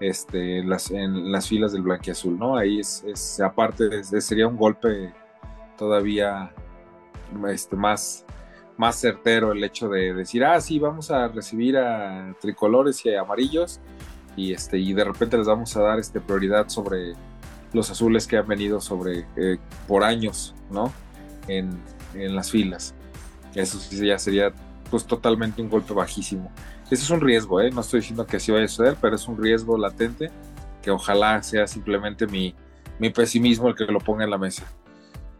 este, 0.00 0.64
las, 0.64 0.90
en 0.90 1.30
las 1.30 1.46
filas 1.48 1.72
del 1.72 1.82
blanquiazul, 1.82 2.38
¿no? 2.38 2.56
Ahí 2.56 2.80
es, 2.80 3.04
es 3.06 3.40
aparte, 3.40 4.02
sería 4.02 4.46
un 4.46 4.56
golpe 4.56 5.12
todavía 5.76 6.52
este, 7.48 7.76
más, 7.76 8.24
más 8.76 8.96
certero 8.96 9.52
el 9.52 9.62
hecho 9.62 9.88
de 9.88 10.14
decir, 10.14 10.44
ah, 10.44 10.60
sí, 10.60 10.78
vamos 10.78 11.10
a 11.10 11.28
recibir 11.28 11.76
a 11.76 12.34
tricolores 12.40 13.04
y 13.04 13.14
a 13.14 13.20
amarillos 13.20 13.80
y, 14.36 14.52
este, 14.52 14.78
y 14.78 14.92
de 14.92 15.04
repente 15.04 15.36
les 15.36 15.46
vamos 15.46 15.76
a 15.76 15.82
dar 15.82 15.98
este, 15.98 16.20
prioridad 16.20 16.68
sobre 16.68 17.14
los 17.72 17.90
azules 17.90 18.26
que 18.26 18.36
han 18.36 18.48
venido 18.48 18.80
sobre, 18.80 19.26
eh, 19.36 19.58
por 19.86 20.02
años, 20.02 20.54
¿no? 20.70 20.92
En, 21.46 21.78
en 22.14 22.34
las 22.34 22.50
filas. 22.50 22.94
Eso 23.54 23.78
sí 23.78 24.06
ya 24.06 24.18
sería 24.18 24.52
pues 24.90 25.06
totalmente 25.06 25.62
un 25.62 25.68
golpe 25.68 25.94
bajísimo. 25.94 26.50
Ese 26.90 27.04
es 27.04 27.10
un 27.10 27.20
riesgo, 27.20 27.60
¿eh? 27.60 27.70
no 27.70 27.82
estoy 27.82 28.00
diciendo 28.00 28.26
que 28.26 28.38
así 28.38 28.50
vaya 28.50 28.64
a 28.64 28.68
suceder, 28.68 28.96
pero 29.00 29.14
es 29.14 29.28
un 29.28 29.40
riesgo 29.40 29.78
latente 29.78 30.28
que 30.82 30.90
ojalá 30.90 31.40
sea 31.40 31.68
simplemente 31.68 32.26
mi, 32.26 32.52
mi 32.98 33.10
pesimismo 33.10 33.68
el 33.68 33.76
que 33.76 33.84
lo 33.84 34.00
ponga 34.00 34.24
en 34.24 34.30
la 34.30 34.38
mesa. 34.38 34.64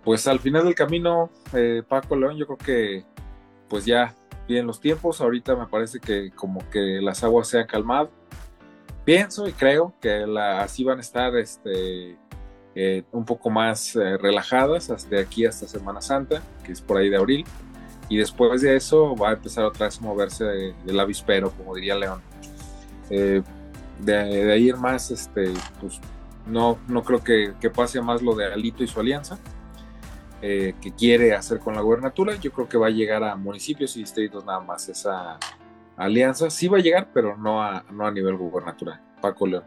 Pues 0.05 0.29
al 0.29 0.39
final 0.39 0.65
del 0.65 0.77
camino, 0.77 1.29
eh, 1.53 1.83
Paco 1.87 2.15
León, 2.15 2.37
yo 2.37 2.47
creo 2.47 2.59
que 2.59 3.05
pues 3.69 3.85
ya 3.85 4.15
vienen 4.47 4.69
los 4.69 4.81
tiempos, 4.81 5.21
ahorita 5.21 5.57
me 5.57 5.67
parece 5.67 5.99
que 5.99 6.31
como 6.31 6.69
que 6.71 7.01
las 7.03 7.25
aguas 7.25 7.49
se 7.49 7.59
han 7.59 7.67
calmado. 7.67 8.11
Pienso 9.05 9.49
y 9.49 9.53
creo 9.53 9.93
que 10.01 10.25
así 10.39 10.85
van 10.85 10.99
a 10.99 11.01
estar 11.01 11.35
este, 11.37 12.17
eh, 12.77 13.03
un 13.11 13.25
poco 13.25 13.51
más 13.51 13.97
eh, 13.97 14.17
relajadas 14.19 14.89
hasta 14.89 15.19
aquí 15.19 15.47
hasta 15.47 15.67
Semana 15.67 16.01
Santa, 16.01 16.43
que 16.65 16.71
es 16.71 16.81
por 16.81 16.99
ahí 16.99 17.09
de 17.09 17.17
abril 17.17 17.45
y 18.11 18.17
después 18.17 18.61
de 18.61 18.75
eso 18.75 19.15
va 19.15 19.31
a 19.31 19.33
empezar 19.35 19.65
otra 19.65 19.87
vez 19.87 19.99
a 19.99 20.03
moverse 20.03 20.75
el 20.85 21.01
avispero, 21.01 21.53
como 21.53 21.77
diría 21.77 21.95
León. 21.95 22.21
Eh, 23.09 23.41
de, 24.01 24.53
ahí 24.53 24.69
en 24.69 24.81
más, 24.81 25.13
este, 25.13 25.53
pues 25.81 26.01
no, 26.45 26.77
no 26.89 27.05
creo 27.05 27.23
que, 27.23 27.71
pase 27.71 28.01
más 28.03 28.21
lo 28.21 28.35
de 28.35 28.53
Alito 28.53 28.83
y 28.83 28.89
su 28.89 28.99
alianza, 28.99 29.39
eh, 30.43 30.75
que 30.81 30.91
quiere 30.91 31.37
hacer 31.37 31.61
con 31.61 31.77
la 31.77 31.83
gubernatura. 31.83 32.35
Yo 32.35 32.51
creo 32.51 32.69
que 32.69 32.77
va 32.77 32.89
a 32.89 32.91
llegar 32.91 33.23
a 33.23 33.37
municipios 33.37 33.97
y 33.97 34.01
distritos 34.01 34.45
nada 34.45 34.59
más 34.59 34.89
esa 34.89 35.39
alianza. 35.97 36.51
Sí 36.51 36.67
va 36.67 36.79
a 36.79 36.83
llegar, 36.83 37.11
pero 37.15 37.37
no 37.37 37.63
a, 37.63 37.85
no 37.93 38.09
a 38.09 38.11
nivel 38.11 38.37
gubernatural. 38.37 39.01
Paco 39.21 39.47
León. 39.47 39.65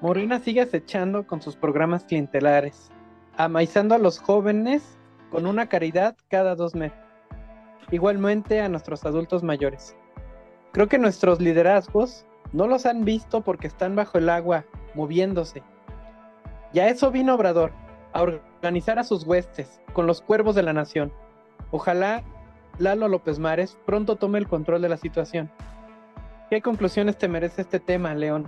Morena 0.00 0.40
sigue 0.40 0.60
acechando 0.60 1.24
con 1.24 1.40
sus 1.40 1.54
programas 1.54 2.02
clientelares, 2.02 2.90
amaizando 3.36 3.94
a 3.94 3.98
los 3.98 4.18
jóvenes 4.18 4.95
con 5.30 5.46
una 5.46 5.68
caridad 5.68 6.16
cada 6.28 6.54
dos 6.54 6.74
meses. 6.74 6.98
Igualmente 7.90 8.60
a 8.60 8.68
nuestros 8.68 9.04
adultos 9.04 9.42
mayores. 9.42 9.96
Creo 10.72 10.88
que 10.88 10.98
nuestros 10.98 11.40
liderazgos 11.40 12.26
no 12.52 12.66
los 12.66 12.86
han 12.86 13.04
visto 13.04 13.42
porque 13.42 13.66
están 13.66 13.96
bajo 13.96 14.18
el 14.18 14.28
agua, 14.28 14.64
moviéndose. 14.94 15.62
Y 16.72 16.80
a 16.80 16.88
eso 16.88 17.10
vino 17.10 17.34
Obrador, 17.34 17.72
a 18.12 18.22
organizar 18.22 18.98
a 18.98 19.04
sus 19.04 19.24
huestes, 19.24 19.80
con 19.92 20.06
los 20.06 20.20
cuervos 20.20 20.54
de 20.54 20.62
la 20.62 20.72
nación. 20.72 21.12
Ojalá 21.70 22.22
Lalo 22.78 23.08
López 23.08 23.38
Mares 23.38 23.78
pronto 23.86 24.16
tome 24.16 24.38
el 24.38 24.48
control 24.48 24.82
de 24.82 24.88
la 24.88 24.96
situación. 24.96 25.50
¿Qué 26.50 26.60
conclusiones 26.60 27.16
te 27.16 27.28
merece 27.28 27.62
este 27.62 27.80
tema, 27.80 28.14
León? 28.14 28.46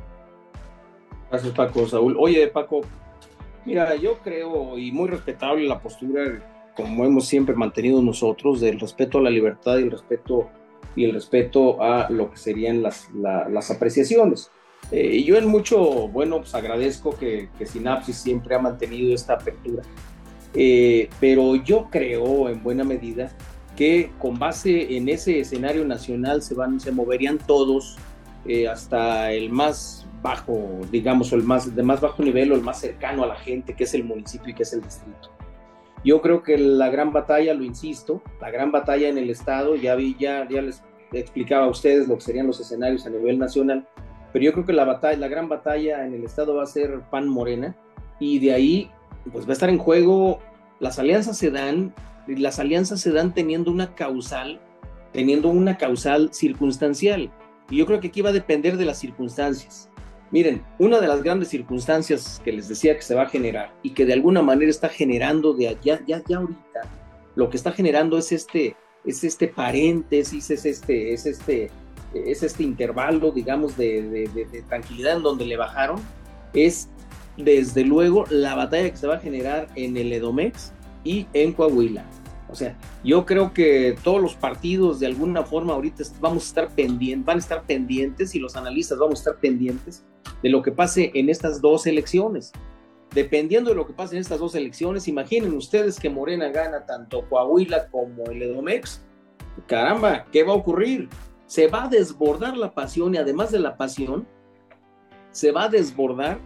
Gracias, 1.31 1.53
Paco. 1.55 1.87
Saúl. 1.87 2.17
Oye, 2.19 2.47
Paco, 2.49 2.83
mira, 3.65 3.95
yo 3.97 4.19
creo, 4.19 4.79
y 4.79 4.93
muy 4.93 5.09
respetable 5.09 5.67
la 5.67 5.81
postura 5.81 6.23
como 6.79 7.05
hemos 7.05 7.27
siempre 7.27 7.57
mantenido 7.57 8.01
nosotros, 8.01 8.61
del 8.61 8.79
respeto 8.79 9.19
a 9.19 9.23
la 9.23 9.31
libertad 9.31 9.79
y 9.79 9.83
el 9.83 9.91
respeto, 9.91 10.49
y 10.95 11.05
el 11.07 11.13
respeto 11.13 11.83
a 11.83 12.09
lo 12.09 12.31
que 12.31 12.37
serían 12.37 12.85
las, 12.85 13.11
las 13.13 13.73
apreciaciones. 13.73 14.53
Eh, 14.93 15.17
y 15.17 15.25
yo 15.25 15.37
en 15.37 15.49
mucho, 15.49 16.07
bueno, 16.07 16.39
pues 16.39 16.55
agradezco 16.55 17.17
que, 17.19 17.49
que 17.59 17.67
Sinapsis 17.67 18.17
siempre 18.17 18.55
ha 18.55 18.61
mantenido 18.61 19.13
esta 19.13 19.33
apertura. 19.33 19.83
Eh, 20.55 21.11
pero 21.19 21.57
yo 21.57 21.89
creo 21.91 22.49
en 22.49 22.63
buena 22.63 22.85
medida 22.85 23.33
que 23.77 24.13
con 24.21 24.39
base 24.39 24.97
en 24.97 25.09
ese 25.09 25.41
escenario 25.41 25.85
nacional 25.85 26.43
se, 26.43 26.55
van, 26.55 26.79
se 26.79 26.93
moverían 26.93 27.39
todos 27.39 27.97
eh, 28.47 28.69
hasta 28.69 29.33
el 29.33 29.51
más 29.51 30.07
bajo, 30.23 30.79
digamos, 30.93 31.33
o 31.33 31.37
el 31.37 31.43
más, 31.43 31.75
de 31.75 31.83
más 31.83 32.01
bajo 32.01 32.23
nivel 32.23 32.53
o 32.53 32.55
el 32.55 32.63
más 32.63 32.81
cercano 32.81 33.25
a 33.25 33.27
la 33.27 33.37
gente, 33.37 33.75
que 33.75 33.83
es 33.83 33.95
el 33.95 34.05
municipio 34.05 34.51
y 34.51 34.55
que 34.55 34.63
es 34.63 34.73
el 34.73 34.81
distrito. 34.81 35.38
Yo 36.05 36.23
creo 36.23 36.43
que 36.43 36.57
la 36.59 36.91
gran 36.91 37.13
batalla, 37.13 37.55
lo 37.55 37.65
insisto, 37.65 38.23
la 38.41 38.51
gran 38.51 38.71
batalla 38.71 39.09
en 39.09 39.19
el 39.19 39.31
Estado, 39.31 39.75
ya 39.75 39.95
vi, 39.95 40.17
ya, 40.19 40.45
les 40.45 40.83
explicaba 41.13 41.67
a 41.67 41.69
ustedes 41.69 42.09
lo 42.09 42.17
que 42.17 42.21
serían 42.21 42.47
los 42.47 42.61
escenarios 42.61 43.07
a 43.07 43.11
nivel 43.11 43.39
nacional, 43.39 43.87
pero 44.33 44.45
yo 44.45 44.53
creo 44.53 44.67
que 44.67 44.73
la 44.73 44.85
batalla, 44.85 45.19
la 45.19 45.29
gran 45.29 45.49
batalla 45.49 46.05
en 46.05 46.15
el 46.15 46.25
Estado 46.25 46.55
va 46.55 46.63
a 46.63 46.67
ser 46.67 47.01
PAN 47.11 47.29
Morena, 47.29 47.75
y 48.21 48.39
de 48.39 48.53
ahí 48.53 48.91
pues 49.33 49.45
va 49.47 49.51
a 49.51 49.53
estar 49.55 49.71
en 49.71 49.79
juego, 49.79 50.41
las 50.81 50.99
alianzas 50.99 51.37
se 51.37 51.51
dan, 51.51 51.95
las 52.27 52.59
alianzas 52.59 53.01
se 53.01 53.11
dan 53.11 53.35
teniendo 53.35 53.71
una 53.71 53.95
causal, 53.95 54.61
teniendo 55.13 55.49
una 55.49 55.79
causal 55.79 56.31
circunstancial, 56.33 57.31
y 57.71 57.79
yo 57.79 57.87
creo 57.87 58.01
que 58.01 58.09
aquí 58.09 58.23
va 58.23 58.31
a 58.31 58.35
depender 58.35 58.77
de 58.77 58.85
las 58.85 58.99
circunstancias. 58.99 59.91
Miren, 60.31 60.63
una 60.79 61.01
de 61.01 61.09
las 61.09 61.23
grandes 61.23 61.49
circunstancias 61.49 62.41
que 62.45 62.53
les 62.53 62.69
decía 62.69 62.95
que 62.95 63.03
se 63.03 63.15
va 63.15 63.23
a 63.23 63.29
generar 63.29 63.73
y 63.83 63.91
que 63.91 64.05
de 64.05 64.13
alguna 64.13 64.43
manera 64.43 64.71
está 64.71 64.89
generando 64.89 65.55
de 65.55 65.69
allá, 65.69 66.01
ya, 66.07 66.23
ya 66.29 66.37
ahorita, 66.37 66.83
lo 67.35 67.49
que 67.49 67.57
está 67.57 67.73
generando 67.73 68.19
es 68.19 68.33
este, 68.33 68.77
es 69.07 69.25
este 69.25 69.49
paréntesis, 69.49 70.51
es 70.51 70.67
este, 70.67 71.15
es 71.15 71.25
este, 71.25 71.71
es 72.15 72.43
este 72.43 72.63
intervalo, 72.63 73.31
digamos, 73.31 73.77
de, 73.77 74.29
tranquilidad 74.69 75.17
en 75.17 75.23
donde 75.23 75.47
le 75.47 75.57
bajaron, 75.57 75.99
es 76.53 76.89
desde 77.39 77.85
luego 77.85 78.27
la 78.29 78.55
batalla 78.55 78.91
que 78.91 78.97
se 78.97 79.07
va 79.07 79.17
a 79.17 79.21
generar 79.21 79.69
en 79.77 79.97
el 79.97 80.13
Edomex 80.13 80.73
y 81.05 81.27
en 81.33 81.53
Coahuila. 81.53 82.05
O 82.51 82.55
sea, 82.55 82.77
yo 83.05 83.27
creo 83.27 83.53
que 83.53 83.97
todos 84.03 84.23
los 84.23 84.35
partidos 84.35 85.01
de 85.01 85.07
alguna 85.07 85.45
forma 85.45 85.75
ahorita 85.75 86.03
vamos 86.21 86.45
a 86.45 86.47
estar 86.47 86.69
pendientes, 86.75 87.27
van 87.27 87.37
a 87.37 87.41
estar 87.41 87.63
pendientes 87.65 88.35
y 88.35 88.39
los 88.39 88.57
analistas 88.57 88.99
vamos 88.99 89.19
a 89.19 89.23
estar 89.23 89.37
pendientes 89.41 90.05
de 90.43 90.49
lo 90.49 90.63
que 90.63 90.73
pase 90.73 91.11
en 91.15 91.29
estas 91.29 91.61
dos 91.61 91.87
elecciones. 91.87 92.53
Dependiendo 93.15 93.71
de 93.71 93.77
lo 93.77 93.87
que 93.87 93.93
pase 93.93 94.15
en 94.17 94.21
estas 94.21 94.39
dos 94.39 94.55
elecciones, 94.55 95.09
imaginen 95.09 95.55
ustedes 95.55 95.99
que 95.99 96.11
Morena 96.11 96.49
gana 96.49 96.85
tanto 96.87 97.29
Coahuila 97.29 97.89
como 97.89 98.25
el 98.27 98.43
Edomex. 98.43 99.03
Caramba, 99.67 100.27
¿qué 100.31 100.45
va 100.45 100.53
a 100.53 100.57
ocurrir? 100.57 101.09
Se 101.47 101.69
va 101.69 101.85
a 101.85 101.89
desbordar 101.89 102.57
la 102.57 102.75
pasión 102.75 103.15
y 103.15 103.19
además 103.19 103.51
de 103.51 103.59
la 103.59 103.77
pasión, 103.77 104.27
se 105.33 105.53
va 105.53 105.65
a 105.65 105.69
desbordar 105.69 106.39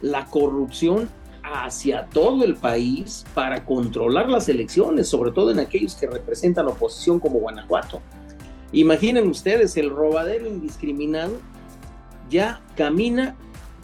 la 0.00 0.26
corrupción 0.26 1.08
hacia 1.52 2.06
todo 2.06 2.44
el 2.44 2.56
país 2.56 3.24
para 3.34 3.64
controlar 3.64 4.28
las 4.28 4.48
elecciones, 4.48 5.08
sobre 5.08 5.32
todo 5.32 5.50
en 5.50 5.58
aquellos 5.58 5.94
que 5.94 6.06
representan 6.06 6.66
la 6.66 6.72
oposición 6.72 7.18
como 7.20 7.40
Guanajuato. 7.40 8.00
Imaginen 8.72 9.28
ustedes, 9.28 9.76
el 9.76 9.90
robadero 9.90 10.46
indiscriminado 10.46 11.38
ya 12.28 12.60
camina 12.76 13.36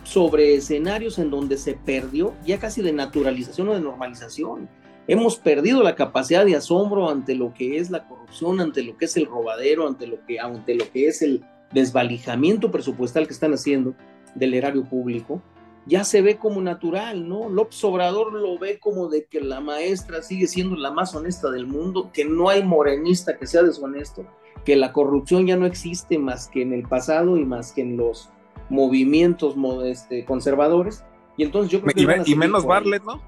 sobre 0.03 0.55
escenarios 0.55 1.19
en 1.19 1.31
donde 1.31 1.57
se 1.57 1.75
perdió 1.75 2.35
ya 2.45 2.59
casi 2.59 2.83
de 2.83 2.93
naturalización 2.93 3.69
o 3.69 3.75
de 3.75 3.81
normalización. 3.81 4.69
Hemos 5.07 5.37
perdido 5.37 5.83
la 5.83 5.95
capacidad 5.95 6.45
de 6.45 6.57
asombro 6.57 7.11
ante 7.11 7.35
lo 7.35 7.53
que 7.55 7.79
es 7.79 7.91
la 7.91 8.07
corrupción, 8.07 8.61
ante 8.61 8.83
lo 8.83 8.97
que 8.97 9.07
es 9.07 9.17
el 9.17 9.27
robadero, 9.27 9.89
ante 9.89 10.07
lo 10.07 10.25
que, 10.27 10.41
ante 10.41 10.75
lo 10.75 10.91
que 10.91 11.09
es 11.09 11.23
el 11.23 11.45
desvalijamiento 11.73 12.71
presupuestal 12.71 13.27
que 13.27 13.33
están 13.33 13.55
haciendo 13.55 13.95
del 14.35 14.55
erario 14.55 14.85
público 14.85 15.43
ya 15.87 16.05
se 16.05 16.23
ve 16.23 16.39
como 16.39 16.61
natural, 16.63 17.29
¿no? 17.29 17.49
López 17.49 17.83
Obrador 17.85 18.33
lo 18.33 18.59
ve 18.59 18.79
como 18.79 19.09
de 19.09 19.25
que 19.25 19.41
la 19.41 19.61
maestra 19.61 20.23
sigue 20.23 20.47
siendo 20.47 20.77
la 20.77 20.91
más 20.91 21.15
honesta 21.15 21.51
del 21.51 21.67
mundo, 21.67 22.11
que 22.13 22.25
no 22.25 22.49
hay 22.49 22.63
morenista 22.63 23.37
que 23.37 23.47
sea 23.47 23.63
deshonesto, 23.63 24.25
que 24.65 24.77
la 24.77 24.93
corrupción 24.93 25.47
ya 25.47 25.57
no 25.57 25.67
existe 25.67 26.19
más 26.19 26.49
que 26.49 26.63
en 26.63 26.73
el 26.73 26.89
pasado 26.89 27.37
y 27.37 27.45
más 27.45 27.73
que 27.73 27.83
en 27.83 27.97
los 27.97 28.31
movimientos 28.71 29.57
este, 29.85 30.25
conservadores. 30.25 31.05
Y 31.37 31.43
entonces 31.43 31.71
yo 31.71 31.83
creo 31.83 31.95
que... 31.95 32.31
Y, 32.31 32.35
menos 32.35 32.65
Barlet, 32.65 33.03
¿no? 33.05 33.21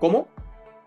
¿Cómo? 0.00 0.26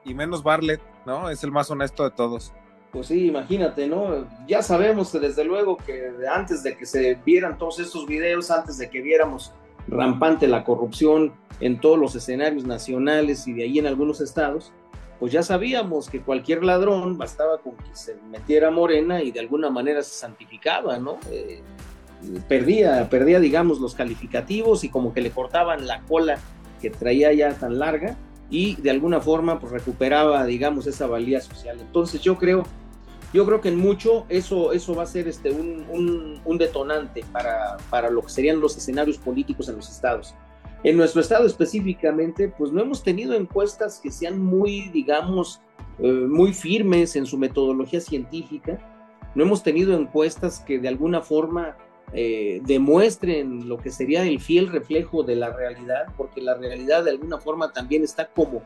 Y 0.03 0.13
menos 0.13 0.43
Barlet, 0.43 0.81
¿no? 1.05 1.29
Es 1.29 1.43
el 1.43 1.51
más 1.51 1.71
honesto 1.71 2.03
de 2.03 2.11
todos. 2.11 2.51
Pues 2.91 3.07
sí, 3.07 3.27
imagínate, 3.27 3.87
¿no? 3.87 4.27
Ya 4.47 4.61
sabemos 4.61 5.13
desde 5.13 5.43
luego 5.43 5.77
que 5.77 6.11
antes 6.33 6.63
de 6.63 6.75
que 6.75 6.85
se 6.85 7.15
vieran 7.25 7.57
todos 7.57 7.79
estos 7.79 8.05
videos, 8.07 8.49
antes 8.51 8.77
de 8.77 8.89
que 8.89 9.01
viéramos 9.01 9.53
rampante 9.87 10.47
la 10.47 10.63
corrupción 10.63 11.33
en 11.59 11.79
todos 11.79 11.97
los 11.97 12.15
escenarios 12.15 12.65
nacionales 12.65 13.47
y 13.47 13.53
de 13.53 13.63
ahí 13.63 13.79
en 13.79 13.87
algunos 13.87 14.21
estados, 14.21 14.71
pues 15.19 15.31
ya 15.31 15.41
sabíamos 15.41 16.09
que 16.09 16.21
cualquier 16.21 16.63
ladrón 16.63 17.17
bastaba 17.17 17.57
con 17.59 17.75
que 17.75 17.93
se 17.93 18.15
metiera 18.29 18.69
morena 18.69 19.23
y 19.23 19.31
de 19.31 19.39
alguna 19.39 19.69
manera 19.69 20.03
se 20.03 20.13
santificaba, 20.13 20.99
¿no? 20.99 21.17
Eh, 21.31 21.61
perdía, 22.47 23.09
perdía, 23.09 23.39
digamos, 23.39 23.79
los 23.79 23.95
calificativos 23.95 24.83
y 24.83 24.89
como 24.89 25.13
que 25.13 25.21
le 25.21 25.31
cortaban 25.31 25.87
la 25.87 26.01
cola 26.01 26.37
que 26.81 26.89
traía 26.89 27.33
ya 27.33 27.53
tan 27.53 27.79
larga 27.79 28.15
y 28.49 28.75
de 28.75 28.91
alguna 28.91 29.19
forma 29.19 29.59
pues 29.59 29.71
recuperaba, 29.71 30.45
digamos, 30.45 30.85
esa 30.87 31.07
valía 31.07 31.41
social. 31.41 31.79
Entonces 31.79 32.21
yo 32.21 32.37
creo 32.37 32.63
yo 33.33 33.45
creo 33.45 33.61
que 33.61 33.69
en 33.69 33.77
mucho 33.77 34.25
eso, 34.29 34.71
eso 34.71 34.95
va 34.95 35.03
a 35.03 35.07
ser 35.07 35.27
este, 35.27 35.51
un, 35.51 36.39
un, 36.43 36.57
detonante 36.57 37.23
para, 37.31 37.77
para, 37.89 38.09
lo 38.09 38.21
que 38.21 38.29
serían 38.29 38.59
los 38.59 38.77
escenarios 38.77 39.17
políticos 39.17 39.67
en 39.69 39.75
los 39.75 39.89
estados. 39.89 40.33
En 40.83 40.95
nuestro 40.95 41.21
estado 41.21 41.45
específicamente, 41.45 42.47
pues 42.49 42.71
no 42.71 42.81
hemos 42.81 43.03
tenido 43.03 43.33
encuestas 43.33 43.99
que 44.01 44.11
sean 44.11 44.39
muy, 44.39 44.89
digamos, 44.89 45.61
eh, 45.99 46.11
muy 46.11 46.53
firmes 46.53 47.15
en 47.15 47.25
su 47.25 47.37
metodología 47.37 47.99
científica. 47.99 48.79
No 49.35 49.43
hemos 49.43 49.63
tenido 49.63 49.97
encuestas 49.97 50.59
que 50.59 50.79
de 50.79 50.87
alguna 50.87 51.21
forma 51.21 51.75
eh, 52.13 52.61
demuestren 52.63 53.67
lo 53.67 53.77
que 53.77 53.91
sería 53.91 54.23
el 54.23 54.39
fiel 54.39 54.67
reflejo 54.67 55.23
de 55.23 55.35
la 55.35 55.51
realidad, 55.51 56.05
porque 56.15 56.41
la 56.41 56.53
realidad 56.53 57.03
de 57.03 57.11
alguna 57.11 57.39
forma 57.39 57.73
también 57.73 58.03
está 58.03 58.27
como, 58.27 58.61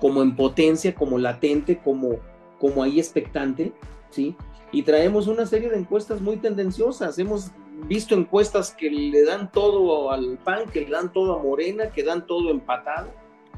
como 0.00 0.22
en 0.22 0.36
potencia, 0.36 0.94
como 0.94 1.18
latente, 1.18 1.78
como, 1.78 2.16
como 2.58 2.82
ahí 2.82 2.98
expectante. 2.98 3.72
¿Sí? 4.10 4.36
Y 4.72 4.82
traemos 4.82 5.26
una 5.26 5.46
serie 5.46 5.70
de 5.70 5.78
encuestas 5.78 6.20
muy 6.20 6.36
tendenciosas. 6.36 7.18
Hemos 7.18 7.50
visto 7.88 8.14
encuestas 8.14 8.72
que 8.72 8.90
le 8.90 9.24
dan 9.24 9.50
todo 9.52 10.10
al 10.10 10.38
PAN, 10.38 10.68
que 10.72 10.80
le 10.80 10.90
dan 10.90 11.12
todo 11.12 11.38
a 11.38 11.42
Morena, 11.42 11.90
que 11.90 12.02
dan 12.02 12.26
todo 12.26 12.50
empatado, 12.50 13.08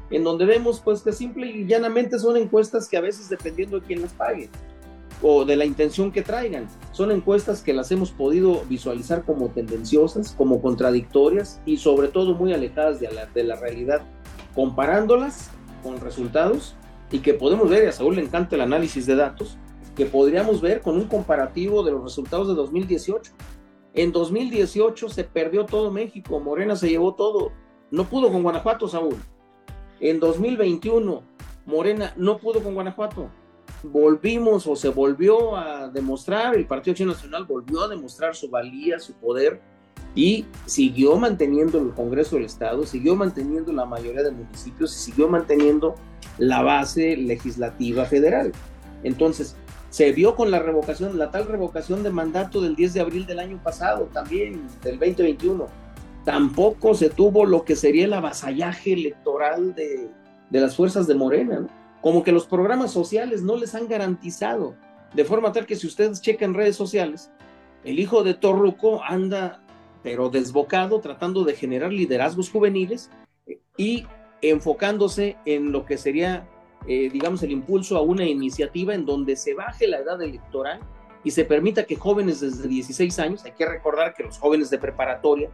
en 0.09 0.23
donde 0.23 0.45
vemos 0.45 0.81
pues 0.81 1.01
que 1.01 1.11
simple 1.11 1.47
y 1.47 1.65
llanamente 1.65 2.19
son 2.19 2.37
encuestas 2.37 2.87
que 2.87 2.97
a 2.97 3.01
veces 3.01 3.29
dependiendo 3.29 3.79
de 3.79 3.85
quién 3.85 4.01
las 4.01 4.13
pague 4.13 4.49
o 5.21 5.43
de 5.43 5.55
la 5.55 5.65
intención 5.65 6.11
que 6.11 6.21
traigan, 6.21 6.67
son 6.91 7.11
encuestas 7.11 7.61
que 7.61 7.73
las 7.73 7.91
hemos 7.91 8.11
podido 8.11 8.63
visualizar 8.69 9.25
como 9.25 9.49
tendenciosas, 9.49 10.33
como 10.37 10.61
contradictorias 10.61 11.61
y 11.65 11.77
sobre 11.77 12.07
todo 12.07 12.35
muy 12.35 12.53
alejadas 12.53 12.99
de 12.99 13.11
la, 13.11 13.25
de 13.25 13.43
la 13.43 13.55
realidad, 13.55 14.01
comparándolas 14.55 15.49
con 15.83 15.99
resultados 15.99 16.75
y 17.11 17.19
que 17.19 17.33
podemos 17.33 17.69
ver, 17.69 17.83
y 17.83 17.87
a 17.87 17.91
Saúl 17.91 18.15
le 18.15 18.21
encanta 18.21 18.55
el 18.55 18.61
análisis 18.61 19.05
de 19.05 19.15
datos, 19.15 19.57
que 19.99 20.05
podríamos 20.05 20.61
ver 20.61 20.79
con 20.79 20.95
un 20.95 21.09
comparativo 21.09 21.83
de 21.83 21.91
los 21.91 22.01
resultados 22.01 22.47
de 22.47 22.53
2018. 22.53 23.33
En 23.93 24.13
2018 24.13 25.09
se 25.09 25.25
perdió 25.25 25.65
todo 25.65 25.91
México, 25.91 26.39
Morena 26.39 26.77
se 26.77 26.87
llevó 26.87 27.15
todo, 27.15 27.51
no 27.91 28.05
pudo 28.05 28.31
con 28.31 28.41
Guanajuato, 28.41 28.87
Saúl. 28.87 29.17
En 29.99 30.21
2021, 30.21 31.21
Morena 31.65 32.13
no 32.15 32.37
pudo 32.37 32.63
con 32.63 32.75
Guanajuato. 32.75 33.29
Volvimos 33.83 34.67
o 34.67 34.77
se 34.77 34.87
volvió 34.87 35.57
a 35.57 35.89
demostrar, 35.89 36.55
el 36.55 36.65
Partido 36.65 36.93
Acción 36.93 37.09
Nacional 37.09 37.43
volvió 37.43 37.81
a 37.81 37.89
demostrar 37.89 38.37
su 38.37 38.49
valía, 38.49 38.99
su 38.99 39.11
poder 39.15 39.59
y 40.15 40.45
siguió 40.65 41.17
manteniendo 41.17 41.77
el 41.77 41.89
Congreso 41.89 42.37
del 42.37 42.45
Estado, 42.45 42.85
siguió 42.85 43.17
manteniendo 43.17 43.73
la 43.73 43.83
mayoría 43.83 44.23
de 44.23 44.31
municipios 44.31 44.95
y 44.95 45.11
siguió 45.11 45.27
manteniendo 45.27 45.95
la 46.37 46.61
base 46.61 47.17
legislativa 47.17 48.05
federal. 48.05 48.53
Entonces, 49.03 49.55
se 49.89 50.11
vio 50.11 50.35
con 50.35 50.51
la 50.51 50.59
revocación, 50.59 51.17
la 51.17 51.31
tal 51.31 51.47
revocación 51.47 52.03
de 52.03 52.11
mandato 52.11 52.61
del 52.61 52.75
10 52.75 52.93
de 52.93 53.01
abril 53.01 53.25
del 53.25 53.39
año 53.39 53.59
pasado, 53.63 54.09
también 54.13 54.67
del 54.83 54.99
2021. 54.99 55.67
Tampoco 56.25 56.93
se 56.93 57.09
tuvo 57.09 57.45
lo 57.45 57.63
que 57.65 57.75
sería 57.75 58.05
el 58.05 58.13
avasallaje 58.13 58.93
electoral 58.93 59.73
de, 59.73 60.09
las 60.51 60.75
fuerzas 60.75 61.07
de 61.07 61.15
Morena, 61.15 61.67
Como 62.01 62.23
que 62.23 62.31
los 62.31 62.45
programas 62.45 62.91
sociales 62.91 63.41
no 63.41 63.57
les 63.57 63.73
han 63.73 63.87
garantizado, 63.87 64.75
de 65.13 65.25
forma 65.25 65.51
tal 65.51 65.65
que 65.65 65.75
si 65.75 65.87
ustedes 65.87 66.21
checan 66.21 66.53
redes 66.53 66.75
sociales, 66.75 67.31
el 67.83 67.99
hijo 67.99 68.23
de 68.23 68.35
Torruco 68.35 69.03
anda, 69.03 69.63
pero 70.03 70.29
desbocado, 70.29 70.99
tratando 70.99 71.43
de 71.43 71.55
generar 71.55 71.91
liderazgos 71.91 72.51
juveniles 72.51 73.09
y 73.75 74.05
enfocándose 74.41 75.37
en 75.45 75.71
lo 75.71 75.85
que 75.85 75.97
sería 75.97 76.47
eh, 76.87 77.09
digamos, 77.11 77.43
el 77.43 77.51
impulso 77.51 77.97
a 77.97 78.01
una 78.01 78.25
iniciativa 78.25 78.93
en 78.93 79.05
donde 79.05 79.35
se 79.35 79.53
baje 79.53 79.87
la 79.87 79.99
edad 79.99 80.21
electoral 80.21 80.79
y 81.23 81.31
se 81.31 81.45
permita 81.45 81.83
que 81.83 81.95
jóvenes 81.95 82.39
desde 82.39 82.67
16 82.67 83.19
años, 83.19 83.45
hay 83.45 83.51
que 83.51 83.65
recordar 83.65 84.13
que 84.13 84.23
los 84.23 84.37
jóvenes 84.37 84.69
de 84.69 84.77
preparatoria 84.77 85.49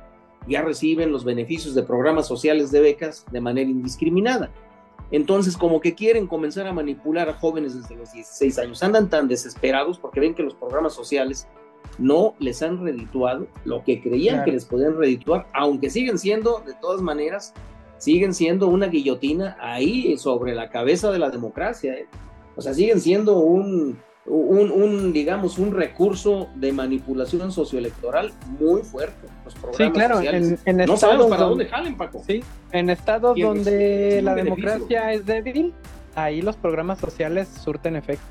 ya 0.48 0.62
reciben 0.62 1.12
los 1.12 1.24
beneficios 1.24 1.74
de 1.74 1.84
programas 1.84 2.28
sociales 2.28 2.72
de 2.72 2.80
becas 2.80 3.26
de 3.32 3.42
manera 3.42 3.70
indiscriminada. 3.70 4.52
Entonces, 5.12 5.58
como 5.58 5.80
que 5.82 5.96
quieren 5.96 6.28
comenzar 6.28 6.68
a 6.68 6.74
manipular 6.74 7.30
a 7.30 7.34
jóvenes 7.34 7.76
desde 7.76 7.96
los 7.96 8.12
16 8.12 8.60
años, 8.60 8.84
andan 8.84 9.10
tan 9.10 9.28
desesperados 9.28 10.00
porque 10.00 10.20
ven 10.20 10.34
que 10.34 10.44
los 10.44 10.56
programas 10.56 10.94
sociales 10.94 11.48
no 11.98 12.34
les 12.40 12.62
han 12.62 12.84
redituado 12.84 13.48
lo 13.64 13.84
que 13.84 14.02
creían 14.02 14.44
que 14.44 14.52
les 14.52 14.66
podían 14.66 14.98
redituar, 14.98 15.48
aunque 15.54 15.90
siguen 15.90 16.18
siendo, 16.18 16.62
de 16.66 16.74
todas 16.74 17.02
maneras, 17.02 17.54
siguen 17.98 18.34
siendo 18.34 18.68
una 18.68 18.88
guillotina 18.88 19.58
ahí 19.60 20.18
sobre 20.18 20.54
la 20.54 20.70
cabeza 20.70 21.12
de 21.12 21.20
la 21.20 21.30
democracia. 21.30 21.94
¿eh? 21.94 22.08
O 22.56 22.62
sea, 22.62 22.74
siguen 22.74 23.00
siendo 23.00 23.40
un, 23.40 23.98
un, 24.26 25.14
digamos, 25.14 25.58
un 25.58 25.74
recurso 25.74 26.50
de 26.56 26.72
manipulación 26.72 27.52
socioelectoral 27.52 28.34
muy 28.60 28.82
fuerte. 28.82 29.28
sí, 29.78 29.90
claro, 29.92 30.22
en, 30.22 30.58
en 30.66 30.78
no 30.78 30.98
sabemos 30.98 31.28
para 31.28 31.44
dónde 31.44 31.66
jalen, 31.66 31.98
Paco. 31.98 32.24
Sí, 32.26 32.44
en 32.72 32.90
estados 32.90 33.38
donde 33.40 34.22
la 34.24 34.36
democracia 34.36 35.14
es 35.14 35.26
débil, 35.26 35.74
ahí 36.16 36.42
los 36.42 36.56
programas 36.56 37.00
sociales 37.00 37.48
surten 37.48 37.96
efecto. 37.96 38.26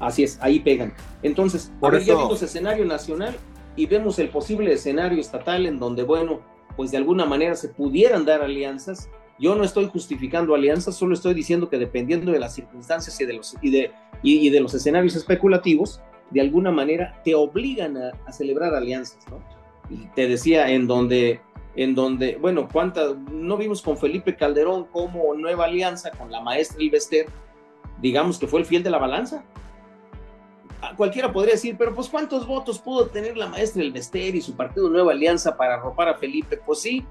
Así 0.00 0.24
es, 0.24 0.38
ahí 0.40 0.58
pegan. 0.58 0.92
Entonces, 1.22 1.70
Por 1.78 1.98
ya 2.00 2.16
vimos 2.16 2.42
escenario 2.42 2.84
nacional 2.84 3.36
y 3.76 3.86
vemos 3.86 4.18
el 4.18 4.30
posible 4.30 4.72
escenario 4.72 5.20
estatal 5.20 5.64
en 5.64 5.78
donde, 5.78 6.02
bueno, 6.02 6.40
pues 6.76 6.90
de 6.90 6.96
alguna 6.96 7.24
manera 7.24 7.54
se 7.54 7.68
pudieran 7.68 8.24
dar 8.24 8.42
alianzas. 8.42 9.08
Yo 9.38 9.54
no 9.54 9.64
estoy 9.64 9.86
justificando 9.86 10.54
alianzas, 10.54 10.96
solo 10.96 11.14
estoy 11.14 11.34
diciendo 11.34 11.68
que 11.68 11.78
dependiendo 11.78 12.32
de 12.32 12.38
las 12.38 12.54
circunstancias 12.54 13.20
y 13.20 13.24
de 13.24 13.32
los, 13.34 13.56
y 13.60 13.70
de, 13.70 13.92
y, 14.22 14.50
de 14.50 14.60
los 14.60 14.74
escenarios 14.74 15.16
especulativos, 15.16 16.00
de 16.30 16.40
alguna 16.40 16.70
manera 16.70 17.20
te 17.24 17.34
obligan 17.34 17.96
a, 17.96 18.32
celebrar 18.32 18.74
alianzas, 18.74 19.18
¿no? 19.30 19.40
Y 19.90 20.06
te 20.14 20.28
decía, 20.28 20.70
en 20.70 20.86
donde, 20.86 21.40
en 21.74 21.94
donde, 21.94 22.36
bueno, 22.36 22.68
cuántas, 22.72 23.16
no 23.30 23.56
vimos 23.56 23.82
con 23.82 23.98
Felipe 23.98 24.36
Calderón 24.36 24.86
como 24.92 25.34
nueva 25.34 25.64
alianza 25.64 26.10
con 26.12 26.30
la 26.30 26.40
maestra 26.40 26.82
Ilvester, 26.82 27.26
digamos 28.00 28.38
que 28.38 28.46
fue 28.46 28.60
el 28.60 28.66
fiel 28.66 28.82
de 28.82 28.90
la 28.90 28.98
balanza. 28.98 29.44
Cualquiera 30.96 31.32
podría 31.32 31.54
decir, 31.54 31.76
pero 31.78 31.94
pues 31.94 32.08
¿cuántos 32.08 32.46
votos 32.46 32.78
pudo 32.78 33.06
tener 33.06 33.36
la 33.36 33.46
maestra 33.46 33.82
del 33.82 33.92
Bester 33.92 34.34
y 34.34 34.40
su 34.40 34.54
partido 34.54 34.88
Nueva 34.88 35.12
Alianza 35.12 35.56
para 35.56 35.74
arropar 35.74 36.08
a 36.08 36.14
Felipe? 36.18 36.60
Pues 36.64 36.80
sí, 36.80 37.04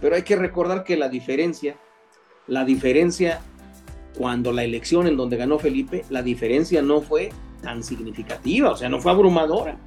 pero 0.00 0.16
hay 0.16 0.22
que 0.22 0.36
recordar 0.36 0.84
que 0.84 0.96
la 0.96 1.08
diferencia, 1.08 1.76
la 2.46 2.64
diferencia 2.64 3.40
cuando 4.16 4.52
la 4.52 4.64
elección 4.64 5.06
en 5.06 5.16
donde 5.16 5.36
ganó 5.36 5.58
Felipe, 5.58 6.04
la 6.10 6.22
diferencia 6.22 6.82
no 6.82 7.00
fue 7.00 7.30
tan 7.62 7.82
significativa, 7.82 8.70
o 8.70 8.76
sea, 8.76 8.88
no 8.88 9.00
fue 9.00 9.12
abrumadora. 9.12 9.78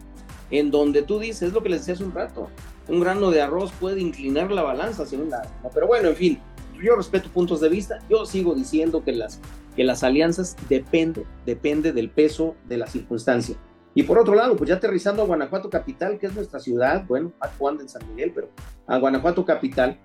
En 0.50 0.72
donde 0.72 1.02
tú 1.02 1.20
dices, 1.20 1.44
es 1.44 1.54
lo 1.54 1.62
que 1.62 1.70
les 1.70 1.82
decía 1.82 1.96
hace 1.96 2.04
un 2.04 2.14
rato, 2.14 2.50
un 2.88 3.00
grano 3.02 3.32
de 3.32 3.42
arroz 3.42 3.72
puede 3.80 4.00
inclinar 4.02 4.52
la 4.52 4.64
balanza 4.64 5.04
hacia 5.04 5.20
un. 5.20 5.30
Pero 5.74 5.88
bueno, 5.88 6.10
en 6.10 6.16
fin, 6.16 6.40
yo 6.82 6.96
respeto 6.96 7.30
puntos 7.30 7.60
de 7.60 7.70
vista, 7.70 8.00
yo 8.10 8.26
sigo 8.26 8.56
diciendo 8.56 9.04
que 9.04 9.12
las, 9.12 9.40
que 9.78 9.86
las 9.86 10.04
alianzas 10.04 10.58
depende, 10.68 11.26
depende 11.46 11.94
del 11.94 12.10
peso 12.10 12.56
de 12.68 12.78
la 12.78 12.88
circunstancia. 12.88 13.56
Y 13.96 14.04
por 14.04 14.20
otro 14.20 14.36
lado, 14.36 14.58
pues 14.58 14.68
ya 14.68 14.76
aterrizando 14.76 15.22
a 15.22 15.26
Guanajuato 15.26 15.70
Capital, 15.70 16.20
que 16.20 16.26
es 16.26 16.36
nuestra 16.36 16.60
ciudad, 16.60 17.06
bueno, 17.08 17.32
actuando 17.40 17.82
en 17.82 17.90
San 17.90 18.08
Miguel, 18.10 18.34
pero 18.36 18.50
a 18.86 18.98
Guanajuato 18.98 19.46
Capital, 19.46 19.98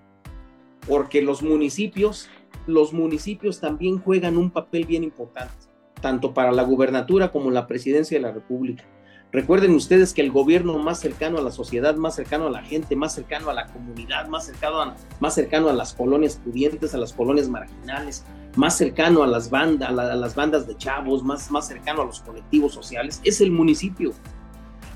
porque 0.87 1.21
los 1.21 1.43
municipios 1.43 2.29
los 2.67 2.93
municipios 2.93 3.59
también 3.59 3.99
juegan 3.99 4.37
un 4.37 4.51
papel 4.51 4.85
bien 4.85 5.03
importante, 5.03 5.53
tanto 6.01 6.33
para 6.33 6.51
la 6.51 6.63
gubernatura 6.63 7.31
como 7.31 7.51
la 7.51 7.67
presidencia 7.67 8.17
de 8.17 8.21
la 8.21 8.31
República. 8.31 8.85
Recuerden 9.33 9.73
ustedes 9.73 10.13
que 10.13 10.21
el 10.21 10.31
gobierno 10.31 10.77
más 10.77 10.99
cercano 10.99 11.39
a 11.39 11.41
la 11.41 11.49
sociedad, 11.49 11.95
más 11.95 12.15
cercano 12.15 12.45
a 12.45 12.51
la 12.51 12.61
gente, 12.61 12.95
más 12.95 13.15
cercano 13.15 13.49
a 13.49 13.53
la 13.53 13.65
comunidad, 13.65 14.27
más 14.27 14.45
cercano 14.45 14.79
a, 14.79 14.95
más 15.19 15.33
cercano 15.33 15.69
a 15.69 15.73
las 15.73 15.95
colonias 15.95 16.35
pudientes, 16.35 16.93
a 16.93 16.99
las 16.99 17.13
colonias 17.13 17.49
marginales, 17.49 18.23
más 18.55 18.77
cercano 18.77 19.23
a 19.23 19.27
las, 19.27 19.49
bandas, 19.49 19.89
a, 19.89 19.91
las 19.91 20.35
bandas 20.35 20.67
de 20.67 20.77
chavos, 20.77 21.23
más, 21.23 21.49
más 21.49 21.67
cercano 21.67 22.03
a 22.03 22.05
los 22.05 22.19
colectivos 22.19 22.75
sociales, 22.75 23.21
es 23.23 23.41
el 23.41 23.49
municipio. 23.49 24.13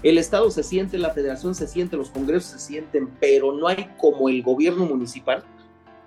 El 0.03 0.19
Estado 0.19 0.51
se 0.51 0.61
siente, 0.61 0.99
la 0.99 1.09
federación 1.09 1.55
se 1.55 1.65
siente, 1.65 1.97
los 1.97 2.11
congresos 2.11 2.51
se 2.51 2.59
sienten, 2.59 3.09
pero 3.19 3.53
no 3.53 3.67
hay 3.67 3.89
como 3.97 4.29
el 4.29 4.43
gobierno 4.43 4.85
municipal 4.85 5.43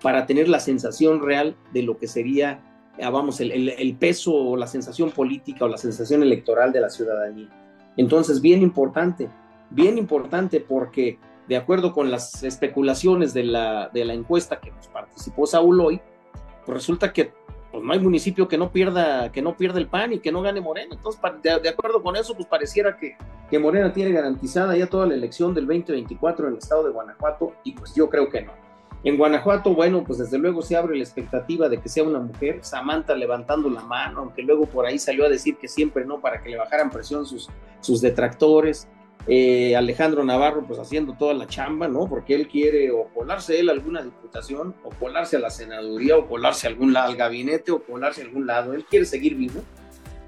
para 0.01 0.27
tener 0.27 0.49
la 0.49 0.61
sensación 0.61 1.21
real 1.21 1.57
de 1.73 1.83
lo 1.83 1.99
que 1.99 2.07
sería, 2.07 2.63
ah, 3.03 3.11
vamos, 3.11 3.41
el, 3.41 3.97
peso 3.99 4.33
o 4.33 4.57
la 4.57 4.69
sensación 4.69 5.11
política 5.11 5.65
o 5.65 5.69
la 5.69 5.79
sensación 5.79 6.23
electoral 6.23 6.71
de 6.71 6.81
la 6.81 6.91
ciudadanía. 6.91 7.60
Entonces, 7.97 8.41
bien 8.41 8.63
importante, 8.63 9.31
bien 9.71 9.99
importante 9.99 10.61
porque 10.61 11.19
de 11.49 11.57
acuerdo 11.57 11.93
con 11.93 12.11
las 12.11 12.43
especulaciones 12.45 13.35
de 13.35 13.45
la, 13.45 13.89
de 13.89 14.05
la 14.05 14.15
encuesta 14.15 14.61
que 14.61 14.71
nos 14.71 14.87
participó 14.89 15.47
Saúl 15.47 15.81
hoy, 15.81 16.01
pues 16.65 16.79
resulta 16.79 17.13
que 17.13 17.33
pues 17.73 17.85
no 17.85 17.93
hay 17.93 18.01
municipio 18.01 18.49
que 18.49 18.59
no 18.59 18.73
pierda 18.73 19.31
que 19.31 19.43
no 19.43 19.57
pierda 19.57 19.79
el 19.79 19.87
PAN 19.87 20.13
y 20.13 20.19
que 20.19 20.33
no 20.33 20.43
gane 20.43 20.61
Morena. 20.61 20.95
Entonces, 20.95 21.21
de, 21.43 21.69
acuerdo 21.69 22.03
con 22.03 22.17
eso, 22.17 22.35
pues 22.35 22.47
pareciera 22.47 22.97
que, 22.97 23.17
que 23.49 23.59
Morena 23.59 23.93
tiene 23.93 24.13
garantizada 24.13 24.77
ya 24.77 24.87
toda 24.87 25.07
la 25.07 25.15
elección 25.15 25.55
del 25.55 25.67
2024 25.67 26.47
en 26.47 26.53
el 26.53 26.59
estado 26.59 26.85
de 26.85 26.91
Guanajuato 26.91 27.53
y 27.65 27.73
pues 27.73 27.95
yo 27.95 28.09
creo 28.09 28.29
que 28.29 28.43
no. 28.43 28.53
En 29.03 29.17
Guanajuato, 29.17 29.75
bueno, 29.75 30.05
pues 30.05 30.19
desde 30.19 30.37
luego 30.37 30.61
se 30.61 30.77
abre 30.77 30.95
la 30.95 31.03
expectativa 31.03 31.71
de 31.71 31.81
que 31.81 31.89
sea 31.89 32.05
una 32.05 32.19
mujer, 32.19 32.59
Samantha 32.63 33.15
levantando 33.15 33.71
la 33.71 33.81
mano, 33.81 34.21
aunque 34.21 34.43
luego 34.43 34.67
por 34.67 34.85
ahí 34.85 34.99
salió 34.99 35.25
a 35.25 35.29
decir 35.31 35.57
que 35.57 35.69
siempre 35.69 36.05
no, 36.05 36.21
para 36.21 36.43
que 36.43 36.51
le 36.51 36.59
bajaran 36.59 36.91
presión 36.91 37.25
sus, 37.25 37.49
sus 37.81 38.03
detractores. 38.03 38.89
Eh, 39.27 39.75
Alejandro 39.75 40.23
Navarro, 40.25 40.65
pues 40.67 40.79
haciendo 40.79 41.15
toda 41.15 41.33
la 41.33 41.47
chamba, 41.47 41.89
¿no? 41.89 42.09
Porque 42.09 42.35
él 42.35 42.49
quiere 42.49 42.91
o 42.91 43.05
colarse 43.15 43.59
él 43.59 43.71
a 43.71 43.73
alguna 43.73 44.03
diputación, 44.03 44.75
o 44.83 44.91
colarse 44.91 45.37
a 45.37 45.41
la 45.41 45.51
senaduría, 45.51 46.19
o 46.19 46.27
colarse 46.27 46.67
a 46.67 46.71
algún 46.71 46.93
lado, 46.93 47.11
al 47.11 47.17
gabinete, 47.17 47.73
o 47.73 47.83
colarse 47.83 48.23
a 48.23 48.25
algún 48.25 48.47
lado. 48.47 48.75
Él 48.75 48.85
quiere 48.85 49.07
seguir 49.07 49.35
vivo, 49.35 49.63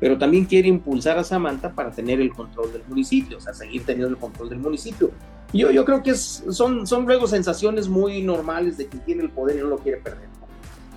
pero 0.00 0.16
también 0.16 0.46
quiere 0.46 0.68
impulsar 0.68 1.18
a 1.18 1.24
Samantha 1.24 1.74
para 1.74 1.90
tener 1.90 2.20
el 2.20 2.32
control 2.32 2.72
del 2.72 2.84
municipio, 2.88 3.36
o 3.36 3.40
sea, 3.40 3.52
seguir 3.52 3.84
teniendo 3.84 4.08
el 4.08 4.18
control 4.18 4.48
del 4.48 4.58
municipio. 4.58 5.10
Yo, 5.52 5.70
yo 5.70 5.84
creo 5.84 6.02
que 6.02 6.14
son, 6.14 6.86
son 6.86 7.04
luego 7.04 7.26
sensaciones 7.26 7.88
muy 7.88 8.22
normales 8.22 8.78
de 8.78 8.88
quien 8.88 9.04
tiene 9.04 9.22
el 9.22 9.30
poder 9.30 9.56
y 9.56 9.60
no 9.60 9.66
lo 9.66 9.78
quiere 9.78 9.98
perder. 9.98 10.28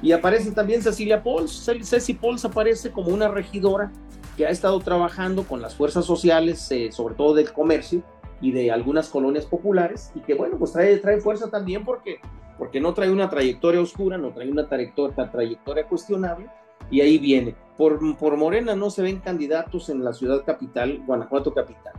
Y 0.01 0.12
aparece 0.12 0.51
también 0.51 0.82
Cecilia 0.82 1.24
Pauls. 1.24 1.70
Ceci 1.84 2.14
Pauls 2.14 2.45
aparece 2.45 2.91
como 2.91 3.10
una 3.10 3.28
regidora 3.28 3.91
que 4.38 4.45
ha 4.45 4.49
estado 4.49 4.80
trabajando 4.80 5.43
con 5.43 5.62
las 5.62 5.76
fuerzas 5.76 6.06
sociales, 6.06 6.70
eh, 6.72 6.91
sobre 6.91 7.16
todo 7.16 7.34
del 7.34 7.51
comercio 7.51 8.03
y 8.41 8.51
de 8.51 8.72
algunas 8.72 9.10
colonias 9.10 9.45
populares, 9.45 10.12
y 10.14 10.20
que 10.20 10.34
bueno, 10.34 10.58
pues 10.58 10.74
trae, 10.74 10.97
trae 10.97 11.22
fuerza 11.22 11.49
también 11.49 11.86
porque, 11.86 12.20
porque 12.58 12.82
no 12.82 12.93
trae 12.93 13.10
una 13.10 13.30
trayectoria 13.30 13.80
oscura, 13.82 14.18
no 14.18 14.32
trae 14.34 14.51
una 14.51 14.68
trayectoria, 14.68 15.32
trayectoria 15.32 15.88
cuestionable, 15.88 16.49
y 16.91 17.01
ahí 17.01 17.18
viene. 17.18 17.56
Por, 17.78 18.18
por 18.18 18.38
Morena 18.38 18.76
no 18.76 18.89
se 18.89 19.01
ven 19.01 19.20
candidatos 19.20 19.89
en 19.89 20.03
la 20.03 20.14
ciudad 20.14 20.43
capital, 20.45 21.01
Guanajuato 21.06 21.53
capital. 21.53 21.93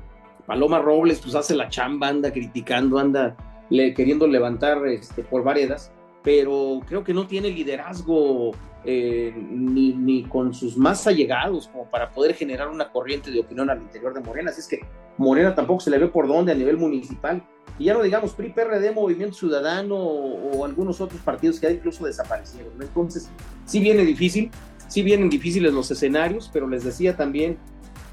Paloma 0.47 0.78
Robles 0.78 1.20
pues 1.20 1.34
hace 1.34 1.55
la 1.55 1.68
chamba, 1.68 2.09
anda 2.09 2.32
criticando, 2.32 2.99
anda 2.99 3.36
queriendo 3.68 4.26
levantar 4.26 4.86
este, 4.86 5.22
por 5.22 5.42
varedas, 5.42 5.92
pero 6.22 6.80
creo 6.86 7.05
que 7.05 7.12
no 7.12 7.26
tiene 7.26 7.51
liderazgo 7.51 8.53
eh, 8.84 9.34
ni, 9.36 9.92
ni, 9.92 10.22
con 10.24 10.55
sus 10.55 10.76
más 10.76 11.07
allegados 11.07 11.68
como 11.68 11.90
para 11.90 12.11
poder 12.11 12.34
generar 12.34 12.68
una 12.68 12.90
corriente 12.90 13.30
de 13.30 13.40
opinión 13.40 13.68
al 13.70 13.82
interior 13.82 14.14
de 14.14 14.20
Morena. 14.20 14.51
Así 14.51 14.61
es 14.61 14.68
que 14.68 14.80
Morena 15.18 15.55
tampoco 15.55 15.80
se 15.80 15.90
le 15.90 15.99
ve 15.99 16.09
por 16.09 16.28
dónde 16.28 16.53
a 16.53 16.55
nivel 16.55 16.76
municipal. 16.76 17.42
Y 17.78 17.84
ya 17.86 17.94
no 17.94 18.03
digamos 18.03 18.32
PRI, 18.32 18.51
PRD, 18.51 18.92
Movimiento 18.92 19.34
Ciudadano 19.34 19.97
o, 19.97 20.59
o 20.59 20.64
algunos 20.64 21.01
otros 21.01 21.20
partidos 21.20 21.61
que 21.61 21.66
ya 21.66 21.72
incluso 21.72 22.07
desaparecieron. 22.07 22.72
Entonces, 22.80 23.28
sí 23.64 23.80
viene 23.80 24.05
difícil, 24.05 24.51
sí 24.88 25.03
vienen 25.03 25.28
difíciles 25.28 25.72
los 25.72 25.90
escenarios, 25.90 26.49
pero 26.53 26.68
les 26.68 26.84
decía 26.84 27.16
también 27.16 27.59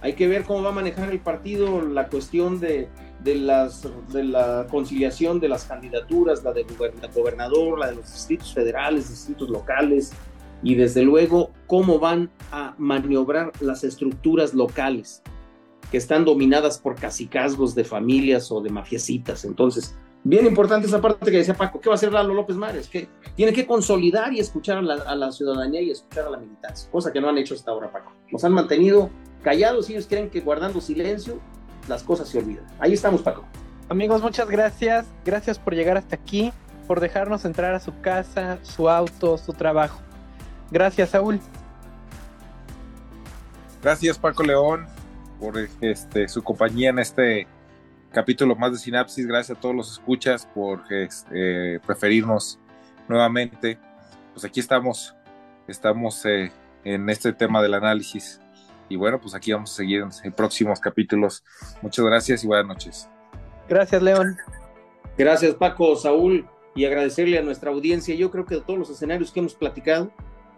hay 0.03 0.13
que 0.13 0.27
ver 0.27 0.43
cómo 0.43 0.63
va 0.63 0.69
a 0.69 0.73
manejar 0.73 1.09
el 1.11 1.19
partido 1.21 1.81
la 1.81 2.09
cuestión 2.09 2.59
de, 2.59 2.89
las, 3.23 3.87
de 4.11 4.23
la 4.25 4.67
conciliación 4.69 5.39
de 5.39 5.47
las 5.47 5.63
candidaturas, 5.63 6.43
la 6.43 6.51
de 6.51 6.65
gobernador, 7.15 7.79
la 7.79 7.87
de 7.87 7.95
los 7.95 8.11
distritos 8.11 8.53
federales, 8.53 9.09
distritos 9.09 9.49
locales, 9.49 10.11
y 10.61 10.75
desde 10.75 11.03
luego 11.03 11.51
cómo 11.67 11.99
van 11.99 12.29
a 12.51 12.75
maniobrar 12.77 13.53
las 13.61 13.85
estructuras 13.85 14.53
locales 14.53 15.23
que 15.89 15.97
están 15.99 16.25
dominadas 16.25 16.79
por 16.79 16.95
casicazgos 16.95 17.73
de 17.73 17.85
familias 17.85 18.51
o 18.51 18.59
de 18.59 18.71
mafiecitas. 18.71 19.45
Entonces, 19.45 19.95
bien 20.25 20.45
importante 20.45 20.85
esa 20.85 20.99
parte 20.99 21.31
que 21.31 21.37
decía 21.37 21.53
Paco, 21.53 21.79
¿qué 21.79 21.87
va 21.87 21.93
a 21.93 21.95
hacer 21.95 22.11
Lalo 22.11 22.33
López 22.33 22.57
Mares? 22.57 22.89
Que 22.89 23.07
tiene 23.37 23.53
que 23.53 23.65
consolidar 23.65 24.33
y 24.33 24.39
escuchar 24.39 24.79
a 24.79 24.81
la, 24.81 24.95
a 24.95 25.15
la 25.15 25.31
ciudadanía 25.31 25.81
y 25.81 25.91
escuchar 25.91 26.25
a 26.25 26.29
la 26.31 26.39
militancia, 26.39 26.91
cosa 26.91 27.13
que 27.13 27.21
no 27.21 27.29
han 27.29 27.37
hecho 27.37 27.53
hasta 27.53 27.71
ahora, 27.71 27.89
Paco. 27.89 28.11
Nos 28.29 28.43
han 28.43 28.51
mantenido 28.51 29.09
callados 29.43 29.89
ellos 29.89 30.07
creen 30.07 30.29
que 30.29 30.41
guardando 30.41 30.81
silencio 30.81 31.39
las 31.87 32.01
cosas 32.03 32.29
se 32.29 32.39
olvidan. 32.39 32.65
Ahí 32.79 32.93
estamos, 32.93 33.21
Paco. 33.21 33.45
Amigos, 33.89 34.21
muchas 34.21 34.49
gracias. 34.49 35.05
Gracias 35.25 35.59
por 35.59 35.75
llegar 35.75 35.97
hasta 35.97 36.15
aquí, 36.15 36.53
por 36.87 36.99
dejarnos 36.99 37.45
entrar 37.45 37.75
a 37.75 37.79
su 37.79 37.99
casa, 38.01 38.57
su 38.63 38.89
auto, 38.89 39.37
su 39.37 39.53
trabajo. 39.53 39.99
Gracias, 40.71 41.09
Saúl. 41.09 41.39
Gracias, 43.81 44.17
Paco 44.17 44.43
León, 44.43 44.87
por 45.39 45.55
este, 45.81 46.27
su 46.29 46.41
compañía 46.41 46.89
en 46.89 46.99
este 46.99 47.47
capítulo 48.11 48.55
más 48.55 48.71
de 48.71 48.77
Sinapsis. 48.77 49.27
Gracias 49.27 49.57
a 49.57 49.59
todos 49.59 49.75
los 49.75 49.91
escuchas 49.91 50.47
por 50.55 50.81
este, 50.91 51.81
preferirnos 51.85 52.59
nuevamente. 53.09 53.77
Pues 54.31 54.45
aquí 54.45 54.61
estamos, 54.61 55.13
estamos 55.67 56.25
eh, 56.25 56.51
en 56.85 57.09
este 57.09 57.33
tema 57.33 57.61
del 57.61 57.73
análisis 57.73 58.39
y 58.89 58.95
bueno, 58.95 59.19
pues 59.19 59.33
aquí 59.35 59.53
vamos 59.53 59.71
a 59.71 59.75
seguir 59.75 60.03
en 60.23 60.31
próximos 60.33 60.79
capítulos. 60.79 61.43
Muchas 61.81 62.05
gracias 62.05 62.43
y 62.43 62.47
buenas 62.47 62.67
noches. 62.67 63.09
Gracias, 63.67 64.01
León. 64.01 64.37
Gracias, 65.17 65.55
Paco, 65.55 65.95
Saúl, 65.95 66.47
y 66.75 66.85
agradecerle 66.85 67.37
a 67.37 67.41
nuestra 67.41 67.71
audiencia. 67.71 68.15
Yo 68.15 68.31
creo 68.31 68.45
que 68.45 68.55
de 68.55 68.61
todos 68.61 68.79
los 68.79 68.89
escenarios 68.89 69.31
que 69.31 69.39
hemos 69.39 69.55
platicado, 69.55 70.11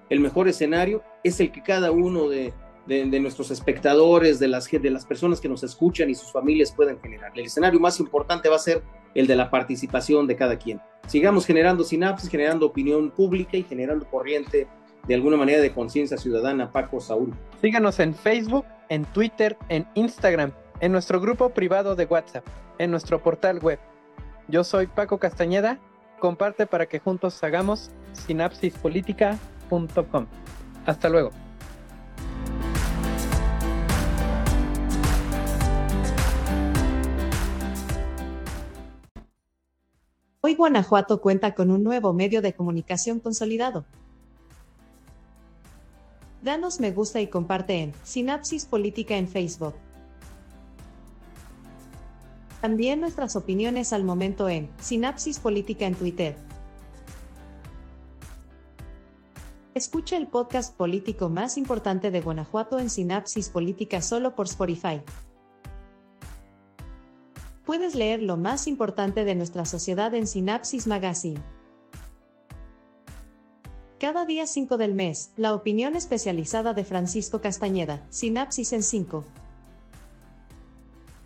el 0.09 0.19
mejor 0.19 0.47
escenario 0.47 1.03
es 1.23 1.39
el 1.39 1.51
que 1.51 1.61
cada 1.61 1.91
uno 1.91 2.29
de, 2.29 2.53
nuestros 2.87 3.51
espectadores, 3.51 4.39
de 4.39 4.47
las, 4.47 4.69
de 4.69 4.89
las 4.89 5.05
personas 5.05 5.41
que 5.41 5.49
nos 5.49 5.63
escuchan 5.63 6.09
y 6.09 6.15
sus 6.15 6.31
familias 6.31 6.71
puedan 6.71 6.99
generar. 6.99 7.31
El 7.35 7.45
escenario 7.45 7.79
más 7.79 7.99
importante 7.99 8.49
va 8.49 8.55
a 8.55 8.59
ser 8.59 8.83
el 9.13 9.27
de 9.27 9.35
la 9.35 9.49
participación 9.49 10.27
de 10.27 10.35
cada 10.35 10.57
quien. 10.57 10.81
Sigamos 11.07 11.45
generando 11.45 11.83
sinapsis, 11.83 12.29
generando 12.29 12.65
opinión 12.65 13.11
pública 13.11 13.57
y 13.57 13.63
generando 13.63 14.09
corriente 14.09 14.67
de 15.07 15.15
alguna 15.15 15.37
manera 15.37 15.61
de 15.61 15.71
conciencia 15.71 16.17
ciudadana, 16.17 16.71
Paco 16.71 16.99
Saúl. 16.99 17.33
Síganos 17.61 17.99
en 17.99 18.15
Facebook, 18.15 18.65
en 18.89 19.05
Twitter, 19.05 19.55
en 19.69 19.87
Instagram, 19.93 20.51
en 20.79 20.91
nuestro 20.91 21.21
grupo 21.21 21.49
privado 21.49 21.95
de 21.95 22.05
WhatsApp, 22.05 22.43
en 22.79 22.89
nuestro 22.91 23.21
portal 23.21 23.59
web. 23.59 23.79
Yo 24.47 24.63
soy 24.63 24.87
Paco 24.87 25.19
Castañeda, 25.19 25.79
comparte 26.19 26.65
para 26.65 26.87
que 26.87 26.99
juntos 26.99 27.43
hagamos 27.43 27.91
sinapsispolítica.com. 28.13 30.25
Hasta 30.85 31.09
luego. 31.09 31.31
Hoy 40.41 40.53
Guanajuato 40.53 41.21
cuenta 41.21 41.55
con 41.55 41.71
un 41.71 41.83
nuevo 41.83 42.13
medio 42.13 42.43
de 42.43 42.53
comunicación 42.53 43.19
consolidado 43.19 43.83
Danos 46.45 46.79
me 46.79 46.91
gusta 46.91 47.19
y 47.21 47.27
comparte 47.27 47.81
en 47.81 47.91
Sinapsis 48.03 48.67
Política 48.67 49.17
en 49.17 49.27
Facebook. 49.27 49.73
También 52.61 53.01
nuestras 53.01 53.35
opiniones 53.35 53.91
al 53.93 54.03
momento 54.03 54.47
en 54.47 54.69
Sinapsis 54.79 55.39
Política 55.39 55.87
en 55.87 55.95
Twitter. 55.95 56.37
Escucha 59.73 60.17
el 60.17 60.27
podcast 60.27 60.77
político 60.77 61.29
más 61.29 61.57
importante 61.57 62.11
de 62.11 62.21
Guanajuato 62.21 62.77
en 62.77 62.91
Sinapsis 62.91 63.49
Política 63.49 64.03
solo 64.03 64.35
por 64.35 64.45
Spotify. 64.45 65.01
Puedes 67.65 67.95
leer 67.95 68.21
lo 68.21 68.37
más 68.37 68.67
importante 68.67 69.25
de 69.25 69.33
nuestra 69.33 69.65
sociedad 69.65 70.13
en 70.13 70.27
Sinapsis 70.27 70.85
Magazine. 70.85 71.41
Cada 73.97 74.25
día 74.25 74.45
5 74.45 74.75
del 74.75 74.93
mes, 74.93 75.31
la 75.37 75.53
opinión 75.53 75.95
especializada 75.95 76.73
de 76.73 76.83
Francisco 76.83 77.39
Castañeda, 77.39 78.05
Sinapsis 78.09 78.73
en 78.73 78.83
5. 78.83 79.23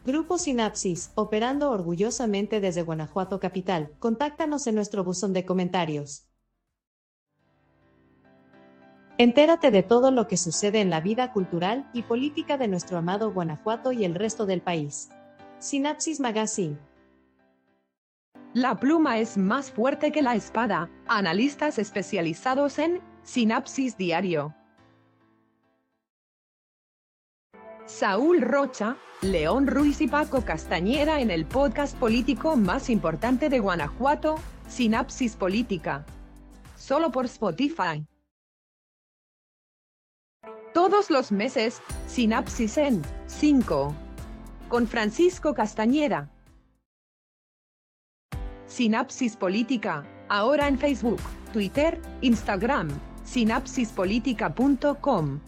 Grupo 0.05 0.37
Sinapsis, 0.37 1.11
operando 1.15 1.71
orgullosamente 1.71 2.61
desde 2.61 2.83
Guanajuato 2.83 3.39
Capital. 3.39 3.91
Contáctanos 3.97 4.67
en 4.67 4.75
nuestro 4.75 5.03
buzón 5.03 5.33
de 5.33 5.45
comentarios. 5.45 6.27
Entérate 9.17 9.71
de 9.71 9.81
todo 9.81 10.11
lo 10.11 10.27
que 10.27 10.37
sucede 10.37 10.79
en 10.79 10.91
la 10.91 11.01
vida 11.01 11.33
cultural 11.33 11.89
y 11.91 12.03
política 12.03 12.59
de 12.59 12.67
nuestro 12.67 12.99
amado 12.99 13.33
Guanajuato 13.33 13.91
y 13.91 14.05
el 14.05 14.13
resto 14.13 14.45
del 14.45 14.61
país. 14.61 15.09
Sinapsis 15.57 16.19
Magazine. 16.19 16.77
La 18.55 18.79
pluma 18.79 19.19
es 19.19 19.37
más 19.37 19.69
fuerte 19.71 20.11
que 20.11 20.23
la 20.23 20.33
espada. 20.33 20.89
Analistas 21.07 21.77
especializados 21.77 22.79
en 22.79 22.99
Sinapsis 23.21 23.95
Diario. 23.95 24.55
Saúl 27.85 28.41
Rocha, 28.41 28.97
León 29.21 29.67
Ruiz 29.67 30.01
y 30.01 30.07
Paco 30.07 30.43
Castañera 30.45 31.21
en 31.21 31.29
el 31.29 31.45
podcast 31.45 31.95
político 31.97 32.55
más 32.55 32.89
importante 32.89 33.49
de 33.49 33.59
Guanajuato, 33.59 34.39
Sinapsis 34.67 35.35
Política. 35.35 36.03
Solo 36.75 37.11
por 37.11 37.25
Spotify. 37.25 38.03
Todos 40.73 41.11
los 41.11 41.31
meses, 41.31 41.83
Sinapsis 42.07 42.79
en 42.79 43.03
5. 43.27 43.93
Con 44.69 44.87
Francisco 44.87 45.53
Castañeda. 45.53 46.31
Sinapsis 48.69 49.35
Política, 49.35 50.05
ahora 50.29 50.67
en 50.67 50.77
Facebook, 50.77 51.19
Twitter, 51.51 51.99
Instagram, 52.21 52.87
sinapsispolitica.com. 53.25 55.39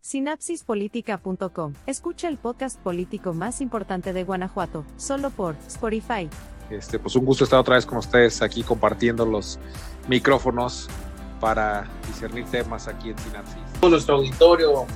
Sinapsispolitica.com. 0.00 1.74
Escucha 1.86 2.28
el 2.28 2.38
podcast 2.38 2.80
político 2.80 3.34
más 3.34 3.60
importante 3.60 4.12
de 4.12 4.22
Guanajuato, 4.22 4.84
solo 4.96 5.30
por 5.30 5.56
Spotify. 5.66 6.30
Este, 6.70 7.00
pues 7.00 7.16
un 7.16 7.24
gusto 7.24 7.42
estar 7.42 7.58
otra 7.58 7.74
vez 7.74 7.84
con 7.84 7.98
ustedes 7.98 8.40
aquí 8.40 8.62
compartiendo 8.62 9.26
los 9.26 9.58
micrófonos 10.06 10.88
para 11.40 11.88
discernir 12.06 12.44
temas 12.44 12.86
aquí 12.86 13.10
en 13.10 13.18
Sinapsis. 13.18 13.58
Con 13.80 13.90
nuestro 13.90 14.14
auditorio, 14.14 14.86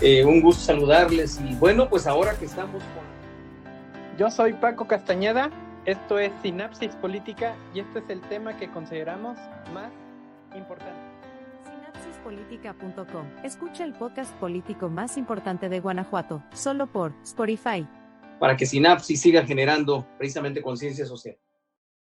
eh, 0.00 0.24
un 0.24 0.40
gusto 0.40 0.62
saludarles 0.62 1.40
y 1.40 1.52
bueno, 1.56 1.88
pues 1.88 2.06
ahora 2.06 2.38
que 2.38 2.44
estamos 2.44 2.80
con... 2.94 3.05
Yo 4.18 4.30
soy 4.30 4.54
Paco 4.54 4.86
Castañeda, 4.86 5.50
esto 5.84 6.18
es 6.18 6.32
Sinapsis 6.40 6.94
Política 6.96 7.54
y 7.74 7.80
este 7.80 7.98
es 7.98 8.08
el 8.08 8.22
tema 8.22 8.56
que 8.56 8.70
consideramos 8.70 9.36
más 9.74 9.92
importante. 10.56 10.98
Sinapsispolitica.com. 11.64 13.26
Escucha 13.44 13.84
el 13.84 13.92
podcast 13.92 14.32
político 14.36 14.88
más 14.88 15.18
importante 15.18 15.68
de 15.68 15.80
Guanajuato, 15.80 16.42
solo 16.54 16.86
por 16.86 17.12
Spotify. 17.24 17.86
Para 18.40 18.56
que 18.56 18.64
Sinapsis 18.64 19.20
siga 19.20 19.44
generando 19.44 20.06
precisamente 20.16 20.62
conciencia 20.62 21.04
social. 21.04 21.36